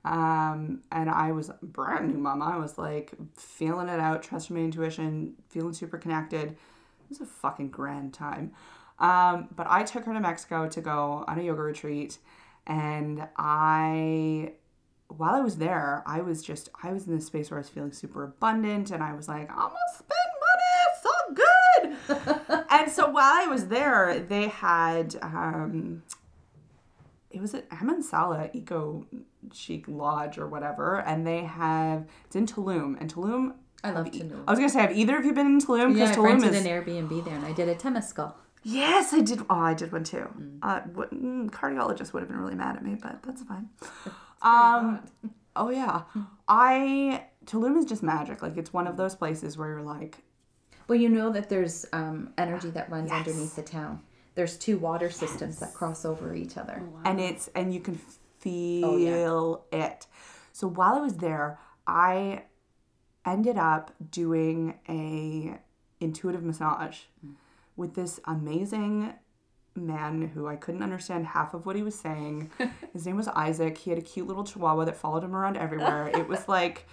Um, 0.04 0.82
and 0.92 1.10
I 1.10 1.32
was 1.32 1.50
a 1.50 1.58
brand 1.62 2.08
new 2.08 2.18
mama. 2.18 2.46
I 2.46 2.58
was 2.58 2.78
like 2.78 3.14
feeling 3.36 3.88
it 3.88 4.00
out, 4.00 4.24
trusting 4.24 4.56
my 4.56 4.64
intuition, 4.64 5.36
feeling 5.50 5.74
super 5.74 5.98
connected. 5.98 6.52
It 6.52 7.10
was 7.10 7.22
a 7.22 7.26
fucking 7.26 7.70
grand 7.70 8.14
time. 8.14 8.52
Um, 9.00 9.50
but 9.56 9.68
I 9.70 9.84
took 9.84 10.06
her 10.06 10.14
to 10.14 10.20
Mexico 10.20 10.68
to 10.70 10.82
go 10.82 11.24
on 11.28 11.40
a 11.40 11.44
yoga 11.44 11.62
retreat, 11.62 12.20
and 12.68 13.28
I 13.36 14.54
while 15.18 15.36
I 15.36 15.42
was 15.42 15.58
there, 15.58 16.04
I 16.06 16.22
was 16.22 16.42
just 16.42 16.70
I 16.84 16.94
was 16.94 17.08
in 17.08 17.16
this 17.16 17.26
space 17.26 17.52
where 17.52 17.58
I 17.58 17.62
was 17.62 17.70
feeling 17.70 17.92
super 17.92 18.24
abundant 18.24 18.92
and 18.92 19.04
I 19.04 19.14
was 19.14 19.28
like, 19.28 19.50
I'm 19.52 19.58
gonna 19.58 19.76
spend 19.94 20.10
money, 20.48 21.98
it's 22.08 22.08
so 22.08 22.46
good. 22.48 22.66
and 22.70 22.92
so 22.92 23.10
while 23.10 23.34
I 23.34 23.48
was 23.48 23.68
there, 23.68 24.20
they 24.20 24.48
had 24.48 25.18
um 25.22 26.04
it 27.34 27.42
was 27.42 27.54
at 27.54 27.70
Amansala 27.70 28.54
Eco 28.54 29.06
Chic 29.54 29.86
Lodge 29.88 30.38
or 30.38 30.48
whatever, 30.48 31.00
and 31.02 31.26
they 31.26 31.44
have 31.44 32.06
it's 32.26 32.36
in 32.36 32.46
Tulum. 32.46 32.98
And 33.00 33.14
Tulum 33.14 33.54
I 33.84 33.92
love 33.92 34.08
Tulum. 34.12 34.44
I 34.48 34.52
was 34.52 34.60
gonna 34.60 34.70
say, 34.70 34.80
have 34.82 34.96
either 34.96 35.18
of 35.18 35.26
you 35.26 35.34
been 35.34 35.48
in 35.48 35.60
Tulum? 35.60 35.98
Yeah, 35.98 36.12
I 36.12 36.16
Tulum 36.16 36.24
rented 36.42 36.54
is 36.54 36.66
an 36.66 36.72
Airbnb 36.72 37.26
there 37.26 37.36
and 37.36 37.46
I 37.46 37.54
did 37.54 37.68
a 37.70 37.76
temescal. 37.76 38.34
Yes, 38.64 39.12
I 39.14 39.22
did. 39.22 39.42
Oh, 39.50 39.60
I 39.60 39.74
did 39.74 39.92
one 39.92 40.04
too. 40.04 40.30
Uh, 40.62 40.82
what, 40.94 41.12
mm, 41.12 41.50
cardiologist 41.50 42.14
would 42.14 42.20
have 42.20 42.30
been 42.30 42.38
really 42.38 42.54
mad 42.54 42.76
at 42.76 42.84
me, 42.84 42.96
but 43.02 43.22
that's 43.24 43.42
fine. 43.44 43.70
Um, 44.44 45.08
oh 45.56 45.70
yeah, 45.70 46.02
I 46.48 47.26
Tulum 47.46 47.78
is 47.78 47.86
just 47.86 48.02
magic. 48.02 48.42
Like 48.42 48.58
it's 48.58 48.74
one 48.74 48.88
of 48.88 48.98
those 48.98 49.14
places 49.16 49.56
where 49.58 49.70
you're 49.70 49.82
like, 49.84 50.18
Well, 50.88 50.98
you 51.00 51.10
know 51.10 51.32
that 51.32 51.48
there's 51.48 51.86
um, 51.94 52.34
energy 52.40 52.72
that 52.72 52.90
runs 52.90 53.12
Yes. 53.12 53.20
underneath 53.28 53.56
the 53.56 53.62
town. 53.62 54.02
There's 54.36 54.58
two 54.58 54.78
water 54.78 55.10
systems 55.10 55.60
that 55.60 55.74
cross 55.74 56.06
over 56.06 56.34
each 56.34 56.58
other. 56.58 56.82
Oh, 56.82 57.00
and 57.04 57.20
it's 57.20 57.50
and 57.54 57.74
you 57.74 57.82
can 57.82 58.00
Oh, 58.46 58.98
yeah. 58.98 59.12
feel 59.12 59.66
it. 59.72 60.08
So 60.52 60.68
while 60.68 60.96
I 60.96 61.02
was 61.02 61.18
there, 61.18 61.60
I 61.86 62.44
ended 63.26 63.58
up 63.58 63.94
doing 64.10 64.80
a 64.90 65.60
intuitive 66.00 66.44
massage 66.44 67.02
mm. 67.26 67.34
with 67.76 67.94
this 67.94 68.20
amazing 68.26 69.14
man 69.76 70.32
who 70.34 70.48
I 70.48 70.56
couldn't 70.56 70.84
understand 70.84 71.28
half 71.28 71.54
of 71.54 71.66
what 71.66 71.76
he 71.76 71.84
was 71.84 71.98
saying. 71.98 72.50
His 72.94 73.06
name 73.06 73.18
was 73.18 73.28
Isaac. 73.30 73.78
He 73.78 73.92
had 73.92 74.00
a 74.00 74.04
cute 74.04 74.28
little 74.28 74.44
chihuahua 74.44 74.86
that 74.86 74.98
followed 74.98 75.24
him 75.24 75.36
around 75.36 75.58
everywhere. 75.58 76.08
It 76.08 76.28
was 76.28 76.48
like 76.48 76.88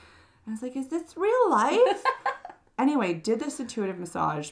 I 0.46 0.50
was 0.50 0.62
like, 0.62 0.76
is 0.76 0.88
this 0.88 1.16
real 1.16 1.50
life? 1.50 2.04
anyway, 2.78 3.14
did 3.14 3.40
this 3.40 3.58
intuitive 3.58 3.98
massage. 3.98 4.50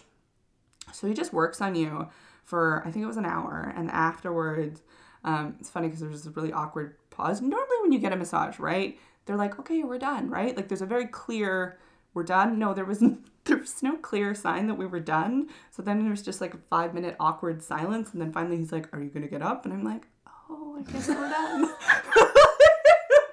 So 0.92 1.06
he 1.06 1.14
just 1.14 1.32
works 1.32 1.60
on 1.60 1.74
you 1.74 2.08
for 2.46 2.82
I 2.86 2.90
think 2.90 3.02
it 3.02 3.06
was 3.06 3.18
an 3.18 3.26
hour, 3.26 3.74
and 3.76 3.90
afterwards, 3.90 4.80
um, 5.24 5.56
it's 5.60 5.68
funny 5.68 5.88
because 5.88 6.00
there's 6.00 6.22
this 6.22 6.36
really 6.36 6.52
awkward 6.52 6.96
pause. 7.10 7.42
Normally, 7.42 7.76
when 7.82 7.92
you 7.92 7.98
get 7.98 8.12
a 8.12 8.16
massage, 8.16 8.58
right, 8.58 8.98
they're 9.26 9.36
like, 9.36 9.58
"Okay, 9.58 9.82
we're 9.82 9.98
done," 9.98 10.30
right? 10.30 10.56
Like 10.56 10.68
there's 10.68 10.80
a 10.80 10.86
very 10.86 11.06
clear, 11.06 11.78
"We're 12.14 12.22
done." 12.22 12.58
No, 12.58 12.72
there 12.72 12.84
was 12.84 13.00
there 13.44 13.58
was 13.58 13.82
no 13.82 13.96
clear 13.96 14.34
sign 14.34 14.68
that 14.68 14.76
we 14.76 14.86
were 14.86 15.00
done. 15.00 15.48
So 15.70 15.82
then 15.82 16.00
there 16.00 16.10
was 16.10 16.22
just 16.22 16.40
like 16.40 16.54
a 16.54 16.58
five 16.70 16.94
minute 16.94 17.16
awkward 17.20 17.62
silence, 17.62 18.12
and 18.12 18.22
then 18.22 18.32
finally 18.32 18.56
he's 18.56 18.72
like, 18.72 18.88
"Are 18.94 19.02
you 19.02 19.10
gonna 19.10 19.28
get 19.28 19.42
up?" 19.42 19.64
And 19.64 19.74
I'm 19.74 19.84
like, 19.84 20.06
"Oh, 20.48 20.76
I 20.78 20.90
guess 20.90 21.08
we're 21.08 21.28
done." 21.28 21.64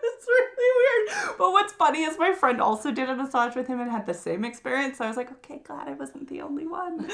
it's 0.04 0.28
really 0.28 1.06
weird. 1.06 1.38
But 1.38 1.52
what's 1.52 1.74
funny 1.74 2.04
is 2.04 2.18
my 2.18 2.34
friend 2.34 2.60
also 2.60 2.92
did 2.92 3.10
a 3.10 3.16
massage 3.16 3.56
with 3.56 3.68
him 3.68 3.80
and 3.80 3.92
had 3.92 4.08
the 4.08 4.14
same 4.14 4.44
experience. 4.44 4.98
So 4.98 5.06
I 5.06 5.08
was 5.08 5.18
like, 5.18 5.32
okay, 5.32 5.62
glad 5.64 5.88
I 5.88 5.94
wasn't 5.94 6.28
the 6.30 6.42
only 6.42 6.66
one. 6.66 7.12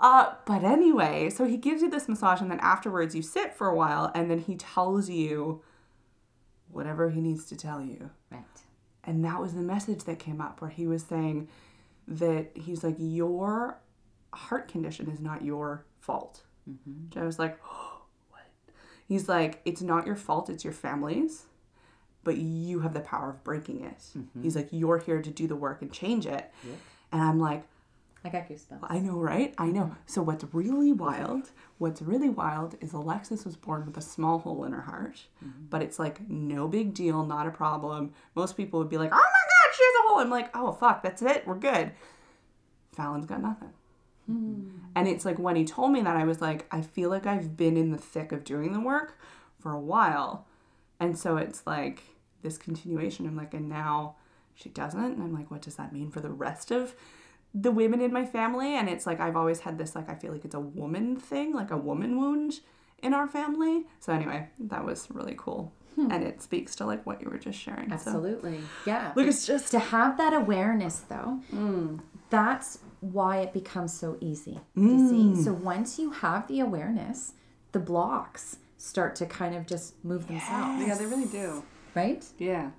Uh, 0.00 0.34
but 0.46 0.62
anyway, 0.62 1.28
so 1.28 1.44
he 1.44 1.56
gives 1.56 1.82
you 1.82 1.90
this 1.90 2.08
massage, 2.08 2.40
and 2.40 2.50
then 2.50 2.60
afterwards 2.60 3.14
you 3.14 3.22
sit 3.22 3.52
for 3.52 3.66
a 3.66 3.74
while, 3.74 4.12
and 4.14 4.30
then 4.30 4.38
he 4.38 4.54
tells 4.54 5.08
you 5.10 5.62
whatever 6.70 7.10
he 7.10 7.20
needs 7.20 7.46
to 7.46 7.56
tell 7.56 7.80
you. 7.80 8.10
Right. 8.30 8.44
And 9.04 9.24
that 9.24 9.40
was 9.40 9.54
the 9.54 9.62
message 9.62 10.04
that 10.04 10.18
came 10.18 10.40
up 10.40 10.60
where 10.60 10.70
he 10.70 10.86
was 10.86 11.02
saying 11.02 11.48
that 12.06 12.50
he's 12.54 12.84
like, 12.84 12.96
your 12.98 13.80
heart 14.32 14.68
condition 14.68 15.10
is 15.10 15.20
not 15.20 15.42
your 15.42 15.84
fault. 15.98 16.42
Which 16.66 17.16
I 17.16 17.24
was 17.24 17.38
like, 17.38 17.58
oh, 17.64 18.02
what? 18.30 18.42
He's 19.06 19.28
like, 19.28 19.62
it's 19.64 19.80
not 19.82 20.06
your 20.06 20.16
fault, 20.16 20.50
it's 20.50 20.62
your 20.62 20.74
family's, 20.74 21.46
but 22.22 22.36
you 22.36 22.80
have 22.80 22.92
the 22.92 23.00
power 23.00 23.30
of 23.30 23.42
breaking 23.42 23.82
it. 23.84 24.02
He's 24.42 24.54
like, 24.54 24.68
you're 24.70 24.98
here 24.98 25.22
to 25.22 25.30
do 25.30 25.46
the 25.46 25.56
work 25.56 25.80
and 25.82 25.90
change 25.90 26.26
it. 26.26 26.52
And 27.10 27.22
I'm 27.22 27.40
like, 27.40 27.64
I 28.24 28.30
got 28.30 28.48
goosebumps. 28.48 28.80
I 28.82 28.98
know, 28.98 29.16
right? 29.18 29.54
I 29.58 29.66
know. 29.66 29.94
So 30.06 30.22
what's 30.22 30.44
really 30.52 30.92
wild, 30.92 31.50
what's 31.78 32.02
really 32.02 32.28
wild 32.28 32.76
is 32.80 32.92
Alexis 32.92 33.44
was 33.44 33.56
born 33.56 33.86
with 33.86 33.96
a 33.96 34.02
small 34.02 34.40
hole 34.40 34.64
in 34.64 34.72
her 34.72 34.82
heart, 34.82 35.22
mm-hmm. 35.44 35.66
but 35.70 35.82
it's 35.82 35.98
like 35.98 36.28
no 36.28 36.66
big 36.66 36.94
deal, 36.94 37.24
not 37.24 37.46
a 37.46 37.50
problem. 37.50 38.12
Most 38.34 38.56
people 38.56 38.80
would 38.80 38.88
be 38.88 38.98
like, 38.98 39.12
"Oh 39.12 39.16
my 39.16 39.22
god, 39.22 39.76
she 39.76 39.84
has 39.84 39.94
a 40.04 40.08
hole." 40.08 40.18
I'm 40.18 40.30
like, 40.30 40.50
"Oh 40.54 40.72
fuck, 40.72 41.02
that's 41.02 41.22
it. 41.22 41.46
We're 41.46 41.54
good." 41.54 41.92
Fallon's 42.92 43.26
got 43.26 43.40
nothing. 43.40 43.70
Hmm. 44.26 44.68
And 44.94 45.08
it's 45.08 45.24
like 45.24 45.38
when 45.38 45.56
he 45.56 45.64
told 45.64 45.92
me 45.92 46.02
that, 46.02 46.16
I 46.16 46.24
was 46.24 46.40
like, 46.40 46.66
I 46.70 46.82
feel 46.82 47.08
like 47.10 47.26
I've 47.26 47.56
been 47.56 47.76
in 47.76 47.92
the 47.92 47.98
thick 47.98 48.32
of 48.32 48.44
doing 48.44 48.72
the 48.72 48.80
work 48.80 49.18
for 49.58 49.72
a 49.72 49.80
while. 49.80 50.46
And 51.00 51.16
so 51.16 51.36
it's 51.36 51.66
like 51.66 52.02
this 52.42 52.58
continuation. 52.58 53.26
I'm 53.26 53.36
like, 53.36 53.54
and 53.54 53.68
now 53.68 54.16
she 54.54 54.68
doesn't. 54.68 55.02
And 55.02 55.22
I'm 55.22 55.32
like, 55.32 55.50
what 55.50 55.62
does 55.62 55.76
that 55.76 55.92
mean 55.92 56.10
for 56.10 56.20
the 56.20 56.30
rest 56.30 56.70
of 56.70 56.94
the 57.60 57.70
women 57.70 58.00
in 58.00 58.12
my 58.12 58.24
family? 58.24 58.74
And 58.76 58.88
it's 58.88 59.06
like, 59.06 59.20
I've 59.20 59.36
always 59.36 59.60
had 59.60 59.78
this, 59.78 59.94
like, 59.94 60.08
I 60.08 60.14
feel 60.14 60.32
like 60.32 60.44
it's 60.44 60.54
a 60.54 60.60
woman 60.60 61.16
thing, 61.16 61.52
like 61.54 61.70
a 61.70 61.76
woman 61.76 62.18
wound 62.20 62.60
in 63.02 63.14
our 63.14 63.28
family. 63.28 63.86
So 64.00 64.12
anyway, 64.12 64.48
that 64.58 64.84
was 64.84 65.08
really 65.10 65.34
cool. 65.36 65.72
Hmm. 65.96 66.12
And 66.12 66.24
it 66.24 66.42
speaks 66.42 66.76
to 66.76 66.86
like 66.86 67.04
what 67.06 67.20
you 67.22 67.28
were 67.28 67.38
just 67.38 67.58
sharing. 67.58 67.88
So 67.88 67.94
Absolutely. 67.94 68.60
Yeah. 68.86 69.12
look, 69.16 69.26
it's 69.26 69.46
just 69.46 69.70
to 69.72 69.78
have 69.80 70.16
that 70.18 70.32
awareness 70.32 71.00
though 71.08 71.40
mm. 71.52 71.98
that's 72.30 72.78
why 73.00 73.38
it 73.38 73.52
becomes 73.52 73.92
so 73.92 74.16
easy 74.20 74.58
you 74.74 74.82
mm. 74.82 75.08
see 75.36 75.42
so 75.42 75.52
once 75.52 75.98
you 75.98 76.10
have 76.10 76.46
the 76.48 76.60
awareness 76.60 77.32
the 77.72 77.78
blocks 77.78 78.58
start 78.76 79.14
to 79.16 79.26
kind 79.26 79.54
of 79.54 79.66
just 79.66 80.02
move 80.04 80.26
themselves 80.26 80.84
Yeah, 80.86 80.94
they 80.96 81.06
really 81.06 81.26
do. 81.26 81.62
right 81.94 82.24
Yeah. 82.38 82.70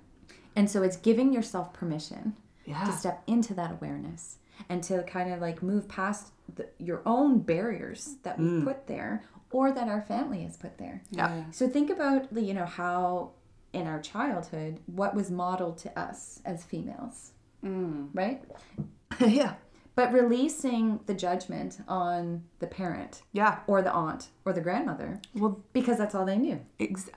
and 0.56 0.70
so 0.70 0.82
it's 0.82 0.96
giving 0.96 1.32
yourself 1.32 1.72
permission 1.72 2.36
Yeah. 2.66 2.84
to 2.84 2.92
step 2.92 3.22
into 3.26 3.54
that 3.54 3.70
awareness 3.72 4.36
and 4.68 4.82
to 4.84 5.02
kind 5.04 5.32
of 5.32 5.40
like 5.40 5.62
move 5.62 5.88
past 5.88 6.32
the, 6.54 6.68
your 6.78 7.02
own 7.06 7.40
barriers 7.40 8.16
that 8.22 8.38
we 8.38 8.44
mm. 8.46 8.64
put 8.64 8.86
there 8.86 9.24
or 9.52 9.72
that 9.72 9.88
our 9.88 10.02
family 10.02 10.42
has 10.42 10.56
put 10.56 10.78
there. 10.78 11.02
Yeah. 11.10 11.44
so 11.50 11.68
think 11.68 11.90
about 11.90 12.32
the, 12.32 12.42
you 12.42 12.54
know 12.54 12.66
how 12.66 13.32
in 13.72 13.86
our 13.86 14.00
childhood 14.00 14.80
what 14.86 15.14
was 15.14 15.30
modeled 15.30 15.78
to 15.78 15.98
us 15.98 16.40
as 16.44 16.64
females 16.64 17.32
mm. 17.64 18.08
right? 18.14 18.42
Yeah. 19.20 19.54
but 19.94 20.12
releasing 20.12 21.00
the 21.06 21.14
judgment 21.14 21.78
on 21.88 22.44
the 22.58 22.66
parent 22.66 23.22
Yeah. 23.32 23.58
or 23.66 23.82
the 23.82 23.92
aunt 23.92 24.28
or 24.44 24.52
the 24.52 24.60
grandmother 24.60 25.20
Well, 25.34 25.60
because 25.72 25.98
that's 25.98 26.14
all 26.14 26.24
they 26.24 26.38
knew. 26.38 26.60
ex- 26.78 27.10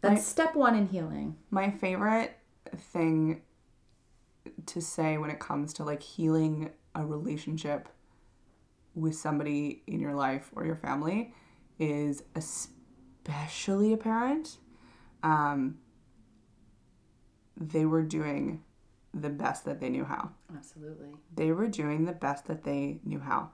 that's 0.00 0.24
step 0.26 0.54
one 0.54 0.74
in 0.76 0.86
healing. 0.88 1.36
my 1.50 1.70
favorite 1.70 2.36
thing 2.76 3.42
to 4.66 4.80
say 4.80 5.18
when 5.18 5.30
it 5.30 5.38
comes 5.38 5.72
to 5.74 5.84
like 5.84 6.02
healing 6.02 6.70
a 6.94 7.04
relationship 7.04 7.88
with 8.94 9.14
somebody 9.14 9.82
in 9.86 10.00
your 10.00 10.14
life 10.14 10.50
or 10.56 10.64
your 10.64 10.76
family 10.76 11.32
is 11.78 12.22
especially 12.34 13.92
apparent. 13.92 14.58
um, 15.22 15.78
they 17.60 17.84
were 17.84 18.02
doing 18.02 18.62
the 19.12 19.28
best 19.28 19.64
that 19.64 19.80
they 19.80 19.88
knew 19.88 20.04
how. 20.04 20.30
Absolutely. 20.56 21.08
They 21.34 21.50
were 21.50 21.66
doing 21.66 22.04
the 22.04 22.12
best 22.12 22.46
that 22.46 22.62
they 22.62 23.00
knew 23.04 23.18
how. 23.18 23.50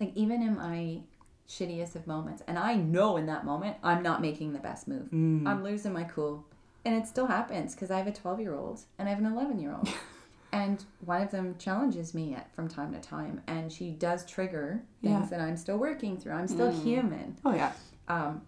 Like 0.00 0.12
even 0.16 0.42
in 0.42 0.56
my 0.56 1.02
shittiest 1.48 1.94
of 1.94 2.06
moments 2.06 2.42
and 2.46 2.58
i 2.58 2.74
know 2.74 3.16
in 3.16 3.24
that 3.24 3.42
moment 3.42 3.74
i'm 3.82 4.02
not 4.02 4.20
making 4.20 4.52
the 4.52 4.58
best 4.58 4.86
move. 4.86 5.08
I'm 5.10 5.64
losing 5.64 5.94
my 5.94 6.04
cool 6.04 6.44
and 6.88 6.96
it 6.96 7.06
still 7.06 7.26
happens 7.26 7.74
because 7.74 7.90
i 7.90 7.98
have 7.98 8.06
a 8.06 8.12
12 8.12 8.40
year 8.40 8.54
old 8.54 8.80
and 8.98 9.08
i 9.08 9.10
have 9.10 9.18
an 9.18 9.26
11 9.26 9.58
year 9.58 9.74
old 9.74 9.88
and 10.52 10.84
one 11.04 11.20
of 11.20 11.30
them 11.30 11.54
challenges 11.58 12.14
me 12.14 12.34
at, 12.34 12.52
from 12.54 12.66
time 12.66 12.92
to 12.94 13.00
time 13.00 13.42
and 13.46 13.70
she 13.70 13.90
does 13.90 14.24
trigger 14.24 14.82
things 15.02 15.12
Yeah. 15.24 15.26
that 15.30 15.40
i'm 15.40 15.56
still 15.56 15.76
working 15.76 16.18
through. 16.18 16.32
I'm 16.32 16.48
still 16.48 16.72
mm. 16.72 16.82
human. 16.82 17.36
Oh 17.44 17.54
yeah. 17.54 17.72
Um, 18.08 18.42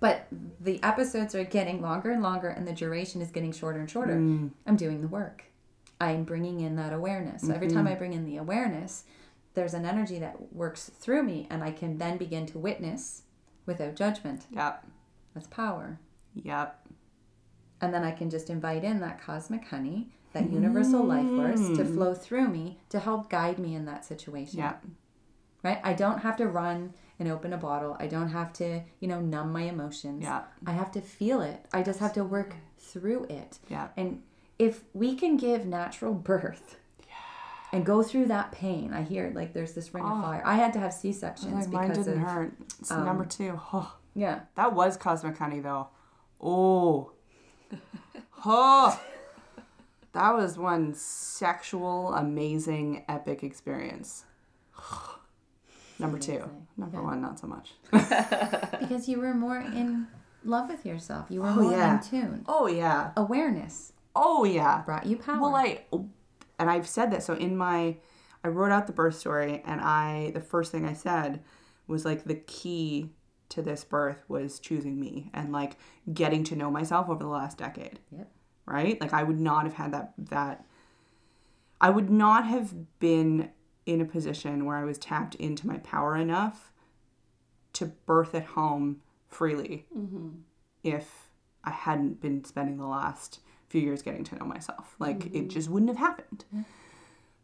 but 0.00 0.26
the 0.60 0.82
episodes 0.82 1.34
are 1.34 1.44
getting 1.44 1.82
longer 1.82 2.10
and 2.10 2.22
longer 2.22 2.48
and 2.48 2.66
the 2.66 2.72
duration 2.72 3.20
is 3.20 3.30
getting 3.30 3.52
shorter 3.52 3.78
and 3.78 3.88
shorter. 3.90 4.14
Mm. 4.14 4.50
I'm 4.66 4.76
doing 4.76 5.00
the 5.02 5.08
work. 5.08 5.44
I'm 6.00 6.24
bringing 6.24 6.60
in 6.60 6.76
that 6.76 6.92
awareness. 6.92 7.42
So 7.42 7.52
every 7.52 7.68
mm-hmm. 7.68 7.76
time 7.76 7.86
i 7.86 7.94
bring 7.94 8.12
in 8.12 8.24
the 8.24 8.36
awareness 8.36 9.04
there's 9.54 9.74
an 9.74 9.84
energy 9.84 10.18
that 10.20 10.52
works 10.52 10.90
through 11.00 11.22
me 11.24 11.46
and 11.50 11.62
i 11.62 11.72
can 11.72 11.98
then 11.98 12.16
begin 12.16 12.46
to 12.46 12.58
witness 12.58 13.22
without 13.66 13.94
judgment. 13.94 14.46
Yep. 14.50 14.86
That's 15.34 15.46
power. 15.46 16.00
Yep 16.34 16.79
and 17.80 17.92
then 17.92 18.04
i 18.04 18.10
can 18.10 18.30
just 18.30 18.50
invite 18.50 18.84
in 18.84 19.00
that 19.00 19.20
cosmic 19.20 19.66
honey 19.66 20.08
that 20.32 20.50
universal 20.50 21.02
life 21.02 21.26
force 21.26 21.76
to 21.76 21.82
mm. 21.82 21.94
flow 21.94 22.14
through 22.14 22.46
me 22.48 22.78
to 22.88 23.00
help 23.00 23.28
guide 23.28 23.58
me 23.58 23.74
in 23.74 23.84
that 23.84 24.04
situation. 24.04 24.60
Yep 24.60 24.84
right? 25.62 25.80
I 25.82 25.92
don't 25.92 26.18
have 26.20 26.36
to 26.36 26.46
run 26.46 26.94
and 27.18 27.30
open 27.30 27.52
a 27.52 27.58
bottle. 27.58 27.96
I 27.98 28.06
don't 28.06 28.30
have 28.30 28.52
to 28.54 28.82
you 29.00 29.08
know 29.08 29.20
numb 29.20 29.52
my 29.52 29.62
emotions. 29.62 30.22
Yeah. 30.22 30.42
i 30.66 30.72
have 30.72 30.90
to 30.92 31.00
feel 31.00 31.40
it. 31.40 31.66
I 31.72 31.82
just 31.82 32.00
have 32.00 32.12
to 32.14 32.24
work 32.24 32.54
through 32.78 33.24
it. 33.24 33.58
Yeah. 33.68 33.88
and 33.96 34.22
if 34.58 34.82
we 34.92 35.14
can 35.14 35.36
give 35.36 35.64
natural 35.64 36.12
birth 36.12 36.76
and 37.72 37.86
go 37.86 38.02
through 38.02 38.26
that 38.26 38.52
pain 38.52 38.92
i 38.92 39.00
hear 39.00 39.32
like 39.34 39.54
there's 39.54 39.72
this 39.72 39.94
ring 39.94 40.04
of 40.04 40.18
oh. 40.18 40.22
fire. 40.22 40.42
I 40.44 40.54
had 40.56 40.72
to 40.74 40.78
have 40.78 40.92
c-sections 40.92 41.52
oh, 41.52 41.58
like 41.58 41.68
mine 41.68 41.88
because 41.90 42.06
didn't 42.06 42.22
of 42.22 42.28
hurt. 42.28 42.52
It's 42.80 42.90
number 42.90 43.22
um, 43.24 43.28
two. 43.28 43.60
oh. 43.72 43.94
yeah. 44.14 44.40
That 44.56 44.74
was 44.74 44.96
Cosmic 44.96 45.38
Honey, 45.38 45.60
though. 45.60 45.88
Oh. 46.40 47.12
oh. 48.44 49.00
That 50.12 50.34
was 50.34 50.58
one 50.58 50.94
sexual, 50.94 52.14
amazing, 52.14 53.04
epic 53.08 53.44
experience. 53.44 54.24
Number 55.98 56.18
two. 56.18 56.48
Number 56.76 57.02
one, 57.02 57.20
not 57.20 57.38
so 57.38 57.46
much. 57.46 57.74
because 57.90 59.08
you 59.08 59.20
were 59.20 59.34
more 59.34 59.58
in 59.60 60.06
love 60.42 60.70
with 60.70 60.86
yourself 60.86 61.26
you 61.28 61.42
were 61.42 61.48
Oh, 61.48 61.54
more 61.62 61.72
yeah. 61.72 61.94
in 61.96 62.02
tune 62.02 62.44
Oh, 62.48 62.66
yeah. 62.66 63.10
awareness 63.16 63.92
Oh, 64.16 64.44
yeah. 64.44 64.82
brought 64.82 65.06
you 65.06 65.16
power 65.16 65.38
Well, 65.40 65.54
I, 65.54 65.82
oh, 65.92 66.08
and 66.58 66.68
I've 66.70 66.88
said 66.88 67.10
that. 67.12 67.22
So 67.22 67.34
in 67.34 67.56
my, 67.56 67.96
I 68.42 68.48
wrote 68.48 68.72
out 68.72 68.86
the 68.86 68.92
birth 68.92 69.16
story, 69.16 69.62
and 69.64 69.80
I, 69.80 70.30
the 70.34 70.40
first 70.40 70.72
thing 70.72 70.84
I 70.86 70.94
said 70.94 71.40
was 71.86 72.04
like 72.04 72.24
the 72.24 72.34
key 72.34 73.10
to 73.50 73.62
this 73.62 73.84
birth 73.84 74.24
was 74.28 74.58
choosing 74.58 74.98
me 74.98 75.30
and 75.34 75.52
like 75.52 75.76
getting 76.12 76.42
to 76.44 76.56
know 76.56 76.70
myself 76.70 77.08
over 77.08 77.22
the 77.22 77.28
last 77.28 77.58
decade. 77.58 77.98
Yep. 78.10 78.30
Right? 78.66 79.00
Like 79.00 79.12
I 79.12 79.22
would 79.22 79.38
not 79.38 79.64
have 79.64 79.74
had 79.74 79.92
that, 79.92 80.12
that, 80.18 80.64
I 81.80 81.90
would 81.90 82.10
not 82.10 82.46
have 82.46 82.74
been 82.98 83.50
in 83.86 84.00
a 84.00 84.04
position 84.04 84.64
where 84.64 84.76
I 84.76 84.84
was 84.84 84.98
tapped 84.98 85.34
into 85.36 85.66
my 85.66 85.78
power 85.78 86.16
enough 86.16 86.72
to 87.74 87.86
birth 87.86 88.34
at 88.34 88.44
home 88.44 89.00
freely 89.28 89.86
mm-hmm. 89.96 90.28
if 90.84 91.28
I 91.64 91.70
hadn't 91.70 92.20
been 92.20 92.44
spending 92.44 92.76
the 92.78 92.86
last 92.86 93.40
few 93.68 93.80
years 93.80 94.02
getting 94.02 94.24
to 94.24 94.36
know 94.36 94.44
myself. 94.44 94.94
Like 94.98 95.26
it 95.26 95.32
mm-hmm. 95.32 95.48
just 95.48 95.68
wouldn't 95.68 95.90
have 95.90 95.98
happened. 95.98 96.44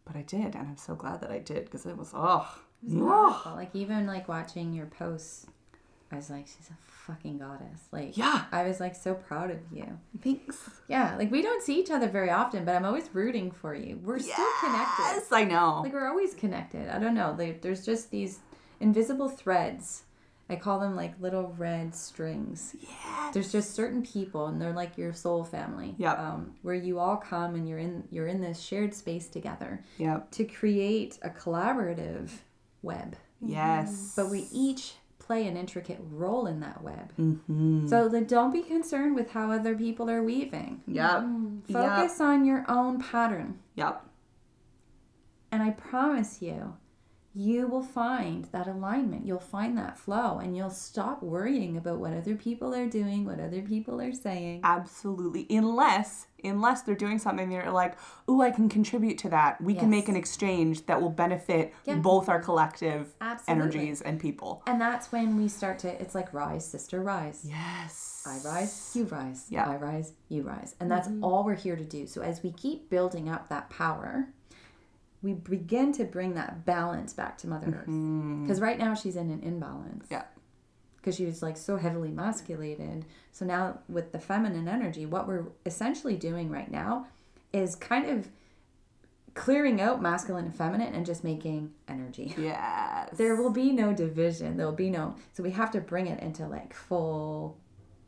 But 0.04 0.14
I 0.14 0.22
did, 0.22 0.54
and 0.54 0.68
I'm 0.68 0.76
so 0.76 0.94
glad 0.94 1.20
that 1.22 1.32
I 1.32 1.40
did 1.40 1.64
because 1.64 1.84
it 1.84 1.96
was 1.96 2.12
oh, 2.14 2.60
Wonderful. 2.82 3.52
Like 3.52 3.74
even 3.74 4.06
like 4.06 4.28
watching 4.28 4.72
your 4.72 4.86
posts, 4.86 5.46
I 6.16 6.18
was 6.18 6.30
like, 6.30 6.46
she's 6.46 6.70
a 6.70 6.76
fucking 7.12 7.38
goddess. 7.38 7.88
Like 7.92 8.16
Yeah. 8.16 8.44
I 8.50 8.64
was 8.64 8.80
like 8.80 8.94
so 8.94 9.12
proud 9.14 9.50
of 9.50 9.58
you. 9.70 9.98
thanks. 10.22 10.56
Yeah, 10.88 11.14
like 11.16 11.30
we 11.30 11.42
don't 11.42 11.62
see 11.62 11.78
each 11.78 11.90
other 11.90 12.08
very 12.08 12.30
often, 12.30 12.64
but 12.64 12.74
I'm 12.74 12.84
always 12.86 13.08
rooting 13.12 13.50
for 13.50 13.74
you. 13.74 14.00
We're 14.02 14.18
still 14.18 14.48
connected. 14.60 15.02
Yes, 15.02 15.30
I 15.30 15.44
know. 15.44 15.80
Like 15.84 15.92
we're 15.92 16.08
always 16.08 16.34
connected. 16.34 16.88
I 16.88 16.98
don't 16.98 17.14
know. 17.14 17.34
Like 17.38 17.60
there's 17.60 17.84
just 17.84 18.10
these 18.10 18.38
invisible 18.80 19.28
threads. 19.28 20.02
I 20.48 20.56
call 20.56 20.78
them 20.78 20.94
like 20.96 21.20
little 21.20 21.54
red 21.58 21.94
strings. 21.94 22.74
yeah. 22.80 23.30
There's 23.32 23.50
just 23.52 23.74
certain 23.74 24.02
people, 24.02 24.46
and 24.46 24.62
they're 24.62 24.72
like 24.72 24.96
your 24.96 25.12
soul 25.12 25.42
family. 25.44 25.96
Yeah. 25.98 26.12
Um, 26.14 26.54
where 26.62 26.74
you 26.76 26.98
all 27.00 27.16
come 27.16 27.56
and 27.56 27.68
you're 27.68 27.78
in 27.80 28.04
you're 28.10 28.28
in 28.28 28.40
this 28.40 28.60
shared 28.60 28.94
space 28.94 29.26
together 29.28 29.82
Yep. 29.98 30.30
to 30.32 30.44
create 30.44 31.18
a 31.22 31.30
collaborative 31.30 32.30
web. 32.82 33.16
Yes. 33.40 34.12
But 34.16 34.30
we 34.30 34.46
each 34.52 34.94
play 35.26 35.46
an 35.46 35.56
intricate 35.56 35.98
role 36.10 36.46
in 36.46 36.60
that 36.60 36.82
web. 36.82 37.12
Mm-hmm. 37.18 37.88
So 37.88 38.06
like, 38.06 38.28
don't 38.28 38.52
be 38.52 38.62
concerned 38.62 39.14
with 39.14 39.30
how 39.30 39.50
other 39.50 39.74
people 39.74 40.08
are 40.08 40.22
weaving. 40.22 40.82
Yep. 40.86 41.24
Focus 41.72 42.20
on 42.20 42.44
your 42.44 42.64
own 42.68 43.00
pattern. 43.00 43.58
Yep. 43.74 44.04
And 45.50 45.62
I 45.62 45.70
promise 45.70 46.40
you, 46.40 46.76
you 47.34 47.66
will 47.66 47.82
find 47.82 48.46
that 48.46 48.66
alignment. 48.66 49.26
You'll 49.26 49.40
find 49.40 49.76
that 49.76 49.98
flow 49.98 50.38
and 50.38 50.56
you'll 50.56 50.70
stop 50.70 51.22
worrying 51.22 51.76
about 51.76 51.98
what 51.98 52.14
other 52.14 52.34
people 52.34 52.74
are 52.74 52.86
doing, 52.86 53.26
what 53.26 53.40
other 53.40 53.60
people 53.62 54.00
are 54.00 54.12
saying. 54.12 54.60
Absolutely. 54.64 55.46
Unless 55.50 56.28
unless 56.46 56.82
they're 56.82 56.94
doing 56.94 57.18
something 57.18 57.48
they're 57.48 57.70
like, 57.70 57.96
"Ooh, 58.28 58.42
I 58.42 58.50
can 58.50 58.68
contribute 58.68 59.18
to 59.18 59.28
that. 59.30 59.60
We 59.60 59.74
can 59.74 59.90
make 59.90 60.08
an 60.08 60.16
exchange 60.16 60.86
that 60.86 61.00
will 61.00 61.10
benefit 61.10 61.74
Yeah. 61.84 61.96
both 61.96 62.28
our 62.28 62.40
collective 62.40 63.14
Absolutely. 63.20 63.62
energies 63.62 64.00
and 64.00 64.20
people." 64.20 64.62
And 64.66 64.80
that's 64.80 65.12
when 65.12 65.36
we 65.36 65.48
start 65.48 65.78
to, 65.80 66.00
it's 66.00 66.14
like 66.14 66.32
rise, 66.32 66.66
sister, 66.66 67.02
rise. 67.02 67.44
Yes. 67.48 68.24
I 68.26 68.38
rise, 68.44 68.92
you 68.94 69.04
rise. 69.04 69.46
Yeah. 69.50 69.70
I 69.70 69.76
rise, 69.76 70.12
you 70.28 70.42
rise. 70.42 70.74
And 70.80 70.90
that's 70.90 71.08
mm-hmm. 71.08 71.22
all 71.22 71.44
we're 71.44 71.54
here 71.54 71.76
to 71.76 71.84
do. 71.84 72.06
So 72.06 72.22
as 72.22 72.42
we 72.42 72.50
keep 72.52 72.90
building 72.90 73.28
up 73.28 73.48
that 73.48 73.70
power, 73.70 74.28
we 75.22 75.34
begin 75.34 75.92
to 75.92 76.04
bring 76.04 76.34
that 76.34 76.64
balance 76.64 77.12
back 77.12 77.38
to 77.38 77.48
Mother 77.48 77.68
Earth. 77.68 77.88
Mm-hmm. 77.88 78.42
Because 78.42 78.60
right 78.60 78.78
now 78.78 78.94
she's 78.94 79.16
in 79.16 79.30
an 79.30 79.42
imbalance. 79.42 80.06
Yeah. 80.10 80.24
Because 81.06 81.18
she 81.18 81.24
was 81.24 81.40
like 81.40 81.56
so 81.56 81.76
heavily 81.76 82.10
masculated. 82.10 83.04
So 83.30 83.44
now 83.44 83.78
with 83.88 84.10
the 84.10 84.18
feminine 84.18 84.66
energy, 84.66 85.06
what 85.06 85.28
we're 85.28 85.44
essentially 85.64 86.16
doing 86.16 86.50
right 86.50 86.68
now 86.68 87.06
is 87.52 87.76
kind 87.76 88.10
of 88.10 88.26
clearing 89.34 89.80
out 89.80 90.02
masculine 90.02 90.46
and 90.46 90.56
feminine 90.56 90.92
and 90.92 91.06
just 91.06 91.22
making 91.22 91.72
energy. 91.86 92.34
Yes. 92.38 93.10
There 93.16 93.36
will 93.36 93.50
be 93.52 93.70
no 93.70 93.92
division. 93.92 94.56
There 94.56 94.66
will 94.66 94.72
be 94.72 94.90
no. 94.90 95.14
So 95.32 95.44
we 95.44 95.52
have 95.52 95.70
to 95.70 95.80
bring 95.80 96.08
it 96.08 96.20
into 96.20 96.44
like 96.48 96.74
full 96.74 97.56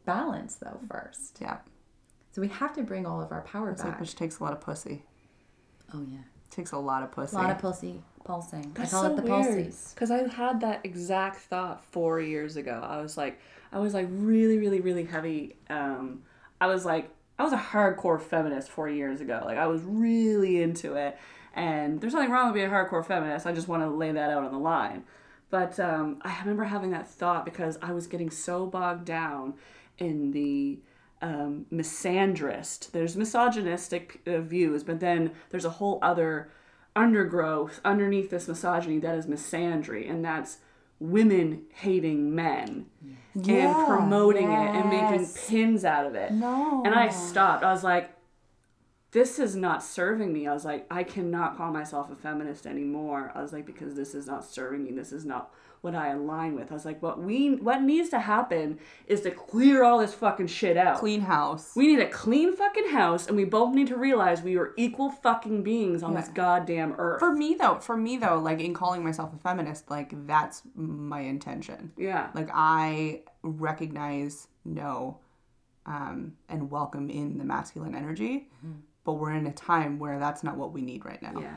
balance 0.04 0.56
though 0.56 0.80
first. 0.90 1.38
Yeah. 1.40 1.58
So 2.32 2.40
we 2.40 2.48
have 2.48 2.74
to 2.74 2.82
bring 2.82 3.06
all 3.06 3.22
of 3.22 3.30
our 3.30 3.42
power 3.42 3.70
It's 3.70 3.84
like 3.84 4.00
which 4.00 4.16
takes 4.16 4.40
a 4.40 4.42
lot 4.42 4.52
of 4.52 4.60
pussy. 4.60 5.04
oh 5.94 6.04
yeah, 6.10 6.18
takes 6.50 6.72
a 6.72 6.78
lot 6.78 7.04
of 7.04 7.12
pussy. 7.12 7.36
a 7.36 7.38
lot 7.38 7.50
of 7.50 7.58
pulsing, 7.58 8.02
pulsing. 8.28 8.70
That's 8.74 8.92
I 8.92 8.96
call 8.96 9.04
so 9.04 9.12
it 9.12 9.16
the 9.16 9.22
weird. 9.22 9.44
pulses. 9.44 9.92
Because 9.94 10.10
I 10.10 10.28
had 10.28 10.60
that 10.60 10.80
exact 10.84 11.38
thought 11.38 11.82
four 11.86 12.20
years 12.20 12.56
ago. 12.56 12.84
I 12.86 13.00
was 13.00 13.16
like, 13.16 13.40
I 13.72 13.78
was 13.78 13.94
like 13.94 14.06
really, 14.10 14.58
really, 14.58 14.80
really 14.80 15.04
heavy. 15.04 15.56
Um, 15.70 16.22
I 16.60 16.66
was 16.66 16.84
like, 16.84 17.10
I 17.38 17.44
was 17.44 17.54
a 17.54 17.58
hardcore 17.58 18.20
feminist 18.20 18.68
four 18.68 18.88
years 18.88 19.22
ago. 19.22 19.42
Like 19.44 19.56
I 19.56 19.66
was 19.66 19.82
really 19.82 20.62
into 20.62 20.94
it. 20.94 21.16
And 21.54 22.00
there's 22.00 22.12
nothing 22.12 22.30
wrong 22.30 22.48
with 22.48 22.54
being 22.54 22.68
a 22.68 22.70
hardcore 22.70 23.04
feminist. 23.04 23.46
I 23.46 23.52
just 23.52 23.66
want 23.66 23.82
to 23.82 23.88
lay 23.88 24.12
that 24.12 24.30
out 24.30 24.44
on 24.44 24.52
the 24.52 24.58
line. 24.58 25.04
But 25.50 25.80
um, 25.80 26.20
I 26.20 26.38
remember 26.40 26.64
having 26.64 26.90
that 26.90 27.08
thought 27.08 27.46
because 27.46 27.78
I 27.80 27.92
was 27.92 28.06
getting 28.06 28.30
so 28.30 28.66
bogged 28.66 29.06
down 29.06 29.54
in 29.96 30.32
the 30.32 30.80
um, 31.22 31.64
misandrist. 31.72 32.90
There's 32.92 33.16
misogynistic 33.16 34.20
uh, 34.26 34.40
views, 34.40 34.84
but 34.84 35.00
then 35.00 35.32
there's 35.48 35.64
a 35.64 35.70
whole 35.70 35.98
other 36.02 36.50
undergrowth 36.96 37.80
underneath 37.84 38.30
this 38.30 38.48
misogyny 38.48 38.98
that 38.98 39.14
is 39.16 39.26
misandry, 39.26 40.10
and 40.10 40.24
that's 40.24 40.58
women 41.00 41.62
hating 41.74 42.34
men 42.34 42.86
Yeah, 43.34 43.76
and 43.76 43.86
promoting 43.86 44.50
it 44.50 44.68
and 44.74 44.90
making 44.90 45.28
pins 45.46 45.84
out 45.84 46.06
of 46.06 46.14
it. 46.14 46.32
No. 46.32 46.82
And 46.84 46.94
I 46.94 47.08
stopped. 47.08 47.62
I 47.62 47.70
was 47.72 47.84
like, 47.84 48.10
this 49.12 49.38
is 49.38 49.56
not 49.56 49.82
serving 49.82 50.32
me. 50.32 50.46
I 50.46 50.52
was 50.52 50.64
like, 50.64 50.86
I 50.90 51.02
cannot 51.02 51.56
call 51.56 51.72
myself 51.72 52.10
a 52.10 52.16
feminist 52.16 52.66
anymore. 52.66 53.32
I 53.34 53.42
was 53.42 53.52
like, 53.52 53.64
because 53.64 53.94
this 53.94 54.14
is 54.14 54.26
not 54.26 54.44
serving 54.44 54.84
me. 54.84 54.90
This 54.92 55.12
is 55.12 55.24
not 55.24 55.50
what 55.80 55.94
I 55.94 56.08
align 56.08 56.54
with. 56.54 56.70
I 56.70 56.74
was 56.74 56.84
like, 56.84 57.02
what 57.02 57.20
we 57.20 57.54
what 57.56 57.82
needs 57.82 58.08
to 58.10 58.18
happen 58.20 58.78
is 59.06 59.20
to 59.22 59.30
clear 59.30 59.84
all 59.84 59.98
this 59.98 60.14
fucking 60.14 60.48
shit 60.48 60.76
out. 60.76 60.98
Clean 60.98 61.20
house. 61.20 61.72
We 61.76 61.86
need 61.88 62.00
a 62.00 62.08
clean 62.08 62.54
fucking 62.54 62.90
house, 62.90 63.26
and 63.26 63.36
we 63.36 63.44
both 63.44 63.74
need 63.74 63.88
to 63.88 63.96
realize 63.96 64.42
we 64.42 64.56
are 64.56 64.72
equal 64.76 65.10
fucking 65.10 65.62
beings 65.62 66.02
on 66.02 66.14
this 66.14 66.28
goddamn 66.28 66.94
earth. 66.98 67.20
for 67.20 67.32
me 67.32 67.54
though, 67.58 67.76
for 67.76 67.96
me 67.96 68.16
though, 68.16 68.38
like 68.38 68.60
in 68.60 68.74
calling 68.74 69.02
myself 69.04 69.32
a 69.34 69.38
feminist, 69.38 69.90
like 69.90 70.26
that's 70.26 70.62
my 70.74 71.20
intention. 71.20 71.92
yeah. 71.96 72.30
Like 72.34 72.50
I 72.52 73.22
recognize, 73.42 74.48
know, 74.64 75.18
um, 75.86 76.34
and 76.48 76.70
welcome 76.70 77.08
in 77.08 77.38
the 77.38 77.44
masculine 77.44 77.94
energy, 77.94 78.48
but 79.08 79.14
we're 79.14 79.32
in 79.32 79.46
a 79.46 79.52
time 79.52 79.98
where 79.98 80.18
that's 80.18 80.44
not 80.44 80.58
what 80.58 80.70
we 80.70 80.82
need 80.82 81.02
right 81.02 81.22
now. 81.22 81.32
Yeah. 81.40 81.56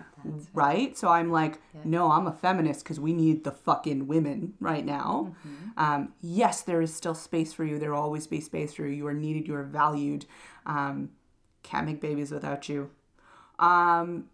Right? 0.53 0.97
So 0.97 1.09
I'm 1.09 1.33
like, 1.33 1.59
no, 1.83 2.09
I'm 2.09 2.25
a 2.25 2.31
feminist 2.31 2.81
because 2.81 2.97
we 2.97 3.11
need 3.11 3.43
the 3.43 3.51
fucking 3.51 4.07
women 4.07 4.53
right 4.61 4.85
now. 4.85 5.35
Um, 5.75 6.13
yes, 6.21 6.61
there 6.61 6.81
is 6.81 6.95
still 6.95 7.13
space 7.13 7.51
for 7.51 7.65
you. 7.65 7.77
There 7.77 7.91
will 7.91 7.99
always 7.99 8.25
be 8.25 8.39
space 8.39 8.73
for 8.73 8.83
you. 8.83 8.93
You 8.93 9.07
are 9.07 9.13
needed. 9.13 9.49
You 9.49 9.55
are 9.55 9.65
valued. 9.65 10.27
Um, 10.65 11.09
can't 11.61 11.85
make 11.85 11.99
babies 11.99 12.31
without 12.31 12.69
you. 12.69 12.91
Um, 13.59 14.29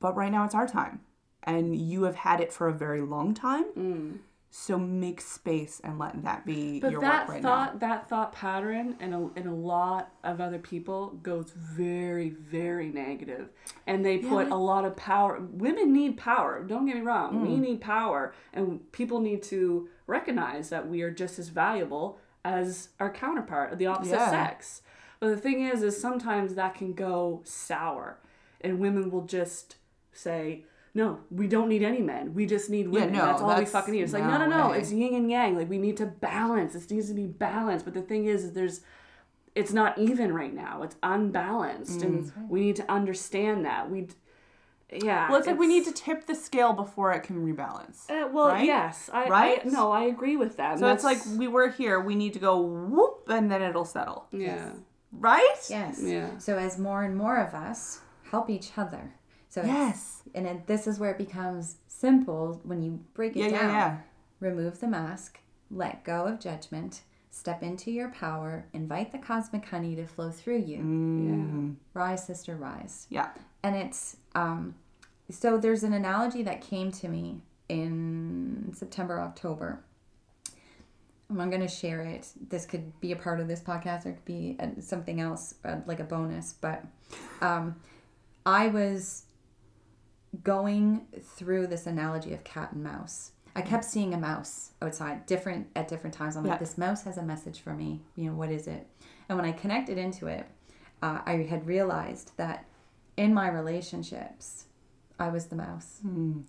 but 0.00 0.16
right 0.16 0.32
now 0.32 0.44
it's 0.44 0.56
our 0.56 0.66
time. 0.66 1.02
And 1.44 1.76
you 1.76 2.02
have 2.02 2.16
had 2.16 2.40
it 2.40 2.52
for 2.52 2.66
a 2.66 2.72
very 2.72 3.00
long 3.00 3.32
time. 3.32 4.18
So 4.52 4.76
make 4.78 5.20
space 5.20 5.80
and 5.84 5.96
let 6.00 6.24
that 6.24 6.44
be 6.44 6.80
But 6.80 6.90
your 6.90 7.00
that 7.02 7.20
work 7.22 7.28
right 7.36 7.42
thought, 7.42 7.74
now. 7.74 7.88
that 7.88 8.08
thought 8.08 8.32
pattern, 8.32 8.96
and 8.98 9.14
a, 9.14 9.30
and 9.36 9.46
a 9.46 9.54
lot 9.54 10.12
of 10.24 10.40
other 10.40 10.58
people 10.58 11.10
goes 11.22 11.52
very, 11.52 12.30
very 12.30 12.88
negative, 12.88 13.50
and 13.86 14.04
they 14.04 14.18
put 14.18 14.48
a 14.50 14.56
lot 14.56 14.84
of 14.84 14.96
power. 14.96 15.38
Women 15.52 15.92
need 15.92 16.16
power. 16.16 16.64
Don't 16.64 16.84
get 16.86 16.96
me 16.96 17.02
wrong. 17.02 17.40
We 17.42 17.48
Mm. 17.50 17.60
need 17.60 17.80
power, 17.80 18.34
and 18.52 18.90
people 18.90 19.20
need 19.20 19.44
to 19.44 19.88
recognize 20.08 20.68
that 20.70 20.88
we 20.88 21.02
are 21.02 21.12
just 21.12 21.38
as 21.38 21.48
valuable 21.48 22.18
as 22.44 22.88
our 22.98 23.12
counterpart 23.12 23.72
of 23.72 23.78
the 23.78 23.86
opposite 23.86 24.14
Yeah. 24.16 24.30
sex. 24.30 24.82
But 25.20 25.28
the 25.28 25.36
thing 25.36 25.62
is, 25.62 25.82
is 25.84 26.00
sometimes 26.00 26.56
that 26.56 26.74
can 26.74 26.92
go 26.94 27.40
sour, 27.44 28.18
and 28.60 28.80
women 28.80 29.12
will 29.12 29.26
just 29.26 29.76
say. 30.12 30.64
No, 30.92 31.20
we 31.30 31.46
don't 31.46 31.68
need 31.68 31.82
any 31.82 32.00
men. 32.00 32.34
We 32.34 32.46
just 32.46 32.68
need 32.68 32.88
women. 32.88 33.12
no, 33.12 33.26
that's 33.26 33.42
all 33.42 33.56
we 33.56 33.64
fucking 33.64 33.94
need. 33.94 34.02
It's 34.02 34.12
like 34.12 34.24
no, 34.24 34.38
no, 34.38 34.46
no 34.46 34.58
no. 34.58 34.70
way. 34.70 34.78
It's 34.80 34.92
yin 34.92 35.14
and 35.14 35.30
yang. 35.30 35.56
Like 35.56 35.70
we 35.70 35.78
need 35.78 35.96
to 35.98 36.06
balance. 36.06 36.72
This 36.72 36.90
needs 36.90 37.08
to 37.08 37.14
be 37.14 37.26
balanced. 37.26 37.84
But 37.84 37.94
the 37.94 38.02
thing 38.02 38.24
is, 38.26 38.44
is 38.44 38.52
there's 38.52 38.80
it's 39.54 39.72
not 39.72 39.98
even 39.98 40.32
right 40.32 40.52
now. 40.54 40.82
It's 40.82 40.96
unbalanced, 41.02 42.02
and 42.02 42.32
we 42.48 42.60
need 42.60 42.76
to 42.76 42.90
understand 42.90 43.64
that. 43.66 43.90
We, 43.90 44.08
yeah. 44.92 45.28
Well, 45.28 45.38
it's 45.38 45.46
like 45.46 45.58
we 45.58 45.66
need 45.66 45.84
to 45.86 45.92
tip 45.92 46.26
the 46.26 46.34
scale 46.34 46.72
before 46.72 47.12
it 47.12 47.22
can 47.22 47.44
rebalance. 47.44 48.10
Uh, 48.10 48.28
well, 48.32 48.48
right? 48.48 48.64
yes, 48.64 49.10
I, 49.12 49.28
Right? 49.28 49.60
I 49.64 49.68
no, 49.68 49.92
I 49.92 50.04
agree 50.04 50.36
with 50.36 50.56
that. 50.56 50.78
So 50.78 50.86
and 50.86 50.94
it's 50.94 51.04
like 51.04 51.18
we 51.36 51.46
were 51.48 51.68
here, 51.68 52.00
we 52.00 52.14
need 52.14 52.32
to 52.32 52.38
go 52.40 52.60
whoop, 52.60 53.24
and 53.28 53.50
then 53.50 53.62
it'll 53.62 53.84
settle. 53.84 54.26
yeah, 54.32 54.70
Right? 55.12 55.56
Yes. 55.68 56.00
Yeah. 56.02 56.38
So 56.38 56.56
as 56.58 56.78
more 56.78 57.02
and 57.02 57.16
more 57.16 57.36
of 57.38 57.54
us 57.54 58.00
help 58.30 58.48
each 58.50 58.72
other. 58.76 59.14
So 59.50 59.62
Yes. 59.64 60.22
and 60.34 60.46
it, 60.46 60.66
this 60.66 60.86
is 60.86 60.98
where 60.98 61.10
it 61.10 61.18
becomes 61.18 61.76
simple 61.88 62.60
when 62.64 62.82
you 62.82 63.00
break 63.14 63.36
it 63.36 63.40
Yeah, 63.40 63.48
down. 63.50 63.70
yeah, 63.70 63.76
yeah. 63.76 63.98
Remove 64.38 64.80
the 64.80 64.86
mask, 64.88 65.40
let 65.70 66.02
go 66.04 66.24
of 66.24 66.40
judgment, 66.40 67.02
step 67.30 67.62
into 67.62 67.90
your 67.90 68.08
power, 68.10 68.66
invite 68.72 69.12
the 69.12 69.18
cosmic 69.18 69.64
honey 69.66 69.94
to 69.96 70.06
flow 70.06 70.30
through 70.30 70.58
you. 70.60 70.78
Mm. 70.78 71.74
Rise, 71.94 72.24
sister, 72.24 72.54
rise. 72.56 73.06
Yeah. 73.10 73.28
And 73.62 73.76
it's 73.76 74.16
um 74.34 74.76
so 75.30 75.58
there's 75.58 75.82
an 75.82 75.92
analogy 75.92 76.42
that 76.44 76.60
came 76.60 76.90
to 76.92 77.08
me 77.08 77.42
in 77.68 78.72
September, 78.74 79.20
October. 79.20 79.80
I'm 81.28 81.36
going 81.50 81.60
to 81.60 81.68
share 81.68 82.00
it. 82.02 82.26
This 82.48 82.66
could 82.66 82.98
be 83.00 83.12
a 83.12 83.16
part 83.16 83.38
of 83.38 83.46
this 83.46 83.60
podcast 83.60 84.04
or 84.04 84.08
it 84.08 84.14
could 84.14 84.24
be 84.24 84.56
uh, 84.58 84.80
something 84.80 85.20
else, 85.20 85.54
uh, 85.64 85.76
like 85.86 86.00
a 86.00 86.04
bonus. 86.04 86.54
But 86.60 86.84
um, 87.40 87.76
I 88.44 88.66
was 88.66 89.26
going 90.42 91.06
through 91.20 91.66
this 91.66 91.86
analogy 91.86 92.32
of 92.32 92.44
cat 92.44 92.72
and 92.72 92.82
mouse. 92.82 93.32
I 93.56 93.62
kept 93.62 93.84
seeing 93.84 94.14
a 94.14 94.18
mouse 94.18 94.72
outside, 94.80 95.26
different 95.26 95.68
at 95.74 95.88
different 95.88 96.14
times. 96.14 96.36
I'm 96.36 96.44
Yeah. 96.44 96.52
like, 96.52 96.60
this 96.60 96.78
mouse 96.78 97.02
has 97.02 97.18
a 97.18 97.22
message 97.22 97.60
for 97.60 97.74
me. 97.74 98.00
You 98.14 98.30
know, 98.30 98.36
what 98.36 98.50
is 98.50 98.68
it? 98.68 98.86
And 99.28 99.36
when 99.36 99.44
I 99.46 99.52
connected 99.52 99.98
into 99.98 100.28
it, 100.28 100.46
uh, 101.02 101.20
I 101.26 101.42
had 101.42 101.66
realized 101.66 102.32
that 102.36 102.64
in 103.16 103.34
my 103.34 103.48
relationships, 103.48 104.66
I 105.18 105.28
was 105.28 105.46
the 105.46 105.56
mouse. 105.56 105.98
Hmm. 106.02 106.42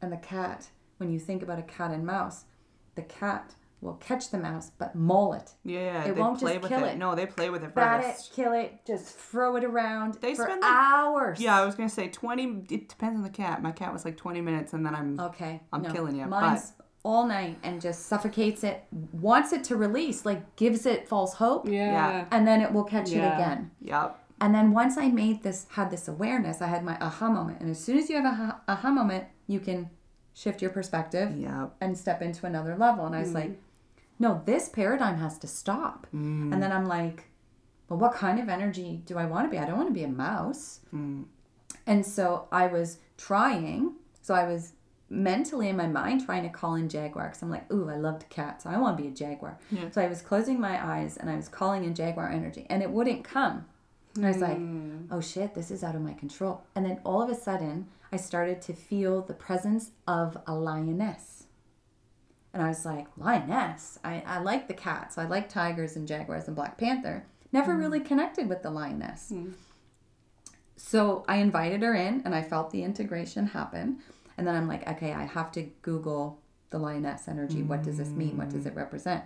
And 0.00 0.10
the 0.10 0.16
cat, 0.16 0.68
when 0.96 1.10
you 1.10 1.18
think 1.18 1.42
about 1.42 1.58
a 1.58 1.62
cat 1.62 1.90
and 1.90 2.04
mouse, 2.06 2.44
the 2.94 3.02
cat 3.02 3.54
will 3.84 3.94
catch 3.94 4.30
the 4.30 4.38
mouse 4.38 4.70
but 4.78 4.94
maul 4.94 5.34
it. 5.34 5.52
Yeah, 5.64 6.02
It 6.02 6.14
they 6.14 6.20
won't 6.20 6.40
play 6.40 6.54
just 6.54 6.62
with 6.62 6.72
kill 6.72 6.84
it. 6.84 6.92
it. 6.92 6.98
No, 6.98 7.14
they 7.14 7.26
play 7.26 7.50
with 7.50 7.62
it 7.62 7.74
Bat 7.74 8.02
first. 8.02 8.32
it, 8.32 8.34
kill 8.34 8.52
it, 8.52 8.80
just 8.86 9.16
throw 9.16 9.54
it 9.56 9.64
around 9.64 10.14
They 10.14 10.34
for 10.34 10.44
spend, 10.44 10.62
like- 10.62 10.70
hours. 10.72 11.40
Yeah, 11.40 11.60
I 11.60 11.64
was 11.64 11.74
gonna 11.74 11.88
say 11.88 12.08
twenty. 12.08 12.64
It 12.70 12.88
depends 12.88 13.16
on 13.16 13.22
the 13.22 13.30
cat. 13.30 13.62
My 13.62 13.72
cat 13.72 13.92
was 13.92 14.04
like 14.04 14.16
twenty 14.16 14.40
minutes, 14.40 14.72
and 14.72 14.84
then 14.84 14.94
I'm. 14.94 15.20
Okay. 15.20 15.60
I'm 15.72 15.82
no. 15.82 15.92
killing 15.92 16.16
you. 16.16 16.26
Mine's 16.26 16.72
all 17.04 17.26
night 17.26 17.58
and 17.62 17.82
just 17.82 18.06
suffocates 18.06 18.64
it, 18.64 18.82
wants 19.12 19.52
it 19.52 19.62
to 19.64 19.76
release, 19.76 20.24
like 20.24 20.56
gives 20.56 20.86
it 20.86 21.06
false 21.06 21.34
hope, 21.34 21.68
Yeah. 21.68 21.92
yeah. 21.92 22.24
and 22.30 22.48
then 22.48 22.62
it 22.62 22.72
will 22.72 22.84
catch 22.84 23.10
it 23.12 23.18
again. 23.18 23.70
Yep. 23.82 24.18
And 24.40 24.54
then 24.54 24.72
once 24.72 24.96
I 24.96 25.08
made 25.08 25.42
this, 25.42 25.66
had 25.70 25.90
this 25.90 26.08
awareness, 26.08 26.62
I 26.62 26.66
had 26.66 26.82
my 26.82 26.96
aha 27.00 27.28
moment. 27.28 27.60
And 27.60 27.70
as 27.70 27.78
soon 27.78 27.98
as 27.98 28.08
you 28.08 28.16
have 28.16 28.24
a 28.24 28.28
aha- 28.28 28.60
aha 28.66 28.90
moment, 28.90 29.24
you 29.46 29.60
can 29.60 29.90
shift 30.32 30.60
your 30.60 30.70
perspective 30.70 31.36
Yep. 31.36 31.76
and 31.80 31.96
step 31.96 32.20
into 32.22 32.46
another 32.46 32.74
level. 32.76 33.06
And 33.06 33.14
I 33.14 33.20
was 33.20 33.30
mm. 33.30 33.34
like, 33.34 33.60
no, 34.24 34.40
this 34.46 34.70
paradigm 34.70 35.18
has 35.18 35.38
to 35.38 35.46
stop. 35.46 36.06
Mm. 36.14 36.50
And 36.52 36.62
then 36.62 36.72
I'm 36.72 36.86
like, 36.86 37.24
well, 37.88 37.98
what 37.98 38.14
kind 38.14 38.40
of 38.40 38.48
energy 38.48 39.02
do 39.04 39.18
I 39.18 39.26
want 39.26 39.46
to 39.46 39.50
be? 39.50 39.58
I 39.58 39.66
don't 39.66 39.76
want 39.76 39.90
to 39.90 39.94
be 39.94 40.04
a 40.04 40.08
mouse. 40.08 40.80
Mm. 40.94 41.26
And 41.86 42.04
so 42.06 42.48
I 42.50 42.68
was 42.68 42.98
trying. 43.18 43.96
So 44.22 44.32
I 44.34 44.46
was 44.50 44.72
mentally 45.10 45.68
in 45.68 45.76
my 45.76 45.86
mind 45.86 46.24
trying 46.24 46.42
to 46.44 46.48
call 46.48 46.74
in 46.76 46.88
jaguar 46.88 47.26
because 47.26 47.42
I'm 47.42 47.50
like, 47.50 47.70
ooh, 47.70 47.90
I 47.90 47.96
loved 47.96 48.26
cats. 48.30 48.64
I 48.64 48.78
want 48.78 48.96
to 48.96 49.02
be 49.02 49.10
a 49.10 49.12
jaguar. 49.12 49.58
Yeah. 49.70 49.90
So 49.90 50.00
I 50.00 50.08
was 50.08 50.22
closing 50.22 50.58
my 50.58 50.82
eyes 50.82 51.18
and 51.18 51.28
I 51.28 51.36
was 51.36 51.48
calling 51.48 51.84
in 51.84 51.94
jaguar 51.94 52.30
energy, 52.30 52.66
and 52.70 52.82
it 52.82 52.90
wouldn't 52.90 53.24
come. 53.24 53.66
And 54.16 54.24
I 54.24 54.28
was 54.28 54.38
like, 54.38 54.56
mm. 54.58 55.06
oh 55.10 55.20
shit, 55.20 55.54
this 55.54 55.70
is 55.70 55.84
out 55.84 55.94
of 55.94 56.00
my 56.00 56.14
control. 56.14 56.62
And 56.74 56.86
then 56.86 57.00
all 57.04 57.20
of 57.20 57.28
a 57.28 57.34
sudden, 57.34 57.88
I 58.10 58.16
started 58.16 58.62
to 58.62 58.72
feel 58.72 59.20
the 59.20 59.34
presence 59.34 59.90
of 60.06 60.38
a 60.46 60.54
lioness. 60.54 61.43
And 62.54 62.62
I 62.62 62.68
was 62.68 62.86
like, 62.86 63.08
lioness? 63.16 63.98
I, 64.04 64.22
I 64.24 64.38
like 64.38 64.68
the 64.68 64.74
cats. 64.74 65.18
I 65.18 65.26
like 65.26 65.48
tigers 65.48 65.96
and 65.96 66.06
jaguars 66.06 66.46
and 66.46 66.54
Black 66.54 66.78
Panther. 66.78 67.26
Never 67.52 67.74
mm. 67.74 67.80
really 67.80 68.00
connected 68.00 68.48
with 68.48 68.62
the 68.62 68.70
lioness. 68.70 69.32
Mm. 69.32 69.54
So 70.76 71.24
I 71.26 71.38
invited 71.38 71.82
her 71.82 71.94
in 71.94 72.22
and 72.24 72.32
I 72.32 72.42
felt 72.42 72.70
the 72.70 72.84
integration 72.84 73.48
happen. 73.48 73.98
And 74.38 74.46
then 74.46 74.54
I'm 74.54 74.68
like, 74.68 74.88
okay, 74.88 75.12
I 75.12 75.24
have 75.24 75.50
to 75.52 75.62
Google 75.82 76.40
the 76.70 76.78
lioness 76.78 77.26
energy. 77.26 77.62
What 77.62 77.82
does 77.82 77.98
this 77.98 78.10
mean? 78.10 78.36
What 78.36 78.50
does 78.50 78.66
it 78.66 78.74
mm. 78.74 78.78
represent? 78.78 79.24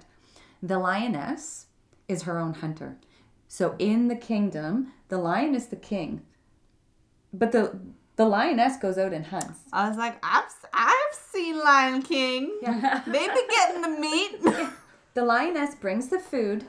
The 0.62 0.78
lioness 0.78 1.66
is 2.08 2.22
her 2.22 2.38
own 2.38 2.54
hunter. 2.54 2.96
So 3.46 3.76
in 3.78 4.08
the 4.08 4.16
kingdom, 4.16 4.92
the 5.08 5.18
lion 5.18 5.54
is 5.54 5.66
the 5.66 5.76
king. 5.76 6.22
But 7.32 7.52
the 7.52 7.78
the 8.18 8.26
lioness 8.26 8.76
goes 8.76 8.98
out 8.98 9.12
and 9.12 9.24
hunts. 9.26 9.60
I 9.72 9.88
was 9.88 9.96
like, 9.96 10.18
I've 10.24 10.52
I've 10.74 11.14
seen 11.32 11.56
Lion 11.58 12.02
King. 12.02 12.58
they 13.06 13.28
be 13.28 13.42
getting 13.48 13.80
the 13.82 14.00
meat. 14.00 14.40
The 15.14 15.24
lioness 15.24 15.74
brings 15.74 16.08
the 16.08 16.20
food. 16.20 16.64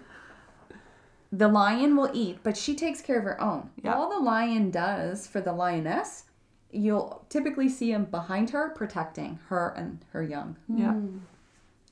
The 1.32 1.48
lion 1.48 1.96
will 1.96 2.10
eat, 2.14 2.40
but 2.42 2.58
she 2.58 2.74
takes 2.74 3.00
care 3.00 3.20
of 3.20 3.24
her 3.26 3.40
own. 3.40 3.70
Yeah. 3.84 3.94
All 3.94 4.10
the 4.10 4.26
lion 4.26 4.72
does 4.72 5.28
for 5.28 5.40
the 5.40 5.54
lioness, 5.54 6.24
you'll 6.72 7.26
typically 7.30 7.70
see 7.70 7.92
him 7.92 8.06
behind 8.06 8.50
her 8.52 8.70
protecting 8.70 9.38
her 9.50 9.72
and 9.78 10.04
her 10.14 10.24
young. 10.24 10.56
yeah. 10.68 10.96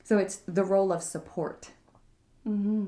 So 0.02 0.18
it's 0.18 0.36
the 0.48 0.64
role 0.64 0.90
of 0.92 1.00
support. 1.00 1.70
Mm-hmm. 2.48 2.86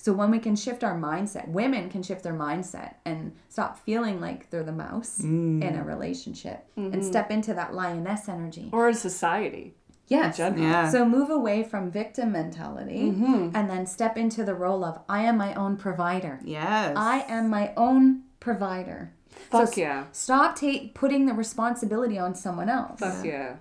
So 0.00 0.14
when 0.14 0.30
we 0.30 0.38
can 0.38 0.56
shift 0.56 0.82
our 0.82 0.98
mindset, 0.98 1.46
women 1.48 1.90
can 1.90 2.02
shift 2.02 2.22
their 2.22 2.32
mindset 2.32 2.94
and 3.04 3.36
stop 3.50 3.78
feeling 3.78 4.18
like 4.18 4.48
they're 4.48 4.62
the 4.62 4.72
mouse 4.72 5.20
in 5.20 5.62
a 5.62 5.66
mm. 5.66 5.86
relationship 5.86 6.64
and 6.74 6.94
mm-hmm. 6.94 7.02
step 7.02 7.30
into 7.30 7.52
that 7.52 7.74
lioness 7.74 8.26
energy. 8.26 8.70
Or 8.72 8.88
in 8.88 8.94
society. 8.94 9.74
Yes. 10.06 10.38
general. 10.38 10.62
Yeah. 10.62 10.90
So 10.90 11.04
move 11.04 11.28
away 11.28 11.64
from 11.64 11.90
victim 11.90 12.32
mentality 12.32 13.10
mm-hmm. 13.10 13.50
and 13.54 13.68
then 13.68 13.86
step 13.86 14.16
into 14.16 14.42
the 14.42 14.54
role 14.54 14.84
of 14.84 15.00
I 15.06 15.24
am 15.24 15.36
my 15.36 15.52
own 15.52 15.76
provider. 15.76 16.40
Yes. 16.44 16.94
I 16.96 17.26
am 17.28 17.50
my 17.50 17.74
own 17.76 18.22
provider. 18.40 19.12
Fuck 19.50 19.68
s- 19.68 19.76
yeah. 19.76 20.06
Stop 20.12 20.56
ta- 20.58 20.88
putting 20.94 21.26
the 21.26 21.34
responsibility 21.34 22.18
on 22.18 22.34
someone 22.34 22.70
else. 22.70 23.00
Fuck 23.00 23.22
yeah. 23.22 23.56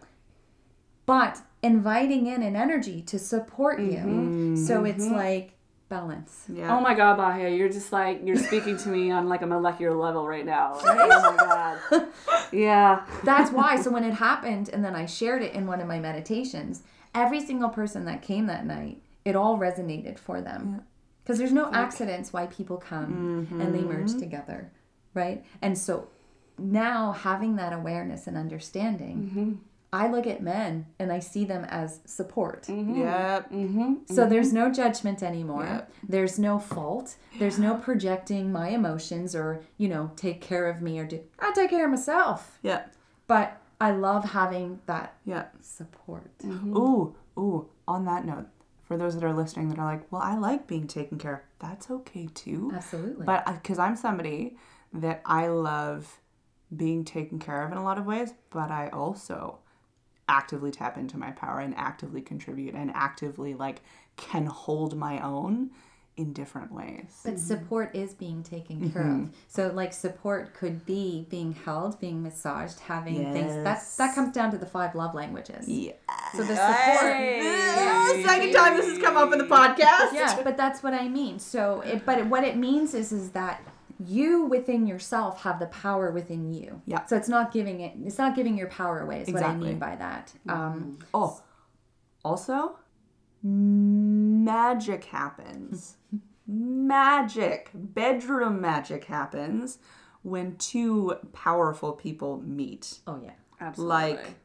but 1.05 1.41
inviting 1.61 2.27
in 2.27 2.43
an 2.43 2.55
energy 2.55 3.01
to 3.01 3.19
support 3.19 3.81
you. 3.81 3.97
Mm-hmm. 3.97 4.55
So 4.55 4.85
it's 4.85 5.05
like 5.05 5.58
balance. 5.89 6.45
Yeah. 6.47 6.75
Oh 6.75 6.79
my 6.79 6.93
god, 6.93 7.17
Bahia, 7.17 7.49
you're 7.49 7.69
just 7.69 7.91
like 7.91 8.21
you're 8.23 8.37
speaking 8.37 8.77
to 8.77 8.89
me 8.89 9.11
on 9.11 9.27
like 9.27 9.41
a 9.41 9.47
molecular 9.47 9.95
level 9.95 10.25
right 10.25 10.45
now. 10.45 10.79
Oh 10.83 11.35
my 11.35 11.35
god. 11.37 12.07
Yeah. 12.51 13.05
That's 13.23 13.51
why. 13.51 13.75
So 13.81 13.91
when 13.91 14.03
it 14.03 14.13
happened, 14.13 14.69
and 14.69 14.83
then 14.83 14.95
I 14.95 15.05
shared 15.05 15.41
it 15.41 15.53
in 15.53 15.67
one 15.67 15.81
of 15.81 15.87
my 15.87 15.99
meditations, 15.99 16.83
every 17.13 17.41
single 17.41 17.69
person 17.69 18.05
that 18.05 18.21
came 18.21 18.45
that 18.47 18.65
night, 18.65 19.01
it 19.25 19.35
all 19.35 19.57
resonated 19.57 20.17
for 20.19 20.41
them. 20.41 20.83
Because 21.23 21.37
there's 21.37 21.51
no 21.51 21.71
accidents 21.71 22.33
why 22.33 22.47
people 22.47 22.77
come 22.77 23.47
and 23.51 23.73
they 23.73 23.81
merge 23.81 24.09
mm-hmm. 24.09 24.19
together, 24.19 24.71
right? 25.13 25.45
And 25.61 25.77
so 25.77 26.09
now 26.57 27.11
having 27.11 27.55
that 27.57 27.71
awareness 27.71 28.25
and 28.25 28.35
understanding, 28.35 29.17
mm-hmm. 29.17 29.53
I 29.91 30.07
look 30.07 30.27
at 30.27 30.41
men 30.43 30.85
and 30.99 31.11
I 31.11 31.19
see 31.19 31.45
them 31.45 31.65
as 31.65 31.99
support. 32.05 32.63
Mm-hmm. 32.63 33.01
Yep. 33.01 33.51
Mm-hmm. 33.51 33.93
So 34.07 34.21
mm-hmm. 34.21 34.29
there's 34.29 34.53
no 34.53 34.71
judgment 34.71 35.23
anymore. 35.23 35.65
Yep. 35.65 35.91
There's 36.07 36.37
no 36.37 36.59
fault. 36.59 37.15
There's 37.39 37.57
no 37.57 37.75
projecting 37.75 38.51
my 38.51 38.69
emotions 38.69 39.35
or, 39.35 39.61
you 39.77 39.87
know, 39.87 40.11
take 40.15 40.41
care 40.41 40.69
of 40.69 40.81
me 40.81 40.99
or 40.99 41.05
do 41.05 41.21
I 41.39 41.51
take 41.53 41.71
care 41.71 41.85
of 41.85 41.91
myself. 41.91 42.59
Yep. 42.61 42.93
But 43.27 43.59
I 43.81 43.91
love 43.91 44.31
having 44.31 44.79
that 44.85 45.15
Yep. 45.25 45.55
support. 45.61 46.31
Ooh, 46.45 47.15
ooh. 47.37 47.67
On 47.87 48.05
that 48.05 48.25
note, 48.25 48.47
for 48.83 48.95
those 48.95 49.15
that 49.15 49.23
are 49.23 49.33
listening 49.33 49.69
that 49.69 49.79
are 49.79 49.85
like, 49.85 50.11
well, 50.11 50.21
I 50.21 50.35
like 50.37 50.67
being 50.67 50.85
taken 50.85 51.17
care 51.17 51.33
of. 51.33 51.39
That's 51.57 51.89
okay 51.89 52.27
too. 52.33 52.71
Absolutely. 52.75 53.25
But 53.25 53.45
because 53.45 53.79
I'm 53.79 53.95
somebody 53.95 54.55
that 54.93 55.21
I 55.25 55.47
love 55.47 56.19
being 56.75 57.03
taken 57.03 57.39
care 57.39 57.63
of 57.63 57.71
in 57.71 57.77
a 57.77 57.83
lot 57.83 57.97
of 57.97 58.05
ways, 58.05 58.33
but 58.51 58.69
I 58.69 58.89
also 58.89 59.59
actively 60.29 60.71
tap 60.71 60.97
into 60.97 61.17
my 61.17 61.31
power 61.31 61.59
and 61.59 61.75
actively 61.75 62.21
contribute 62.21 62.75
and 62.75 62.91
actively 62.93 63.53
like 63.53 63.81
can 64.15 64.45
hold 64.45 64.95
my 64.95 65.19
own 65.21 65.71
in 66.19 66.33
different 66.33 66.71
ways. 66.73 67.21
But 67.23 67.35
mm-hmm. 67.35 67.43
support 67.43 67.95
is 67.95 68.13
being 68.13 68.43
taken 68.43 68.81
mm-hmm. 68.81 68.89
care 68.91 69.09
of. 69.09 69.29
So 69.47 69.71
like 69.73 69.93
support 69.93 70.53
could 70.53 70.85
be 70.85 71.25
being 71.29 71.53
held, 71.53 71.99
being 71.99 72.21
massaged, 72.21 72.79
having 72.81 73.31
things. 73.31 73.63
That's 73.63 73.95
that 73.97 74.13
comes 74.15 74.33
down 74.33 74.51
to 74.51 74.57
the 74.57 74.65
five 74.65 74.95
love 74.95 75.15
languages. 75.15 75.67
Yeah. 75.67 75.93
So 76.33 76.39
the 76.43 76.55
support 76.55 77.15
Hey. 77.15 78.23
Second 78.25 78.53
time 78.53 78.75
this 78.75 78.87
has 78.89 78.99
come 78.99 79.15
up 79.17 79.31
in 79.31 79.39
the 79.39 79.45
podcast. 79.45 80.13
yeah, 80.13 80.41
but 80.43 80.57
that's 80.57 80.83
what 80.83 80.93
I 80.93 81.07
mean. 81.07 81.39
So, 81.39 81.81
it, 81.81 82.05
but 82.05 82.25
what 82.27 82.43
it 82.43 82.57
means 82.57 82.93
is 82.93 83.11
is 83.11 83.31
that 83.31 83.61
you 84.05 84.45
within 84.45 84.87
yourself 84.87 85.41
have 85.43 85.59
the 85.59 85.65
power 85.67 86.11
within 86.11 86.53
you. 86.53 86.81
Yeah. 86.85 87.05
So 87.05 87.17
it's 87.17 87.27
not 87.29 87.51
giving 87.51 87.81
it. 87.81 87.93
It's 88.05 88.17
not 88.17 88.35
giving 88.35 88.57
your 88.57 88.67
power 88.69 89.01
away. 89.01 89.21
Is 89.21 89.29
what 89.33 89.43
I 89.43 89.55
mean 89.55 89.77
by 89.79 89.95
that. 89.97 90.31
Um, 90.47 90.99
Oh, 91.13 91.41
also, 92.23 92.77
magic 93.43 95.05
happens. 95.05 95.97
magic, 96.47 97.69
bedroom 97.73 98.59
magic 98.61 99.05
happens 99.05 99.77
when 100.23 100.55
two 100.57 101.15
powerful 101.33 101.93
people 101.93 102.41
meet. 102.45 102.99
oh 103.07 103.19
yeah. 103.23 103.31
Absolutely. 103.61 103.95
Like- 103.95 104.35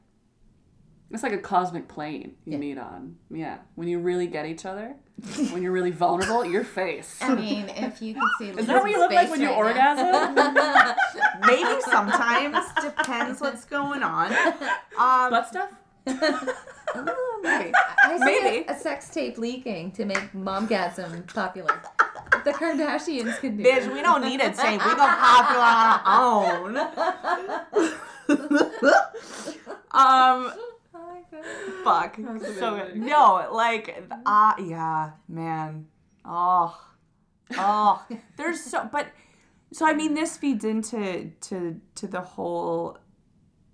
it's 1.11 1.23
like 1.23 1.33
a 1.33 1.39
cosmic 1.39 1.87
plane 1.87 2.35
you 2.45 2.53
Yeah. 2.53 2.59
meet 2.59 2.79
on. 2.79 3.17
Yeah. 3.31 3.59
When 3.77 3.87
you 3.87 4.01
really 4.01 4.27
get 4.27 4.47
each 4.47 4.67
other, 4.67 4.97
when 5.53 5.63
you're 5.63 5.73
really 5.73 5.91
vulnerable, 5.91 6.45
your 6.45 6.65
face. 6.65 7.19
I 7.21 7.35
mean, 7.35 7.69
if 7.69 8.03
you 8.03 8.15
could 8.15 8.23
see. 8.39 8.49
Is 8.61 8.67
that 8.67 8.83
what 8.83 8.91
you 8.91 8.99
look 8.99 9.13
like 9.13 9.31
when 9.31 9.41
you 9.41 9.51
orgasm? 9.51 10.35
Maybe 11.47 11.81
sometimes 11.83 12.67
depends 12.83 13.41
what's 13.41 13.65
going 13.65 14.03
on. 14.03 14.33
Um, 14.99 15.31
Butt 15.31 15.49
stuff? 15.49 15.71
maybe. 16.07 17.73
I 18.05 18.19
see 18.19 18.25
Maybe. 18.25 18.67
A, 18.69 18.73
a 18.73 18.79
sex 18.79 19.09
tape 19.09 19.39
leaking 19.39 19.93
to 19.93 20.05
make 20.05 20.33
momgasm 20.35 21.33
popular. 21.33 21.81
the 22.45 22.53
Kardashians 22.53 23.41
can 23.41 23.57
do. 23.57 23.63
Bitch, 23.65 23.87
it. 23.87 23.93
we 23.93 24.03
don't 24.03 24.23
need 24.23 24.41
a 24.41 24.53
tape. 24.53 24.85
We 24.85 24.91
go 24.91 24.97
popular 24.97 25.63
on 25.63 26.01
our 26.05 26.21
own. 26.21 26.77
um, 29.93 30.53
fuck. 31.85 32.17
So 32.59 32.77
good. 32.77 32.97
No, 32.97 33.49
like, 33.53 34.03
ah, 34.27 34.55
yeah, 34.59 35.11
man. 35.29 35.87
Oh, 36.25 36.77
oh. 37.57 38.05
There's 38.37 38.61
so, 38.61 38.89
but 38.91 39.09
so 39.73 39.87
I 39.87 39.93
mean, 39.95 40.15
this 40.15 40.37
feeds 40.37 40.65
into 40.65 41.31
to 41.43 41.81
to 41.97 42.07
the 42.07 42.21
whole 42.21 42.99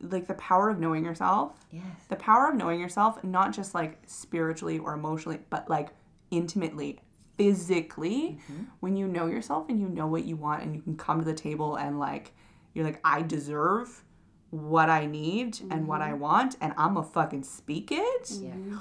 like 0.02 0.26
the 0.26 0.34
power 0.34 0.70
of 0.70 0.78
knowing 0.80 1.04
yourself 1.04 1.52
Yes. 1.70 1.84
the 2.08 2.16
power 2.16 2.48
of 2.48 2.54
knowing 2.56 2.80
yourself 2.80 3.22
not 3.22 3.52
just 3.52 3.74
like 3.74 3.98
spiritually 4.06 4.78
or 4.78 4.94
emotionally 4.94 5.40
but 5.50 5.68
like 5.68 5.90
intimately 6.30 7.00
physically 7.36 8.38
when 8.80 8.96
you 8.96 9.06
know 9.06 9.26
yourself 9.26 9.68
and 9.68 9.78
you 9.78 9.88
know 9.88 10.06
what 10.06 10.24
you 10.24 10.36
want 10.36 10.62
and 10.62 10.74
you 10.74 10.80
can 10.80 10.96
come 10.96 11.18
to 11.18 11.24
the 11.26 11.34
table 11.34 11.76
and 11.76 11.98
like 11.98 12.32
you're 12.72 12.84
like 12.84 12.98
i 13.04 13.20
deserve 13.20 14.02
what 14.50 14.90
i 14.90 15.06
need 15.06 15.58
and 15.70 15.86
what 15.86 16.00
i 16.00 16.10
mm-hmm. 16.10 16.20
want 16.20 16.56
and 16.60 16.72
i'm 16.76 16.94
gonna 16.94 17.06
fucking 17.06 17.42
speak 17.42 17.90
it 17.92 18.30
Yeah. 18.30 18.50
Mm-hmm. 18.50 18.76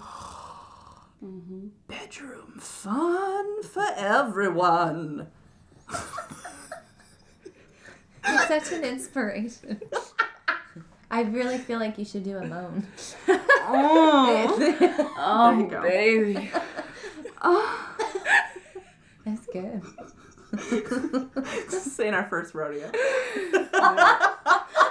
Mm-hmm. 1.25 1.67
bedroom 1.87 2.59
fun 2.59 3.63
for 3.63 3.85
everyone 3.97 5.27
It's 8.25 8.47
such 8.47 8.71
an 8.77 8.83
inspiration. 8.83 9.81
I 11.11 11.21
really 11.21 11.57
feel 11.57 11.79
like 11.79 11.97
you 11.97 12.05
should 12.05 12.23
do 12.23 12.37
a 12.37 12.45
moan. 12.45 12.85
oh, 13.27 14.55
Oh, 15.17 15.59
you 15.59 15.67
go. 15.67 15.81
baby. 15.81 16.51
That's 19.25 19.45
good. 19.47 19.81
this 21.69 21.99
ain't 21.99 22.15
our 22.15 22.27
first 22.27 22.55
rodeo 22.55 22.89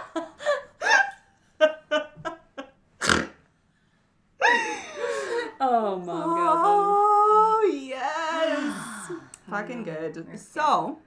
Oh, 5.70 5.98
mom 5.98 6.22
Oh 6.26 7.70
yes, 7.82 9.12
fucking 9.50 9.84
good. 9.84 10.38
So, 10.38 10.98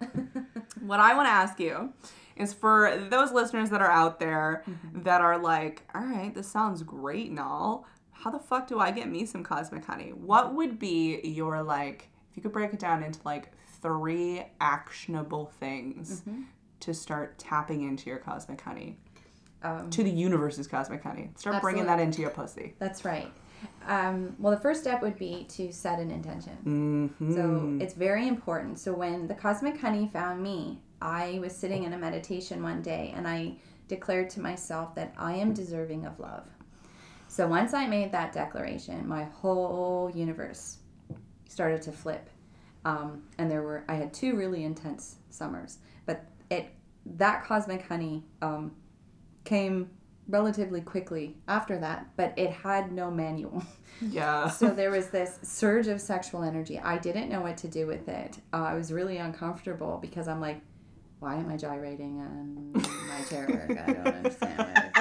what 0.81 0.99
I 0.99 1.15
want 1.15 1.27
to 1.27 1.31
ask 1.31 1.59
you 1.59 1.93
is 2.35 2.53
for 2.53 2.95
those 3.09 3.31
listeners 3.31 3.69
that 3.71 3.81
are 3.81 3.89
out 3.91 4.19
there 4.19 4.63
that 4.93 5.21
are 5.21 5.37
like, 5.37 5.83
all 5.95 6.01
right, 6.01 6.33
this 6.33 6.47
sounds 6.47 6.83
great 6.83 7.29
and 7.29 7.39
all. 7.39 7.85
How 8.11 8.29
the 8.29 8.39
fuck 8.39 8.67
do 8.67 8.77
I 8.79 8.91
get 8.91 9.09
me 9.09 9.25
some 9.25 9.43
cosmic 9.43 9.83
honey? 9.85 10.11
What 10.13 10.53
would 10.53 10.77
be 10.77 11.19
your 11.23 11.63
like, 11.63 12.09
if 12.29 12.37
you 12.37 12.43
could 12.43 12.51
break 12.53 12.71
it 12.73 12.79
down 12.79 13.01
into 13.03 13.19
like 13.25 13.51
three 13.81 14.43
actionable 14.59 15.47
things 15.59 16.21
to 16.81 16.93
start 16.93 17.39
tapping 17.39 17.81
into 17.81 18.09
your 18.11 18.19
cosmic 18.19 18.61
honey, 18.61 18.97
Um, 19.63 19.89
to 19.89 20.03
the 20.03 20.11
universe's 20.11 20.67
cosmic 20.67 21.01
honey? 21.01 21.31
Start 21.35 21.61
bringing 21.63 21.85
that 21.87 21.99
into 21.99 22.21
your 22.21 22.29
pussy. 22.31 22.75
that's 22.77 23.03
right. 23.05 23.31
Um, 23.87 24.35
well, 24.39 24.53
the 24.53 24.59
first 24.59 24.81
step 24.81 25.01
would 25.01 25.17
be 25.17 25.45
to 25.49 25.71
set 25.71 25.99
an 25.99 26.11
intention. 26.11 27.11
Mm-hmm. 27.19 27.35
So 27.35 27.83
it's 27.83 27.93
very 27.93 28.27
important. 28.27 28.79
So 28.79 28.93
when 28.93 29.27
the 29.27 29.33
cosmic 29.33 29.79
honey 29.79 30.09
found 30.13 30.41
me, 30.41 30.79
I 31.01 31.39
was 31.41 31.55
sitting 31.55 31.83
in 31.83 31.93
a 31.93 31.97
meditation 31.97 32.61
one 32.61 32.81
day 32.81 33.13
and 33.15 33.27
I 33.27 33.55
declared 33.87 34.29
to 34.31 34.39
myself 34.39 34.95
that 34.95 35.13
I 35.17 35.33
am 35.33 35.53
deserving 35.53 36.05
of 36.05 36.19
love. 36.19 36.45
So 37.27 37.47
once 37.47 37.73
I 37.73 37.87
made 37.87 38.11
that 38.11 38.33
declaration, 38.33 39.07
my 39.07 39.23
whole 39.23 40.11
universe 40.13 40.77
started 41.47 41.81
to 41.83 41.91
flip. 41.91 42.29
Um, 42.85 43.23
and 43.37 43.49
there 43.49 43.61
were 43.61 43.83
I 43.87 43.95
had 43.95 44.13
two 44.13 44.35
really 44.35 44.63
intense 44.63 45.17
summers, 45.29 45.77
but 46.05 46.25
it 46.49 46.73
that 47.05 47.43
cosmic 47.43 47.87
honey 47.87 48.23
um, 48.41 48.71
came 49.43 49.89
relatively 50.27 50.81
quickly 50.81 51.35
after 51.47 51.77
that, 51.79 52.07
but 52.15 52.33
it 52.37 52.51
had 52.51 52.91
no 52.91 53.11
manual. 53.11 53.63
yeah. 54.01 54.49
so 54.49 54.67
there 54.69 54.91
was 54.91 55.07
this 55.07 55.39
surge 55.43 55.87
of 55.87 55.99
sexual 56.01 56.43
energy. 56.43 56.79
I 56.79 56.97
didn't 56.97 57.29
know 57.29 57.41
what 57.41 57.57
to 57.57 57.67
do 57.67 57.87
with 57.87 58.07
it. 58.07 58.37
Uh, 58.53 58.57
I 58.63 58.73
was 58.75 58.91
really 58.93 59.17
uncomfortable 59.17 59.97
because 60.01 60.27
I'm 60.27 60.39
like, 60.41 60.61
why 61.19 61.35
am 61.35 61.49
I 61.51 61.57
gyrating 61.57 62.19
on 62.19 62.71
my 62.73 63.23
chair 63.29 63.47
work? 63.47 63.77
I 63.79 63.93
don't 63.93 64.07
understand. 64.07 64.57
Like, 64.57 64.97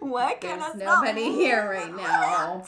Why 0.00 0.34
can't 0.34 0.60
there's 0.60 0.74
I 0.74 0.78
stop? 0.78 1.04
nobody 1.04 1.30
here 1.32 1.70
right 1.70 1.94
now. 1.96 2.64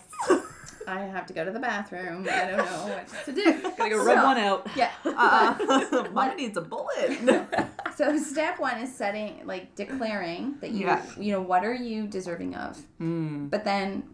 I 0.87 1.01
have 1.01 1.27
to 1.27 1.33
go 1.35 1.45
to 1.45 1.51
the 1.51 1.59
bathroom. 1.61 2.27
I 2.31 2.47
don't 2.47 2.57
know 2.59 2.87
what 2.89 3.25
to 3.27 3.33
do. 3.33 3.63
Gotta 3.77 3.91
go 3.91 4.05
rub 4.05 4.19
So- 4.19 4.25
one 4.25 4.39
out. 4.39 4.67
Yeah. 4.77 4.91
Uh, 5.05 6.09
mine 6.13 6.37
needs 6.37 6.57
a 6.57 6.63
bullet. 6.63 7.19
So 7.97 8.17
step 8.33 8.59
one 8.59 8.79
is 8.79 8.95
setting, 8.95 9.43
like 9.47 9.75
declaring 9.75 10.57
that 10.61 10.71
you, 10.73 10.87
Yeah. 10.87 11.03
you 11.19 11.33
know, 11.33 11.41
what 11.43 11.65
are 11.65 11.75
you 11.75 12.07
deserving 12.07 12.55
of? 12.55 12.81
Mm. 13.01 13.51
But 13.51 13.65
then 13.65 14.05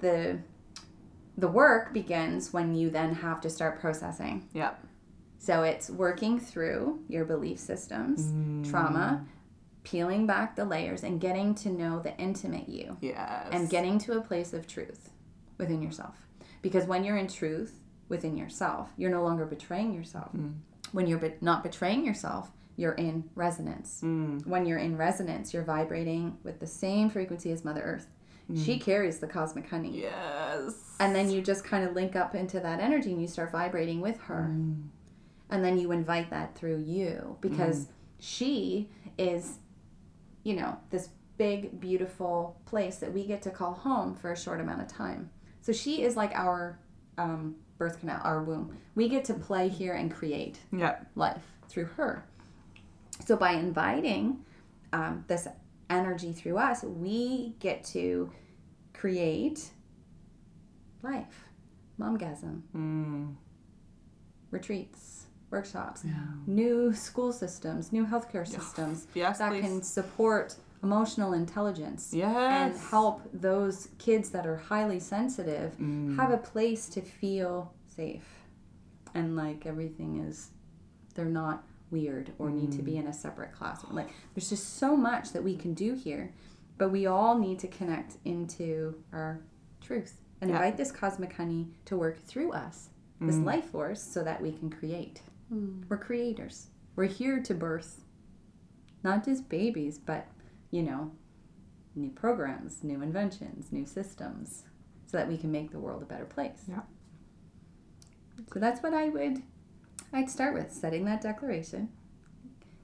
the 0.00 0.38
the 1.36 1.48
work 1.48 1.92
begins 1.92 2.52
when 2.52 2.74
you 2.74 2.90
then 2.90 3.14
have 3.14 3.40
to 3.42 3.48
start 3.50 3.80
processing. 3.80 4.48
Yep. 4.54 4.84
So 5.38 5.62
it's 5.62 5.88
working 5.88 6.40
through 6.40 7.00
your 7.08 7.24
belief 7.24 7.60
systems, 7.60 8.32
trauma, 8.68 9.24
peeling 9.84 10.26
back 10.26 10.56
the 10.56 10.64
layers 10.64 11.04
and 11.04 11.20
getting 11.20 11.54
to 11.54 11.70
know 11.70 12.00
the 12.00 12.16
intimate 12.18 12.68
you 12.68 12.96
Yes. 13.00 13.46
and 13.52 13.70
getting 13.70 13.98
to 14.00 14.18
a 14.18 14.20
place 14.20 14.52
of 14.52 14.66
truth 14.66 15.10
within 15.58 15.80
yourself. 15.80 16.16
Because 16.60 16.86
when 16.86 17.04
you're 17.04 17.16
in 17.16 17.28
truth 17.28 17.78
within 18.08 18.36
yourself, 18.36 18.90
you're 18.96 19.10
no 19.12 19.22
longer 19.22 19.46
betraying 19.46 19.94
yourself. 19.94 20.32
When 20.90 21.06
you're 21.06 21.18
be- 21.20 21.34
not 21.40 21.62
betraying 21.62 22.04
yourself, 22.04 22.50
you're 22.78 22.92
in 22.92 23.24
resonance. 23.34 24.00
Mm. 24.04 24.46
When 24.46 24.64
you're 24.64 24.78
in 24.78 24.96
resonance, 24.96 25.52
you're 25.52 25.64
vibrating 25.64 26.38
with 26.44 26.60
the 26.60 26.66
same 26.66 27.10
frequency 27.10 27.50
as 27.50 27.64
Mother 27.64 27.82
Earth. 27.82 28.06
She 28.56 28.78
carries 28.78 29.18
the 29.18 29.26
cosmic 29.26 29.68
honey. 29.68 30.00
Yes. 30.00 30.94
And 31.00 31.14
then 31.14 31.30
you 31.30 31.42
just 31.42 31.64
kind 31.64 31.84
of 31.84 31.92
link 31.94 32.16
up 32.16 32.34
into 32.34 32.58
that 32.60 32.80
energy 32.80 33.12
and 33.12 33.20
you 33.20 33.28
start 33.28 33.52
vibrating 33.52 34.00
with 34.00 34.18
her. 34.20 34.44
And 35.50 35.62
then 35.64 35.78
you 35.78 35.92
invite 35.92 36.30
that 36.30 36.56
through 36.56 36.78
you 36.78 37.36
because 37.42 37.88
she 38.20 38.88
is, 39.18 39.58
you 40.44 40.54
know, 40.54 40.78
this 40.88 41.10
big, 41.36 41.78
beautiful 41.78 42.58
place 42.64 42.96
that 42.96 43.12
we 43.12 43.26
get 43.26 43.42
to 43.42 43.50
call 43.50 43.74
home 43.74 44.14
for 44.14 44.32
a 44.32 44.36
short 44.36 44.60
amount 44.62 44.80
of 44.80 44.88
time. 44.88 45.28
So 45.60 45.72
she 45.72 46.02
is 46.02 46.16
like 46.16 46.32
our 46.34 46.78
um, 47.18 47.54
birth 47.76 48.00
canal, 48.00 48.20
our 48.24 48.42
womb. 48.42 48.78
We 48.94 49.10
get 49.10 49.26
to 49.26 49.34
play 49.34 49.68
here 49.68 49.92
and 49.92 50.10
create 50.10 50.58
Yep. 50.72 51.06
life 51.16 51.42
through 51.68 51.86
her. 51.96 52.24
So 53.28 53.36
by 53.36 53.52
inviting 53.52 54.38
um, 54.94 55.22
this 55.28 55.46
energy 55.90 56.32
through 56.32 56.56
us, 56.56 56.82
we 56.82 57.56
get 57.60 57.84
to 57.92 58.32
create 58.94 59.68
life, 61.02 61.44
momgasm, 62.00 62.62
Mm. 62.74 63.34
retreats, 64.50 65.26
workshops, 65.50 66.06
new 66.46 66.94
school 66.94 67.30
systems, 67.34 67.92
new 67.92 68.06
healthcare 68.06 68.46
systems 68.48 69.06
Yes, 69.14 69.36
that 69.40 69.50
please. 69.50 69.60
can 69.60 69.82
support 69.82 70.56
emotional 70.82 71.34
intelligence 71.34 72.14
Yes. 72.14 72.32
and 72.62 72.80
help 72.90 73.20
those 73.34 73.88
kids 73.98 74.30
that 74.30 74.46
are 74.46 74.56
highly 74.56 75.00
sensitive 75.00 75.76
Mm. 75.78 76.16
have 76.16 76.30
a 76.30 76.38
place 76.38 76.88
to 76.88 77.02
feel 77.02 77.74
safe 77.94 78.26
and 79.12 79.36
like 79.36 79.66
everything 79.66 80.16
is 80.16 80.50
they're 81.14 81.26
not 81.44 81.62
weird 81.90 82.32
or 82.38 82.50
need 82.50 82.72
to 82.72 82.82
be 82.82 82.92
Mm. 82.92 83.00
in 83.00 83.06
a 83.06 83.12
separate 83.12 83.52
classroom 83.52 83.94
like 83.94 84.10
there's 84.34 84.48
just 84.50 84.76
so 84.76 84.96
much 84.96 85.32
that 85.32 85.42
we 85.42 85.56
can 85.56 85.74
do 85.74 85.94
here 85.94 86.32
but 86.76 86.90
we 86.90 87.06
all 87.06 87.38
need 87.38 87.58
to 87.60 87.68
connect 87.68 88.16
into 88.24 89.02
our 89.12 89.40
truth 89.80 90.20
and 90.40 90.50
Yeah. 90.50 90.56
invite 90.56 90.76
this 90.76 90.92
cosmic 90.92 91.32
honey 91.32 91.68
to 91.86 91.96
work 91.96 92.18
through 92.18 92.52
us 92.52 92.90
this 93.20 93.36
Mm. 93.36 93.44
life 93.44 93.64
force 93.70 94.02
so 94.02 94.22
that 94.22 94.40
we 94.42 94.52
can 94.52 94.70
create 94.70 95.22
we're 95.88 95.96
creators 95.98 96.68
we're 96.94 97.06
here 97.06 97.40
to 97.42 97.54
birth 97.54 98.04
not 99.02 99.24
just 99.24 99.48
babies 99.48 99.98
but 99.98 100.26
you 100.70 100.82
know 100.82 101.10
new 101.94 102.10
programs 102.10 102.84
new 102.84 103.00
inventions 103.02 103.72
new 103.72 103.86
systems 103.86 104.64
so 105.06 105.16
that 105.16 105.26
we 105.26 105.38
can 105.38 105.50
make 105.50 105.70
the 105.70 105.80
world 105.80 106.02
a 106.02 106.06
better 106.06 106.26
place 106.26 106.64
Yeah. 106.68 106.82
so 108.52 108.58
that's 108.60 108.82
what 108.82 108.94
i 108.94 109.08
would 109.08 109.42
i'd 110.12 110.30
start 110.30 110.54
with 110.54 110.72
setting 110.72 111.04
that 111.04 111.20
declaration 111.20 111.88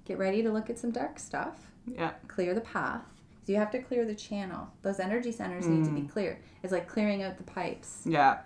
get 0.04 0.18
ready 0.18 0.42
to 0.42 0.50
look 0.52 0.68
at 0.70 0.78
some 0.78 0.90
dark 0.90 1.18
stuff 1.18 1.70
Yeah. 1.86 2.12
clear 2.28 2.54
the 2.54 2.60
path 2.60 3.02
so 3.46 3.52
you 3.52 3.58
have 3.58 3.70
to 3.72 3.82
clear 3.82 4.04
the 4.04 4.14
channel 4.14 4.68
those 4.82 5.00
energy 5.00 5.32
centers 5.32 5.66
need 5.66 5.84
to 5.84 5.90
Mm. 5.90 6.02
be 6.02 6.08
clear 6.08 6.38
it's 6.62 6.72
like 6.72 6.88
clearing 6.88 7.22
out 7.22 7.36
the 7.36 7.42
pipes 7.44 8.02
Yeah. 8.06 8.38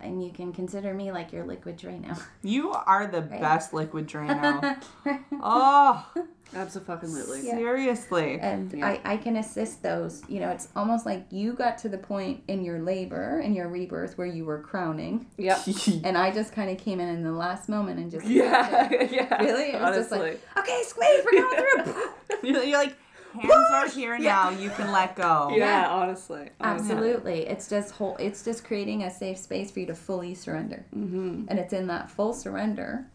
And 0.00 0.24
you 0.24 0.30
can 0.32 0.52
consider 0.52 0.94
me 0.94 1.12
like 1.12 1.32
your 1.32 1.44
liquid 1.44 1.76
Drano. 1.78 2.20
You 2.42 2.70
are 2.72 3.06
the 3.06 3.20
best 3.20 3.72
liquid 3.74 4.06
Drano. 4.08 4.82
oh, 5.42 6.06
Absolutely. 6.54 7.46
Yeah. 7.46 7.56
seriously. 7.56 8.38
and 8.40 8.72
Yeah. 8.72 8.86
I, 8.86 9.00
I 9.04 9.16
can 9.18 9.36
assist 9.36 9.82
those. 9.82 10.22
You 10.28 10.40
know, 10.40 10.50
it's 10.50 10.68
almost 10.74 11.06
like 11.06 11.26
you 11.30 11.52
got 11.52 11.78
to 11.78 11.88
the 11.88 11.98
point 11.98 12.42
in 12.48 12.64
your 12.64 12.80
labor 12.80 13.38
and 13.40 13.54
your 13.54 13.68
rebirth 13.68 14.18
where 14.18 14.26
you 14.26 14.44
were 14.44 14.60
crowning, 14.60 15.26
Yep. 15.36 15.60
and 16.04 16.16
I 16.18 16.30
just 16.32 16.52
kind 16.52 16.70
of 16.70 16.78
came 16.78 16.98
in 17.00 17.08
in 17.08 17.22
the 17.22 17.32
last 17.32 17.68
moment 17.68 17.98
and 18.00 18.10
just 18.10 18.26
Yeah. 18.26 18.88
yeah. 19.10 19.42
Really? 19.42 19.70
It 19.72 19.80
was 19.80 19.96
just 19.96 20.12
Honestly. 20.12 20.18
like, 20.18 20.40
okay, 20.58 20.82
squeeze, 20.86 21.24
we're 21.24 21.40
going 21.42 21.84
through. 21.84 22.04
You're, 22.42 22.62
you're 22.64 22.78
like, 22.78 22.96
hands 23.32 23.66
are 23.72 23.88
here 23.88 24.18
now. 24.18 24.50
You 24.50 24.70
can 24.70 24.90
let 24.92 25.16
go. 25.16 25.52
yeah, 25.56 25.88
honestly. 25.88 26.50
honestly. 26.60 26.90
Absolutely, 26.94 27.46
it's 27.46 27.68
just 27.68 27.92
whole. 27.92 28.16
It's 28.18 28.44
just 28.44 28.64
creating 28.64 29.02
a 29.04 29.10
safe 29.10 29.38
space 29.38 29.70
for 29.70 29.80
you 29.80 29.86
to 29.86 29.94
fully 29.94 30.34
surrender, 30.34 30.84
Mm-hmm. 30.96 31.44
and 31.48 31.58
it's 31.58 31.72
in 31.72 31.86
that 31.88 32.10
full 32.10 32.32
surrender, 32.32 33.06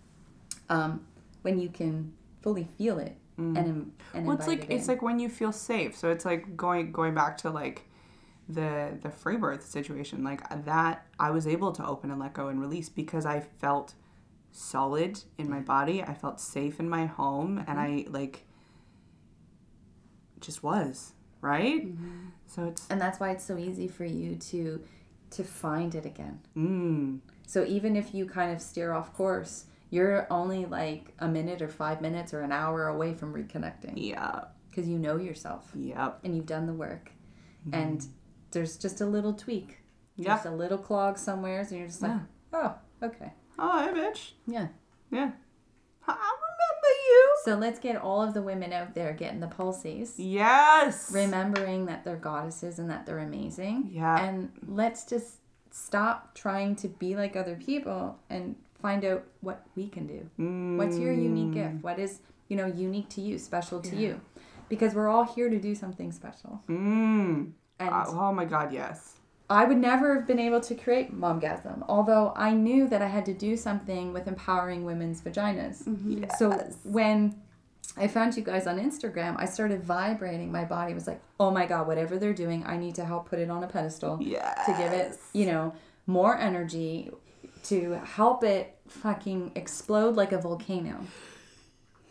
um, 0.69 1.05
when 1.41 1.59
you 1.59 1.69
can 1.69 2.13
fully 2.41 2.67
feel 2.77 2.99
it 2.99 3.15
and 3.37 3.57
in, 3.57 3.91
and 4.13 4.25
Well, 4.25 4.37
it's 4.37 4.47
like 4.47 4.61
invited 4.61 4.77
it's 4.77 4.87
like 4.87 5.01
when 5.01 5.19
you 5.19 5.27
feel 5.27 5.51
safe. 5.51 5.95
So 5.97 6.09
it's 6.09 6.23
like 6.23 6.55
going 6.55 6.91
going 6.93 7.13
back 7.13 7.37
to 7.39 7.49
like 7.49 7.83
the 8.47 8.97
the 9.01 9.09
free 9.09 9.35
birth 9.37 9.65
situation. 9.65 10.23
Like 10.23 10.41
that, 10.65 11.05
I 11.19 11.31
was 11.31 11.45
able 11.45 11.71
to 11.73 11.85
open 11.85 12.11
and 12.11 12.19
let 12.19 12.33
go 12.33 12.47
and 12.47 12.61
release 12.61 12.87
because 12.87 13.25
I 13.25 13.41
felt 13.41 13.93
solid 14.51 15.19
in 15.37 15.49
my 15.49 15.59
body. 15.59 16.01
I 16.01 16.13
felt 16.13 16.39
safe 16.39 16.79
in 16.79 16.87
my 16.89 17.05
home, 17.07 17.61
and 17.67 17.77
I 17.79 18.05
like 18.09 18.44
just 20.45 20.63
was 20.63 21.13
right. 21.41 21.87
So 22.47 22.65
it's 22.65 22.87
and 22.89 22.99
that's 23.01 23.19
why 23.19 23.31
it's 23.31 23.43
so 23.43 23.57
easy 23.57 23.87
for 23.87 24.05
you 24.05 24.35
to 24.51 24.81
to 25.31 25.43
find 25.43 25.95
it 25.95 26.05
again. 26.05 26.39
mm, 26.55 27.19
So 27.47 27.65
even 27.65 27.95
if 27.95 28.13
you 28.13 28.25
kind 28.25 28.51
of 28.53 28.61
steer 28.61 28.93
off 28.93 29.13
course, 29.13 29.65
you're 29.89 30.27
only 30.31 30.65
like 30.65 31.13
a 31.19 31.27
minute 31.27 31.61
or 31.61 31.67
five 31.67 31.99
minutes 32.01 32.33
or 32.33 32.41
an 32.41 32.51
hour 32.51 32.87
away 32.87 33.13
from 33.13 33.33
reconnecting 33.33 33.93
yeah, 33.95 34.45
because 34.69 34.87
you 34.87 34.97
know 34.97 35.17
yourself 35.17 35.69
yep, 35.75 36.19
and 36.23 36.35
you've 36.35 36.45
done 36.45 36.67
the 36.67 36.73
work. 36.73 37.11
And 37.73 38.05
there's 38.51 38.77
just 38.77 39.01
a 39.01 39.05
little 39.05 39.33
tweak, 39.33 39.79
yeah. 40.17 40.35
just 40.35 40.45
a 40.45 40.51
little 40.51 40.77
clog 40.77 41.17
somewhere, 41.17 41.61
and 41.61 41.71
you're 41.71 41.87
just 41.87 42.01
like, 42.03 42.11
oh, 42.53 42.75
okay, 43.01 43.33
Oh, 43.57 43.79
hey, 43.83 43.91
bitch. 43.99 44.31
yeah. 44.47 44.67
Yeah, 45.11 45.31
I 46.07 46.35
you. 47.15 47.35
So 47.45 47.55
let's 47.55 47.79
get 47.79 47.95
all 47.95 48.21
of 48.21 48.33
the 48.33 48.41
women 48.41 48.73
out 48.73 48.93
there 48.93 49.13
getting 49.13 49.39
the 49.39 49.47
pulses. 49.47 50.19
Yes. 50.19 51.11
remembering 51.11 51.85
that 51.87 52.03
they're 52.03 52.15
goddesses 52.17 52.79
and 52.79 52.89
that 52.89 53.05
they're 53.05 53.19
amazing. 53.19 53.89
Yeah. 53.91 54.23
And 54.23 54.51
let's 54.67 55.05
just 55.05 55.37
stop 55.71 56.33
trying 56.35 56.75
to 56.77 56.87
be 56.87 57.15
like 57.15 57.35
other 57.35 57.55
people 57.55 58.17
and 58.29 58.55
find 58.81 59.03
out 59.03 59.23
what 59.41 59.65
we 59.75 59.87
can 59.87 60.05
do. 60.07 60.77
What's 60.77 60.97
your 60.97 61.13
unique 61.13 61.53
gift? 61.53 61.83
What 61.83 61.99
is, 61.99 62.19
you 62.49 62.55
know, 62.57 62.65
unique 62.67 63.09
to 63.09 63.21
you, 63.21 63.37
special 63.39 63.81
to 63.81 63.95
you? 63.95 64.21
Because 64.69 64.93
we're 64.93 65.07
all 65.09 65.25
here 65.25 65.49
to 65.49 65.59
do 65.59 65.75
something 65.75 66.11
special. 66.11 66.61
Mm. 66.69 67.51
And 67.79 67.89
Uh, 67.89 68.05
oh 68.07 68.31
my 68.33 68.45
God, 68.45 68.71
yes. 68.73 69.13
I 69.49 69.65
would 69.65 69.77
never 69.77 70.15
have 70.15 70.25
been 70.27 70.39
able 70.39 70.59
to 70.61 70.73
create 70.75 71.13
Momgasm, 71.13 71.83
although 71.87 72.33
I 72.35 72.51
knew 72.53 72.87
that 72.87 73.01
I 73.01 73.07
had 73.07 73.25
to 73.25 73.33
do 73.33 73.55
something 73.55 74.11
with 74.11 74.27
empowering 74.27 74.85
women's 74.85 75.21
vaginas. 75.21 75.83
Mm-hmm. 75.83 76.23
Yes. 76.23 76.39
So 76.39 76.51
when 76.83 77.39
I 77.95 78.07
found 78.07 78.35
you 78.35 78.41
guys 78.43 78.65
on 78.65 78.79
Instagram, 78.79 79.35
I 79.37 79.45
started 79.45 79.83
vibrating. 79.83 80.51
My 80.51 80.63
body 80.65 80.93
was 80.95 81.05
like, 81.05 81.21
oh 81.39 81.51
my 81.51 81.65
God, 81.67 81.85
whatever 81.87 82.17
they're 82.17 82.33
doing, 82.33 82.63
I 82.65 82.75
need 82.77 82.95
to 82.95 83.05
help 83.05 83.29
put 83.29 83.37
it 83.39 83.49
on 83.51 83.63
a 83.63 83.67
pedestal 83.67 84.17
Yes. 84.19 84.65
to 84.65 84.71
give 84.73 84.91
it, 84.91 85.17
you 85.33 85.45
know, 85.45 85.73
more 86.07 86.35
energy, 86.37 87.11
to 87.65 87.93
help 88.03 88.43
it 88.43 88.75
fucking 88.87 89.51
explode 89.55 90.15
like 90.15 90.31
a 90.31 90.39
volcano. 90.39 90.99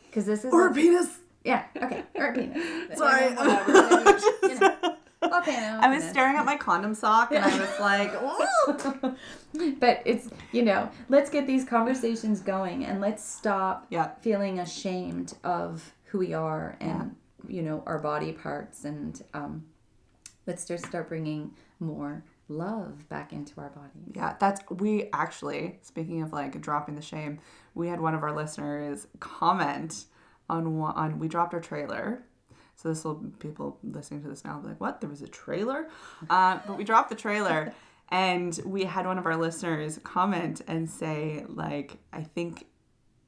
Because 0.06 0.26
this 0.26 0.44
is. 0.44 0.52
Or 0.52 0.68
a- 0.68 0.70
a 0.70 0.74
penis. 0.74 1.18
yeah, 1.44 1.64
okay. 1.82 2.04
Or 2.14 2.26
a 2.26 2.32
penis. 2.32 2.62
Sorry. 2.98 3.34
Whatever, 3.34 3.72
whatever, 3.72 4.18
you 4.44 4.58
know. 4.60 4.96
Volcano. 5.30 5.78
I 5.80 5.88
was 5.94 6.04
staring 6.04 6.36
at 6.36 6.44
my 6.44 6.56
condom 6.56 6.94
sock 6.94 7.32
and 7.32 7.44
I 7.44 7.58
was 7.58 7.80
like, 7.80 8.12
"Ooh." 8.22 9.74
but 9.80 10.02
it's 10.04 10.28
you 10.52 10.62
know 10.62 10.88
let's 11.08 11.30
get 11.30 11.46
these 11.46 11.64
conversations 11.64 12.40
going 12.40 12.84
and 12.84 13.00
let's 13.00 13.24
stop 13.24 13.86
Yeah. 13.90 14.10
feeling 14.20 14.58
ashamed 14.60 15.34
of 15.44 15.92
who 16.06 16.18
we 16.18 16.34
are 16.34 16.76
and 16.80 17.14
you 17.48 17.62
know 17.62 17.82
our 17.86 17.98
body 17.98 18.32
parts 18.32 18.84
and 18.84 19.22
um, 19.34 19.64
let's 20.46 20.64
just 20.64 20.86
start 20.86 21.08
bringing 21.08 21.52
more 21.80 22.24
love 22.48 23.08
back 23.08 23.32
into 23.32 23.58
our 23.60 23.70
bodies 23.70 24.12
yeah, 24.14 24.34
that's, 24.38 24.60
we 24.70 25.08
actually, 25.12 25.78
speaking 25.82 26.22
of 26.22 26.32
like 26.32 26.60
dropping 26.60 26.94
the 26.94 27.02
shame, 27.02 27.40
we 27.74 27.88
had 27.88 28.00
one 28.00 28.14
of 28.14 28.22
our 28.22 28.32
listeners 28.34 29.06
comment 29.18 30.04
on 30.48 30.76
one, 30.78 30.94
on, 30.94 31.18
we 31.18 31.26
dropped 31.26 31.54
our 31.54 31.60
trailer. 31.60 32.22
So 32.76 32.88
this 32.88 33.04
will, 33.04 33.16
people 33.38 33.78
listening 33.82 34.22
to 34.22 34.28
this 34.28 34.44
now 34.44 34.56
will 34.56 34.62
be 34.62 34.68
like, 34.68 34.80
what? 34.80 35.00
There 35.00 35.10
was 35.10 35.22
a 35.22 35.28
trailer? 35.28 35.88
Uh, 36.28 36.58
but 36.66 36.76
we 36.76 36.84
dropped 36.84 37.08
the 37.08 37.14
trailer 37.16 37.72
and 38.10 38.58
we 38.64 38.84
had 38.84 39.06
one 39.06 39.18
of 39.18 39.26
our 39.26 39.36
listeners 39.36 39.98
comment 40.02 40.60
and 40.66 40.88
say, 40.90 41.44
like, 41.48 41.98
I 42.12 42.22
think 42.22 42.66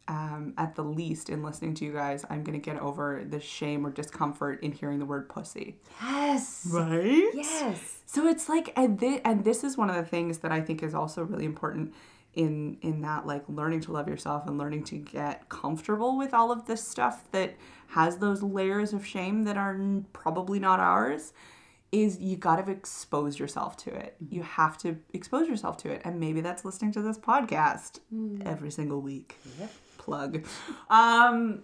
um, 0.09 0.55
at 0.57 0.75
the 0.75 0.83
least 0.83 1.31
in 1.31 1.43
listening 1.43 1.75
to 1.75 1.85
you 1.85 1.93
guys, 1.93 2.25
I'm 2.31 2.45
going 2.45 2.61
to 2.61 2.65
get 2.65 2.81
over 2.81 3.25
the 3.29 3.41
shame 3.41 3.85
or 3.87 3.91
discomfort 3.91 4.63
in 4.63 4.73
hearing 4.73 4.99
the 4.99 5.05
word 5.05 5.29
pussy. 5.29 5.77
yes 6.01 6.69
Right? 6.71 7.31
yes 7.35 7.99
So 8.07 8.27
it's 8.29 8.49
like, 8.49 8.73
and 8.77 8.99
this, 9.01 9.21
and 9.25 9.45
this 9.45 9.65
is 9.65 9.77
one 9.77 9.91
of 9.91 9.97
the 9.97 10.05
things 10.05 10.39
that 10.39 10.53
I 10.53 10.61
think 10.61 10.83
is 10.83 10.95
also 10.95 11.23
really 11.23 11.45
important 11.45 11.93
in 12.37 12.77
in 12.83 13.01
that 13.01 13.27
like 13.27 13.43
learning 13.49 13.81
to 13.81 13.93
love 13.93 14.09
yourself 14.09 14.47
and 14.47 14.59
learning 14.59 14.85
to 14.85 14.97
get 14.97 15.49
comfortable 15.49 16.17
with 16.17 16.33
all 16.33 16.53
of 16.53 16.67
this 16.67 16.87
stuff 16.87 17.25
that 17.33 17.57
has 17.89 18.19
those 18.19 18.43
layers 18.43 18.93
of 18.93 19.05
shame 19.05 19.45
that 19.45 19.57
are 19.57 19.79
probably 20.13 20.61
not 20.61 20.79
ours 20.79 21.33
is 21.93 22.21
you 22.21 22.37
got 22.37 22.65
to 22.65 22.71
expose 22.71 23.39
yourself 23.39 23.77
to 23.77 23.95
it. 23.95 24.17
You 24.29 24.43
have 24.43 24.77
to 24.79 24.99
expose 25.15 25.49
yourself 25.49 25.79
to 25.79 25.91
it 25.91 26.03
and 26.05 26.21
maybe 26.21 26.43
that's 26.43 26.65
listening 26.65 26.93
to 26.93 27.03
this 27.03 27.19
podcast 27.19 28.01
every 28.45 28.71
single 28.71 29.01
week. 29.01 29.39
Plug. 29.99 30.47
Um 30.91 31.63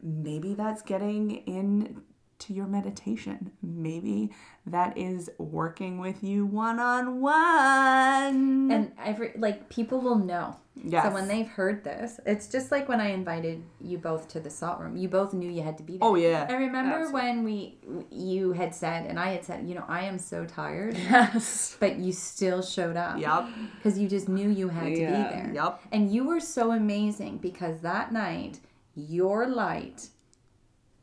maybe 0.00 0.54
that's 0.54 0.82
getting 0.82 1.30
in 1.30 2.02
to 2.42 2.52
your 2.52 2.66
meditation. 2.66 3.52
Maybe 3.62 4.30
that 4.66 4.96
is 4.96 5.30
working 5.38 5.98
with 5.98 6.22
you 6.22 6.46
one 6.46 6.78
on 6.78 7.20
one. 7.20 8.70
and 8.70 8.92
every 9.04 9.32
like 9.36 9.68
people 9.68 10.00
will 10.00 10.18
know 10.18 10.56
Yes. 10.84 11.04
so 11.04 11.10
when 11.12 11.28
they've 11.28 11.46
heard 11.46 11.84
this 11.84 12.18
it's 12.24 12.48
just 12.48 12.72
like 12.72 12.88
when 12.88 12.98
i 12.98 13.10
invited 13.10 13.62
you 13.82 13.98
both 13.98 14.26
to 14.28 14.40
the 14.40 14.48
salt 14.48 14.80
room 14.80 14.96
you 14.96 15.06
both 15.06 15.34
knew 15.34 15.50
you 15.50 15.62
had 15.62 15.76
to 15.78 15.82
be 15.84 15.98
there 15.98 16.08
Oh, 16.08 16.14
yeah. 16.14 16.46
i 16.48 16.54
remember 16.54 16.96
Absolutely. 16.96 17.12
when 17.20 17.44
we 17.44 17.78
you 18.10 18.52
had 18.52 18.74
said 18.74 19.04
and 19.06 19.18
i 19.20 19.32
had 19.32 19.44
said 19.44 19.68
you 19.68 19.74
know 19.74 19.84
i 19.86 20.02
am 20.04 20.18
so 20.18 20.46
tired 20.46 20.96
Yes. 20.96 21.76
but 21.78 21.96
you 21.98 22.10
still 22.12 22.62
showed 22.62 22.96
up 22.96 23.18
Yep. 23.18 23.48
because 23.76 23.98
you 23.98 24.08
just 24.08 24.30
knew 24.30 24.48
you 24.48 24.68
had 24.70 24.84
to 24.94 25.00
be 25.00 25.04
there 25.04 25.50
Yep. 25.54 25.80
and 25.92 26.10
you 26.10 26.24
were 26.24 26.40
so 26.40 26.72
amazing 26.72 27.36
because 27.36 27.80
that 27.80 28.10
night 28.12 28.58
your 28.94 29.46
light 29.48 30.08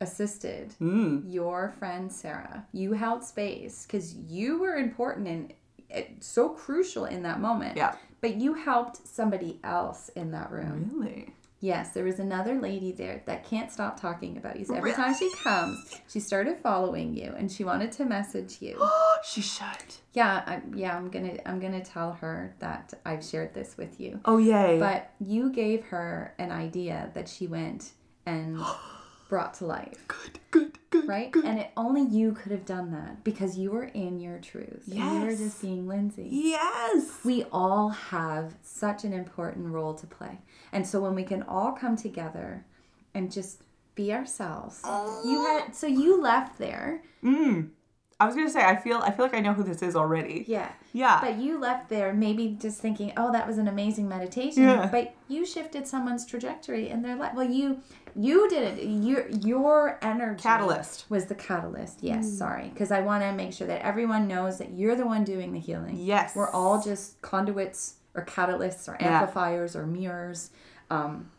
assisted 0.00 0.74
Mm. 0.80 1.22
your 1.32 1.70
friend 1.78 2.10
sarah 2.12 2.66
you 2.72 2.92
held 2.92 3.22
space 3.24 3.84
because 3.86 4.14
you 4.14 4.58
were 4.58 4.76
important 4.76 5.28
and 5.28 5.52
it, 5.88 6.22
so 6.22 6.48
crucial 6.50 7.04
in 7.04 7.22
that 7.24 7.40
moment 7.40 7.76
Yeah. 7.76 7.94
but 8.20 8.36
you 8.36 8.54
helped 8.54 9.06
somebody 9.06 9.58
else 9.64 10.08
in 10.10 10.30
that 10.32 10.50
room 10.50 10.90
Really? 10.94 11.34
yes 11.60 11.90
there 11.90 12.04
was 12.04 12.18
another 12.18 12.58
lady 12.58 12.92
there 12.92 13.22
that 13.26 13.44
can't 13.44 13.70
stop 13.70 14.00
talking 14.00 14.38
about 14.38 14.58
you 14.58 14.64
so 14.64 14.74
every 14.74 14.92
time 14.92 15.14
she 15.14 15.30
comes 15.42 16.00
she 16.08 16.18
started 16.20 16.56
following 16.58 17.12
you 17.14 17.34
and 17.36 17.52
she 17.52 17.64
wanted 17.64 17.92
to 17.92 18.04
message 18.06 18.58
you 18.60 18.80
she 19.24 19.42
should. 19.42 19.66
yeah 20.14 20.42
I, 20.46 20.62
yeah 20.74 20.96
i'm 20.96 21.10
gonna 21.10 21.36
i'm 21.44 21.60
gonna 21.60 21.84
tell 21.84 22.12
her 22.14 22.54
that 22.60 22.94
i've 23.04 23.22
shared 23.24 23.52
this 23.52 23.76
with 23.76 24.00
you 24.00 24.20
Oh 24.24 24.38
yay. 24.38 24.78
but 24.78 25.10
you 25.20 25.50
gave 25.50 25.84
her 25.86 26.34
an 26.38 26.50
idea 26.50 27.10
that 27.14 27.28
she 27.28 27.46
went 27.46 27.90
and 28.24 28.58
brought 29.30 29.54
to 29.54 29.64
life, 29.64 29.96
good, 30.08 30.38
good, 30.50 30.78
good. 30.90 31.08
right? 31.08 31.34
And 31.44 31.58
it 31.60 31.70
only 31.76 32.02
you 32.02 32.32
could 32.32 32.52
have 32.52 32.66
done 32.66 32.90
that 32.92 33.24
because 33.24 33.56
you 33.56 33.70
were 33.70 33.84
in 33.84 34.20
your 34.20 34.38
truth. 34.38 34.82
And 34.90 34.96
you 34.98 35.20
were 35.20 35.30
Yes. 35.30 35.38
just 35.38 35.62
being 35.62 35.86
Lindsay. 35.88 36.28
Yes. 36.30 37.20
We 37.24 37.44
all 37.52 37.88
have 37.90 38.56
such 38.62 39.04
an 39.04 39.12
important 39.14 39.68
role 39.68 39.94
to 39.94 40.06
play. 40.06 40.40
And 40.72 40.86
so 40.86 41.00
when 41.00 41.14
we 41.14 41.22
can 41.24 41.42
all 41.44 41.72
come 41.72 41.96
together 41.96 42.66
and 43.14 43.30
just 43.32 43.62
be 43.94 44.12
ourselves. 44.12 44.80
You 45.24 45.44
had 45.46 45.74
so 45.74 45.86
you 45.86 46.20
left 46.20 46.58
there. 46.58 47.02
Mm. 47.24 47.70
I 48.18 48.26
was 48.26 48.34
gonna 48.34 48.50
say 48.50 48.62
I 48.62 48.76
feel 48.76 48.98
I 48.98 49.10
feel 49.10 49.24
like 49.24 49.34
I 49.34 49.40
know 49.40 49.52
who 49.54 49.62
this 49.62 49.82
is 49.82 49.96
already. 49.96 50.44
Yeah. 50.46 50.70
Yeah. 50.92 51.20
But 51.22 51.38
you 51.38 51.58
left 51.58 51.88
there 51.88 52.12
maybe 52.12 52.56
just 52.60 52.80
thinking, 52.80 53.12
"Oh, 53.16 53.32
that 53.32 53.46
was 53.46 53.56
an 53.58 53.66
amazing 53.68 54.08
meditation." 54.08 54.62
Yeah. 54.64 54.86
But 54.90 55.14
you 55.28 55.46
shifted 55.46 55.86
someone's 55.86 56.26
trajectory 56.26 56.88
in 56.90 57.00
their 57.02 57.16
life. 57.16 57.32
Well, 57.34 57.50
you 57.50 57.80
you 58.16 58.48
did 58.48 58.78
it. 58.78 58.84
Your 58.84 59.28
your 59.28 59.98
energy 60.02 60.42
Catalyst. 60.42 61.06
was 61.10 61.26
the 61.26 61.34
catalyst. 61.34 62.02
Yes, 62.02 62.30
sorry, 62.32 62.68
because 62.68 62.90
I 62.90 63.00
want 63.00 63.22
to 63.22 63.32
make 63.32 63.52
sure 63.52 63.66
that 63.66 63.82
everyone 63.84 64.26
knows 64.28 64.58
that 64.58 64.70
you're 64.72 64.96
the 64.96 65.06
one 65.06 65.24
doing 65.24 65.52
the 65.52 65.58
healing. 65.60 65.96
Yes. 65.98 66.34
We're 66.34 66.50
all 66.50 66.82
just 66.82 67.20
conduits 67.22 67.94
or 68.14 68.24
catalysts 68.24 68.88
or 68.88 68.96
Yeah. 69.00 69.20
amplifiers 69.20 69.76
or 69.76 69.86
mirrors. 69.86 70.50
Um, 70.90 71.30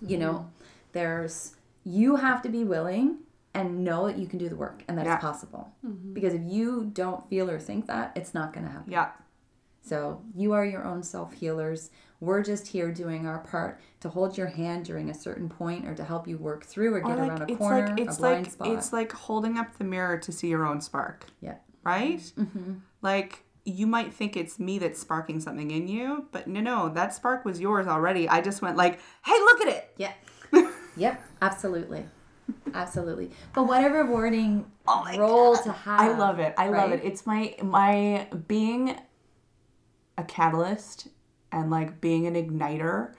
you 0.00 0.18
know, 0.18 0.50
there's 0.92 1.56
you 1.84 2.16
have 2.16 2.42
to 2.42 2.48
be 2.48 2.64
willing 2.64 3.18
and 3.54 3.82
know 3.84 4.06
that 4.06 4.18
you 4.18 4.26
can 4.26 4.38
do 4.38 4.48
the 4.48 4.56
work 4.56 4.82
and 4.88 4.98
that 4.98 5.06
Yeah. 5.06 5.14
it's 5.14 5.22
possible. 5.22 5.72
Because 6.12 6.34
if 6.34 6.42
you 6.44 6.90
don't 6.92 7.26
feel 7.30 7.48
or 7.50 7.58
think 7.58 7.86
that, 7.86 8.12
it's 8.14 8.34
not 8.34 8.52
going 8.52 8.66
to 8.66 8.72
happen. 8.72 8.92
Yeah. 8.92 9.10
So 9.82 10.20
you 10.34 10.52
are 10.52 10.64
your 10.64 10.84
own 10.84 11.02
self 11.02 11.32
healers. 11.34 11.90
We're 12.20 12.42
just 12.42 12.66
here 12.68 12.90
doing 12.92 13.26
our 13.26 13.38
part 13.40 13.80
to 14.00 14.08
hold 14.08 14.38
your 14.38 14.46
hand 14.46 14.84
during 14.86 15.10
a 15.10 15.14
certain 15.14 15.48
point 15.48 15.86
or 15.86 15.94
to 15.94 16.04
help 16.04 16.26
you 16.26 16.38
work 16.38 16.64
through 16.64 16.94
or 16.94 16.98
Or 16.98 17.08
get 17.08 17.18
like 17.18 17.28
around 17.28 17.42
a 17.42 17.46
it's 17.52 17.58
corner, 17.58 17.88
like 17.88 18.00
it's 18.00 18.16
a 18.16 18.20
blind 18.20 18.44
like 18.44 18.52
spot. 18.52 18.68
it's 18.68 18.92
like 18.92 19.12
holding 19.12 19.58
up 19.58 19.76
the 19.78 19.84
mirror 19.84 20.16
to 20.18 20.32
see 20.32 20.48
your 20.48 20.64
own 20.66 20.80
spark. 20.80 21.26
yeah. 21.40 21.56
right? 21.84 22.18
Mm-hmm. 22.38 22.74
Like 23.02 23.42
you 23.64 23.86
might 23.86 24.14
think 24.14 24.36
it's 24.36 24.58
me 24.58 24.78
that's 24.78 25.00
sparking 25.00 25.40
something 25.40 25.70
in 25.72 25.88
you, 25.88 26.26
but 26.32 26.46
no, 26.46 26.60
no, 26.60 26.88
that 26.90 27.12
spark 27.14 27.44
was 27.44 27.60
yours 27.60 27.86
already. 27.88 28.28
I 28.28 28.40
just 28.40 28.62
went 28.62 28.76
like, 28.76 29.00
"Hey, 29.24 29.32
look 29.40 29.60
at 29.62 29.68
it!" 29.68 29.90
Yeah. 29.96 30.12
yep. 30.96 31.20
Absolutely. 31.42 32.06
Absolutely. 32.74 33.30
But 33.54 33.64
what 33.64 33.84
a 33.84 33.88
rewarding 33.90 34.70
Oh 34.86 35.04
role 35.18 35.56
to 35.56 35.72
have. 35.72 36.00
I 36.00 36.16
love 36.16 36.38
it. 36.38 36.54
I 36.56 36.68
love 36.68 36.92
it. 36.92 37.00
It's 37.02 37.26
my 37.26 37.56
my 37.62 38.28
being 38.46 38.96
a 40.16 40.22
catalyst 40.22 41.08
and 41.52 41.70
like 41.70 42.00
being 42.00 42.26
an 42.26 42.34
igniter 42.34 43.14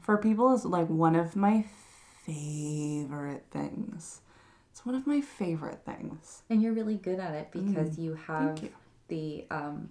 for 0.00 0.16
people 0.18 0.52
is 0.54 0.64
like 0.64 0.88
one 0.88 1.14
of 1.16 1.36
my 1.36 1.64
favorite 2.24 3.44
things. 3.50 4.20
It's 4.72 4.86
one 4.86 4.94
of 4.94 5.06
my 5.06 5.20
favorite 5.20 5.80
things. 5.84 6.42
And 6.48 6.62
you're 6.62 6.72
really 6.72 6.96
good 6.96 7.18
at 7.18 7.34
it 7.34 7.50
because 7.52 7.98
you 7.98 8.14
have 8.14 8.54
Mm. 8.56 8.62
you. 8.62 8.70
the 9.08 9.46
um 9.50 9.90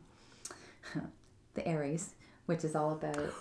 the 1.54 1.68
Aries, 1.68 2.16
which 2.50 2.64
is 2.64 2.76
all 2.76 2.92
about 2.94 3.32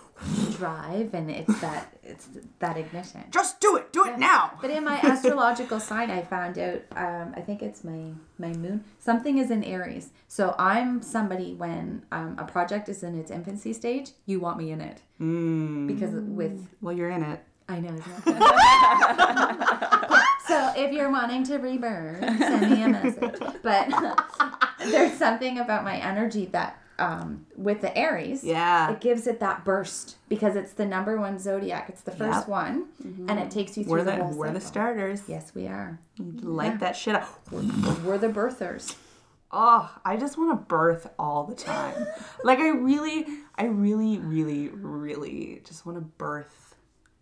drive 0.58 1.14
and 1.14 1.30
it's 1.30 1.60
that 1.60 1.96
it's 2.04 2.28
that 2.58 2.76
ignition. 2.76 3.24
Just 3.30 3.58
do 3.58 3.76
it. 3.76 3.90
Do 3.90 4.04
it 4.04 4.18
now. 4.18 4.52
But 4.60 4.70
in 4.70 4.84
my 4.84 4.98
astrological 5.02 5.80
sign, 5.80 6.10
I 6.10 6.20
found 6.22 6.58
out. 6.58 6.82
Um, 6.94 7.32
I 7.34 7.40
think 7.40 7.62
it's 7.62 7.82
my 7.82 8.12
my 8.38 8.52
moon. 8.52 8.84
Something 8.98 9.38
is 9.38 9.50
in 9.50 9.64
Aries. 9.64 10.10
So 10.28 10.54
I'm 10.58 11.00
somebody 11.00 11.54
when 11.54 12.02
um, 12.12 12.36
a 12.38 12.44
project 12.44 12.88
is 12.90 13.02
in 13.02 13.18
its 13.18 13.30
infancy 13.30 13.72
stage. 13.72 14.10
You 14.26 14.40
want 14.40 14.58
me 14.58 14.70
in 14.70 14.80
it 14.82 14.98
Mm. 15.20 15.86
because 15.88 16.12
with 16.12 16.68
Well, 16.82 16.94
you're 16.94 17.10
in 17.10 17.22
it. 17.22 17.40
I 17.68 17.80
know. 17.80 17.96
So 20.48 20.72
if 20.76 20.92
you're 20.92 21.10
wanting 21.10 21.44
to 21.44 21.58
rebirth, 21.58 22.20
send 22.38 22.70
me 22.70 22.82
a 22.82 22.88
message. 22.88 23.38
But 23.62 23.84
there's 24.78 25.12
something 25.18 25.58
about 25.58 25.84
my 25.84 25.96
energy 25.98 26.46
that 26.52 26.80
um, 26.98 27.46
with 27.56 27.80
the 27.80 27.96
Aries, 27.96 28.42
Yeah. 28.42 28.90
it 28.92 29.00
gives 29.00 29.26
it 29.26 29.40
that 29.40 29.64
burst 29.64 30.16
because 30.28 30.56
it's 30.56 30.72
the 30.72 30.84
number 30.86 31.18
one 31.18 31.38
zodiac. 31.38 31.88
It's 31.88 32.02
the 32.02 32.10
first 32.10 32.40
Yep. 32.40 32.48
one, 32.48 32.86
and 33.28 33.38
it 33.38 33.50
takes 33.50 33.76
you 33.76 33.84
through 33.84 33.92
We're 33.92 34.04
the, 34.04 34.10
the 34.12 34.24
whole 34.24 34.34
we're 34.34 34.46
the 34.52 34.60
cycle. 34.60 34.68
starters. 34.72 35.22
Yes, 35.28 35.54
we 35.54 35.66
are. 35.66 36.00
Light 36.18 36.80
that 36.80 36.96
shit 36.96 37.14
up. 37.14 37.28
We're 37.52 38.18
the 38.18 38.28
birthers. 38.28 38.96
Oh, 39.50 39.90
I 40.04 40.16
just 40.16 40.36
want 40.36 40.50
to 40.60 40.66
birth 40.66 41.08
all 41.18 41.44
the 41.44 41.54
time. 41.54 42.06
like 42.44 42.58
I 42.58 42.68
really, 42.68 43.24
I 43.56 43.64
really, 43.64 44.18
really, 44.18 44.68
really 44.68 45.62
just 45.64 45.86
want 45.86 45.96
to 45.96 46.02
birth 46.02 46.74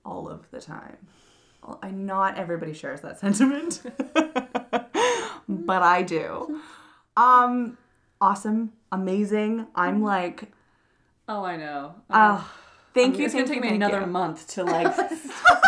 all 0.04 0.28
of 0.28 0.50
the 0.50 0.60
time. 0.60 0.96
I 1.82 1.90
not 1.90 2.36
everybody 2.38 2.72
shares 2.72 3.00
that 3.02 3.18
sentiment, 3.20 3.82
but 5.48 5.82
I 5.82 6.02
do. 6.02 6.60
Um, 7.16 7.78
awesome, 8.20 8.72
amazing. 8.92 9.66
I'm 9.74 9.96
mm-hmm. 9.96 10.04
like, 10.04 10.52
Oh, 11.28 11.44
I 11.44 11.56
know. 11.56 11.94
oh, 12.10 12.52
thank 12.94 13.18
you. 13.18 13.24
It's 13.24 13.34
thank 13.34 13.46
gonna 13.48 13.60
take 13.60 13.64
you, 13.64 13.70
me 13.70 13.76
another 13.76 14.00
you. 14.02 14.06
month 14.06 14.46
to 14.54 14.62
like 14.76 14.94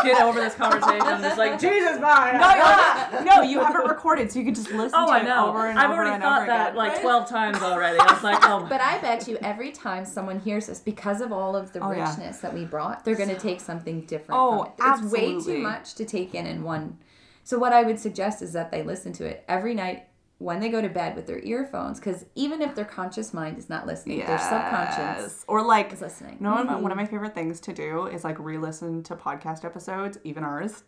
get 0.04 0.22
over 0.22 0.38
this 0.38 0.54
conversation. 0.54 1.24
It's 1.24 1.36
like 1.36 1.58
Jesus, 1.58 1.98
Maya. 2.00 2.34
No, 2.38 2.48
yeah. 2.48 3.24
no, 3.26 3.42
you 3.42 3.58
haven't 3.58 3.88
recorded, 3.88 4.30
so 4.30 4.38
you 4.38 4.44
can 4.44 4.54
just 4.54 4.70
listen 4.70 4.96
Oh, 4.96 5.06
to 5.06 5.12
I 5.12 5.18
it 5.20 5.24
know. 5.24 5.48
over 5.48 5.66
and 5.66 5.76
I've 5.76 5.90
over 5.90 5.94
already 6.02 6.14
and 6.14 6.22
thought 6.22 6.38
over 6.42 6.46
that 6.46 6.66
again. 6.68 6.76
like 6.76 7.00
twelve 7.00 7.28
times 7.28 7.58
already. 7.58 7.98
I 7.98 8.12
was 8.12 8.22
like, 8.22 8.38
oh, 8.44 8.66
But 8.68 8.80
I 8.80 8.98
bet 8.98 9.26
you 9.26 9.36
every 9.42 9.72
time 9.72 10.04
someone 10.04 10.38
hears 10.38 10.66
this, 10.68 10.78
because 10.78 11.20
of 11.20 11.32
all 11.32 11.56
of 11.56 11.72
the 11.72 11.80
Oh, 11.80 11.90
yeah. 11.90 12.08
richness 12.08 12.38
that 12.38 12.54
we 12.54 12.64
brought, 12.64 13.04
they're 13.04 13.16
going 13.16 13.28
to 13.30 13.38
take 13.38 13.60
something 13.60 14.02
different. 14.02 14.40
Oh, 14.40 14.72
from 14.76 14.92
it. 15.00 15.04
It's 15.04 15.12
way 15.12 15.40
too 15.40 15.58
much 15.58 15.94
to 15.96 16.04
take 16.04 16.34
in 16.36 16.46
in 16.46 16.62
one. 16.62 16.98
So 17.42 17.58
what 17.58 17.72
I 17.72 17.82
would 17.82 17.98
suggest 17.98 18.42
is 18.42 18.52
that 18.52 18.70
they 18.70 18.82
listen 18.82 19.12
to 19.14 19.24
it 19.24 19.42
every 19.48 19.74
night 19.74 20.07
when 20.40 20.60
they 20.60 20.68
go 20.68 20.80
to 20.80 20.88
bed 20.88 21.16
with 21.16 21.26
their 21.26 21.40
earphones, 21.40 21.98
because 21.98 22.24
even 22.36 22.62
if 22.62 22.74
their 22.76 22.84
conscious 22.84 23.34
mind 23.34 23.58
is 23.58 23.68
not 23.68 23.86
listening, 23.88 24.18
their 24.20 24.38
subconscious 24.38 25.44
Or 25.48 25.62
like, 25.62 25.92
is 25.92 26.00
listening. 26.00 26.36
No, 26.38 26.52
one 26.54 26.82
one 26.82 26.92
of 26.92 26.96
my 26.96 27.06
favorite 27.06 27.34
things 27.34 27.58
to 27.62 27.72
do 27.72 28.06
is 28.06 28.22
like 28.22 28.38
re-listen 28.38 29.02
to 29.04 29.16
podcast 29.16 29.64
episodes, 29.64 30.18
even 30.24 30.44
ours, 30.44 30.84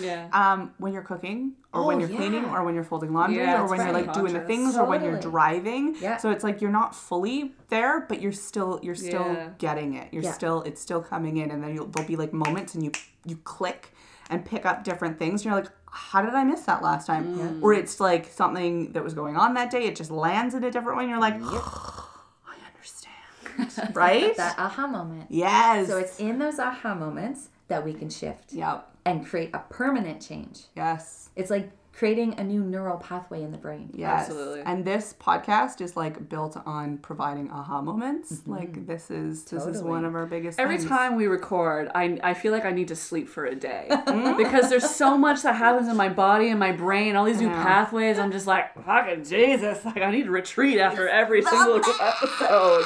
yeah. 0.00 0.28
um, 0.32 0.74
when 0.78 0.92
you're 0.92 1.02
cooking 1.02 1.52
or 1.72 1.86
when 1.86 1.96
Oh, 1.96 2.00
you're 2.00 2.08
cleaning 2.18 2.44
or 2.46 2.64
when 2.64 2.74
you're 2.74 2.82
folding 2.82 3.12
laundry 3.12 3.38
Yeah, 3.42 3.60
or 3.62 3.68
when 3.68 3.78
that's 3.78 3.86
you're 3.86 3.92
like 3.92 4.06
right. 4.06 4.14
doing 4.14 4.32
the 4.32 4.40
Conscious. 4.40 4.56
things 4.56 4.76
or 4.76 4.84
when 4.86 5.04
you're 5.04 5.20
driving. 5.20 5.94
Yeah. 6.00 6.16
So 6.16 6.30
it's 6.30 6.42
like 6.42 6.60
you're 6.60 6.70
not 6.72 6.94
fully 6.94 7.52
there, 7.68 8.00
but 8.00 8.20
you're 8.20 8.32
still 8.32 8.80
you're 8.82 8.94
still 8.96 9.32
Yeah. 9.32 9.50
getting 9.58 9.94
it. 9.94 10.12
You're 10.12 10.24
Yeah. 10.24 10.32
still 10.32 10.62
it's 10.62 10.80
still 10.80 11.02
coming 11.02 11.36
in, 11.36 11.50
and 11.52 11.62
then 11.62 11.74
you'll, 11.74 11.86
there'll 11.86 12.08
be 12.08 12.16
like 12.16 12.32
moments 12.32 12.74
and 12.74 12.82
you 12.82 12.90
you 13.24 13.36
click 13.44 13.92
and 14.30 14.44
pick 14.44 14.66
up 14.66 14.82
different 14.82 15.18
things, 15.20 15.42
and 15.42 15.52
you're 15.52 15.60
like. 15.62 15.70
How 15.90 16.22
did 16.22 16.34
I 16.34 16.44
miss 16.44 16.62
that 16.62 16.82
last 16.82 17.06
time? 17.06 17.36
Mm. 17.38 17.62
Or 17.62 17.72
it's 17.72 18.00
like 18.00 18.26
something 18.26 18.92
that 18.92 19.02
was 19.02 19.14
going 19.14 19.36
on 19.36 19.54
that 19.54 19.70
day. 19.70 19.84
It 19.84 19.96
just 19.96 20.10
lands 20.10 20.54
in 20.54 20.62
a 20.64 20.70
different 20.70 20.98
way, 20.98 21.04
and 21.04 21.10
you're 21.10 21.20
like, 21.20 21.36
oh, 21.40 22.10
I 22.46 22.56
understand, 22.66 23.96
right? 23.96 24.36
that 24.36 24.58
aha 24.58 24.86
moment. 24.86 25.26
Yes. 25.30 25.88
So 25.88 25.98
it's 25.98 26.18
in 26.20 26.38
those 26.38 26.58
aha 26.58 26.94
moments 26.94 27.48
that 27.68 27.84
we 27.84 27.92
can 27.92 28.08
shift 28.10 28.52
Yep. 28.52 28.88
and 29.04 29.26
create 29.26 29.50
a 29.54 29.58
permanent 29.70 30.20
change. 30.26 30.62
Yes. 30.76 31.30
It's 31.36 31.50
like 31.50 31.70
creating 31.98 32.38
a 32.38 32.44
new 32.44 32.60
neural 32.62 32.96
pathway 32.96 33.42
in 33.42 33.50
the 33.50 33.58
brain. 33.58 33.90
Yes. 33.92 34.28
Absolutely. 34.28 34.60
And 34.60 34.84
this 34.84 35.14
podcast 35.20 35.80
is 35.80 35.96
like 35.96 36.28
built 36.28 36.56
on 36.64 36.98
providing 36.98 37.50
aha 37.50 37.82
moments. 37.82 38.32
Mm-hmm. 38.32 38.52
Like 38.52 38.86
this 38.86 39.10
is 39.10 39.42
this 39.46 39.66
is 39.66 39.82
one 39.82 40.04
of 40.04 40.14
our 40.14 40.24
biggest 40.24 40.60
Every 40.60 40.76
things. 40.78 40.88
time 40.88 41.16
we 41.16 41.26
record, 41.26 41.90
I, 41.96 42.16
I 42.22 42.34
feel 42.34 42.52
like 42.52 42.64
I 42.64 42.70
need 42.70 42.86
to 42.88 42.96
sleep 42.96 43.28
for 43.28 43.46
a 43.46 43.54
day 43.56 43.88
mm. 43.90 44.36
because 44.36 44.70
there's 44.70 44.88
so 44.88 45.18
much 45.18 45.42
that 45.42 45.56
happens 45.56 45.88
in 45.88 45.96
my 45.96 46.08
body 46.08 46.50
and 46.50 46.60
my 46.60 46.70
brain, 46.70 47.16
all 47.16 47.24
these 47.24 47.40
new 47.40 47.48
Yeah. 47.48 47.64
pathways. 47.64 48.16
I'm 48.20 48.30
just 48.30 48.46
like, 48.46 48.74
fucking 48.84 49.24
Jesus! 49.24 49.84
Like 49.84 49.98
I 49.98 50.12
need 50.12 50.24
to 50.26 50.30
retreat 50.30 50.78
after 50.78 51.08
every 51.08 51.42
single 51.52 51.78
episode. 51.78 52.84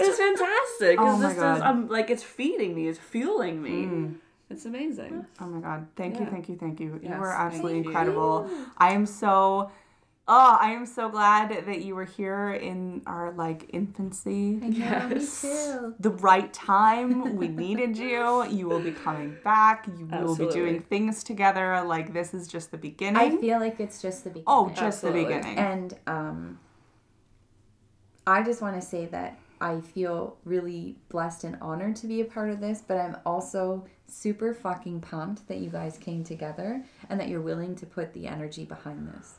It's 0.00 0.18
fantastic. 0.18 0.98
'cause 0.98 1.14
Oh 1.14 1.18
my 1.18 1.28
this 1.28 1.38
God. 1.38 1.56
Is, 1.58 1.62
I'm 1.62 1.88
like, 1.88 2.10
it's 2.10 2.24
feeding 2.24 2.74
me, 2.74 2.88
it's 2.88 2.98
fueling 2.98 3.62
me. 3.62 3.84
Hmm. 3.84 4.12
It's 4.50 4.64
amazing. 4.64 5.26
Oh 5.40 5.46
my 5.46 5.60
god. 5.60 5.86
Thank 5.96 6.18
you, 6.18 6.26
thank 6.26 6.48
you, 6.48 6.56
thank 6.56 6.80
you. 6.80 6.94
you 6.94 7.00
Yes, 7.02 7.20
were 7.20 7.26
thank 7.28 7.40
absolutely 7.40 7.78
you. 7.80 7.84
incredible. 7.84 8.50
I 8.78 8.92
am 8.92 9.04
so 9.06 9.70
Oh, 10.30 10.58
I 10.60 10.72
am 10.72 10.84
so 10.84 11.08
glad 11.08 11.64
that 11.64 11.80
you 11.80 11.94
were 11.94 12.04
here 12.04 12.50
in 12.52 13.00
our 13.06 13.32
like 13.32 13.70
infancy. 13.72 14.60
Yes. 14.62 15.42
me 15.42 15.50
too. 15.50 15.94
The 16.00 16.10
right 16.10 16.52
time. 16.52 17.36
We 17.36 17.48
needed 17.48 17.96
you. 17.96 18.44
You 18.46 18.68
will 18.68 18.80
be 18.80 18.92
coming 18.92 19.38
back. 19.42 19.86
You 19.86 20.06
we 20.06 20.18
will 20.24 20.36
be 20.36 20.48
doing 20.48 20.82
things 20.82 21.24
together. 21.24 21.82
Like 21.82 22.12
this 22.12 22.34
is 22.34 22.46
just 22.46 22.70
the 22.70 22.76
beginning. 22.76 23.16
I 23.16 23.38
feel 23.38 23.58
like 23.58 23.80
it's 23.80 24.02
just 24.02 24.24
the 24.24 24.30
beginning. 24.30 24.44
oh, 24.48 24.68
just 24.68 25.02
Absolutely. 25.02 25.24
the 25.24 25.40
beginning. 25.40 25.58
And 25.58 25.94
um, 26.06 26.60
I 28.26 28.42
just 28.42 28.60
want 28.60 28.78
to 28.78 28.86
say 28.86 29.06
that 29.06 29.38
I 29.62 29.80
feel 29.80 30.36
really 30.44 30.96
blessed 31.08 31.44
and 31.44 31.56
honored 31.62 31.96
to 31.96 32.06
be 32.06 32.20
a 32.20 32.26
part 32.26 32.50
of 32.50 32.60
this, 32.60 32.82
but 32.86 32.98
I'm 32.98 33.16
also 33.24 33.86
super 34.08 34.54
fucking 34.54 35.00
pumped 35.00 35.46
that 35.48 35.58
you 35.58 35.70
guys 35.70 35.98
came 35.98 36.24
together 36.24 36.82
and 37.08 37.20
that 37.20 37.28
you're 37.28 37.40
willing 37.40 37.74
to 37.76 37.86
put 37.86 38.12
the 38.12 38.26
energy 38.26 38.64
behind 38.64 39.08
this. 39.08 39.34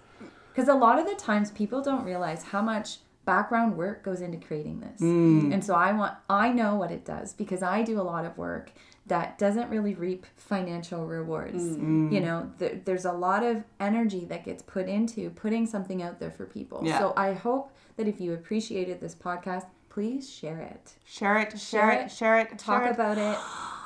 Because 0.53 0.67
a 0.69 0.73
lot 0.73 0.99
of 0.99 1.07
the 1.07 1.15
times 1.15 1.51
people 1.51 1.81
don't 1.81 2.03
realize 2.03 2.43
how 2.43 2.61
much 2.61 2.99
background 3.25 3.77
work 3.77 4.03
goes 4.03 4.21
into 4.21 4.37
creating 4.37 4.79
this. 4.79 5.01
Mm. 5.01 5.53
And 5.53 5.63
so 5.63 5.75
I 5.75 5.91
want 5.91 6.15
I 6.29 6.51
know 6.51 6.75
what 6.75 6.91
it 6.91 7.05
does 7.05 7.33
because 7.33 7.61
I 7.61 7.83
do 7.83 7.99
a 7.99 8.03
lot 8.03 8.25
of 8.25 8.37
work 8.37 8.71
that 9.05 9.37
doesn't 9.37 9.69
really 9.69 9.93
reap 9.93 10.25
financial 10.35 11.05
rewards. 11.05 11.63
Mm. 11.63 12.11
You 12.11 12.19
mm. 12.19 12.23
know, 12.23 12.51
th- 12.59 12.81
there's 12.85 13.05
a 13.05 13.11
lot 13.11 13.43
of 13.43 13.63
energy 13.79 14.25
that 14.25 14.45
gets 14.45 14.61
put 14.61 14.87
into 14.87 15.29
putting 15.31 15.65
something 15.65 16.01
out 16.01 16.19
there 16.19 16.31
for 16.31 16.45
people. 16.45 16.81
Yeah. 16.83 16.99
So 16.99 17.13
I 17.17 17.33
hope 17.33 17.71
that 17.97 18.07
if 18.07 18.19
you 18.19 18.33
appreciated 18.33 18.99
this 18.99 19.15
podcast, 19.15 19.65
please 19.89 20.29
share 20.29 20.59
it. 20.59 20.93
share 21.05 21.37
it, 21.37 21.51
share, 21.51 21.59
Share 21.59 21.91
it, 21.91 22.05
it, 22.05 22.11
share 22.11 22.39
it, 22.39 22.57
Talk 22.57 22.83
share 22.83 22.91
it. 22.91 22.95
about 22.95 23.17
it. 23.17 23.37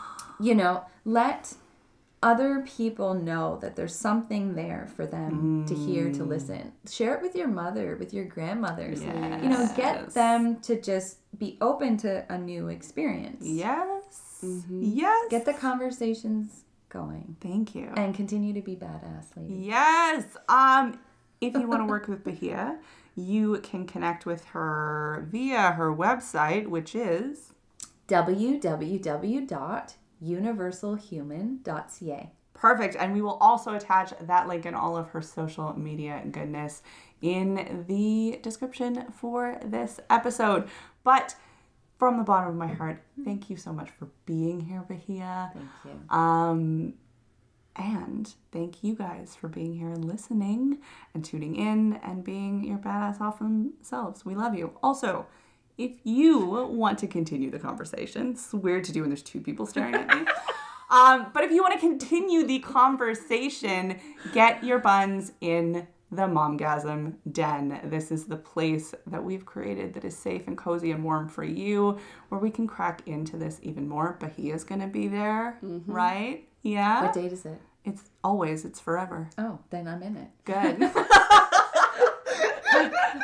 You 0.44 0.56
know, 0.56 0.84
let 1.06 1.56
other 2.22 2.64
people 2.66 3.14
know 3.14 3.58
that 3.62 3.76
there's 3.76 3.96
something 3.96 4.56
there 4.56 4.88
for 4.96 5.06
them 5.06 5.66
to 5.68 5.74
hear 5.76 6.06
Mm. 6.06 6.18
to 6.18 6.24
listen. 6.24 6.72
Share 6.90 7.16
it 7.16 7.22
with 7.22 7.36
your 7.36 7.48
mother, 7.50 7.96
with 7.98 8.14
your 8.14 8.26
grandmothers. 8.26 9.02
You 9.04 9.10
know, 9.50 9.70
get 9.76 10.10
them 10.12 10.62
to 10.62 10.80
just 10.80 11.18
be 11.38 11.58
open 11.60 11.98
to 11.98 12.26
a 12.32 12.38
new 12.38 12.70
experience. 12.70 13.44
Yes. 13.46 14.40
Mm-hmm. 14.44 14.82
Yes. 14.84 15.26
Get 15.30 15.46
the 15.46 15.54
conversations 15.54 16.64
going 16.90 17.36
Thank 17.42 17.76
you. 17.76 17.90
and 17.98 18.14
continue 18.16 18.54
to 18.54 18.62
be 18.62 18.76
badass, 18.76 19.36
lady. 19.36 19.56
Yes. 19.56 20.24
Um, 20.48 21.00
if 21.42 21.54
you 21.56 21.68
want 21.68 21.82
to 21.82 21.86
work 21.88 22.08
with 22.14 22.24
Bahia, 22.24 22.80
you 23.16 23.60
can 23.64 23.86
connect 23.86 24.26
with 24.26 24.46
her 24.46 25.28
via 25.30 25.72
her 25.72 25.94
website, 25.94 26.68
which 26.68 26.96
is 26.96 27.54
www.universalhuman.ca. 30.24 32.32
perfect. 32.54 32.96
And 32.96 33.14
we 33.14 33.22
will 33.22 33.38
also 33.38 33.74
attach 33.76 34.14
that 34.22 34.48
link 34.48 34.66
and 34.66 34.76
all 34.76 34.96
of 34.96 35.10
her 35.10 35.22
social 35.22 35.78
media 35.78 36.24
goodness 36.32 36.82
in 37.22 37.86
the 37.88 38.40
description 38.42 39.12
for 39.12 39.60
this 39.66 40.00
episode. 40.10 40.70
But 41.04 41.36
from 42.00 42.18
the 42.18 42.24
bottom 42.24 42.50
of 42.50 42.56
my 42.56 42.68
heart, 42.68 43.04
thank 43.24 43.50
you 43.50 43.58
so 43.58 43.74
much 43.74 43.90
for 43.92 44.08
being 44.26 44.62
here, 44.62 44.84
Bahia. 44.88 45.52
Thank 45.54 45.66
you. 45.86 46.16
Um, 46.16 46.94
and 47.76 48.32
thank 48.52 48.84
you 48.84 48.96
guys 48.96 49.36
for 49.40 49.48
being 49.48 49.76
here 49.76 49.90
and 49.90 50.06
listening 50.06 50.80
and 51.14 51.26
tuning 51.26 51.56
in 51.56 52.00
and 52.04 52.24
being 52.24 52.64
your 52.64 52.78
badass 52.78 53.20
awesome 53.20 53.74
selves. 53.82 54.24
We 54.26 54.36
love 54.36 54.54
you. 54.54 54.78
Also, 54.84 55.26
if 55.78 55.92
you 56.04 56.68
want 56.68 57.00
to 57.00 57.08
continue 57.08 57.50
the 57.50 57.60
conversation, 57.60 58.32
it's 58.32 58.54
weird 58.54 58.84
to 58.86 58.92
do 58.92 59.02
when 59.02 59.10
there's 59.10 59.24
two 59.24 59.42
people 59.42 59.66
staring 59.66 59.96
at 59.96 60.08
me. 60.08 60.26
Um, 60.90 61.28
but 61.34 61.44
if 61.44 61.50
you 61.50 61.64
want 61.64 61.74
to 61.74 61.80
continue 61.80 62.46
the 62.46 62.60
conversation, 62.60 64.00
get 64.32 64.64
your 64.64 64.78
buns 64.78 65.32
in 65.42 65.88
the 66.12 66.24
Momgasm 66.24 67.16
Den. 67.32 67.80
This 67.86 68.12
is 68.12 68.26
the 68.26 68.36
place 68.36 68.94
that 69.08 69.24
we've 69.24 69.44
created 69.44 69.96
that 69.96 70.06
is 70.06 70.16
safe 70.16 70.48
and 70.48 70.56
cozy 70.56 70.92
and 70.92 71.04
warm 71.04 71.28
for 71.30 71.44
you, 71.44 71.98
where 72.30 72.40
we 72.40 72.52
can 72.52 72.68
crack 72.68 73.02
into 73.08 73.38
this 73.38 73.60
even 73.64 73.88
more. 73.90 74.18
Bahia's 74.20 74.64
gonna 74.64 74.88
be 74.88 75.08
there, 75.08 75.58
right? 75.62 76.48
Yeah. 76.62 77.04
What 77.06 77.14
date 77.14 77.34
is 77.34 77.46
it? 77.46 77.60
It's 77.86 78.04
always, 78.24 78.64
it's 78.64 78.80
forever. 78.80 79.30
Oh, 79.38 79.60
then 79.72 79.88
I'm 79.88 80.04
in 80.04 80.16
it. 80.16 80.30
Good. 80.46 80.80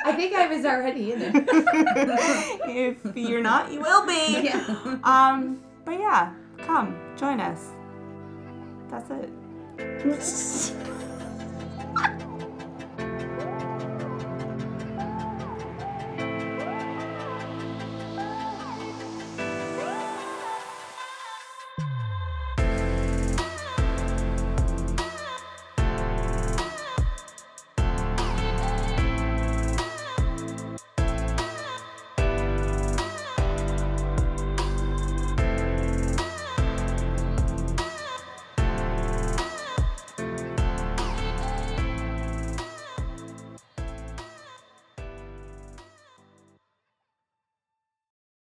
I 0.05 0.13
think 0.13 0.33
I 0.35 0.47
was 0.47 0.65
already 0.65 1.13
in 1.13 1.21
it. 1.21 1.33
if 2.67 3.15
you're 3.15 3.41
not, 3.41 3.71
you 3.71 3.81
will 3.81 4.05
be. 4.05 4.41
yeah. 4.43 4.97
Um, 5.03 5.61
but 5.85 5.99
yeah, 5.99 6.33
come 6.59 6.95
join 7.17 7.39
us. 7.39 7.69
That's 8.89 9.09
it. 9.11 10.85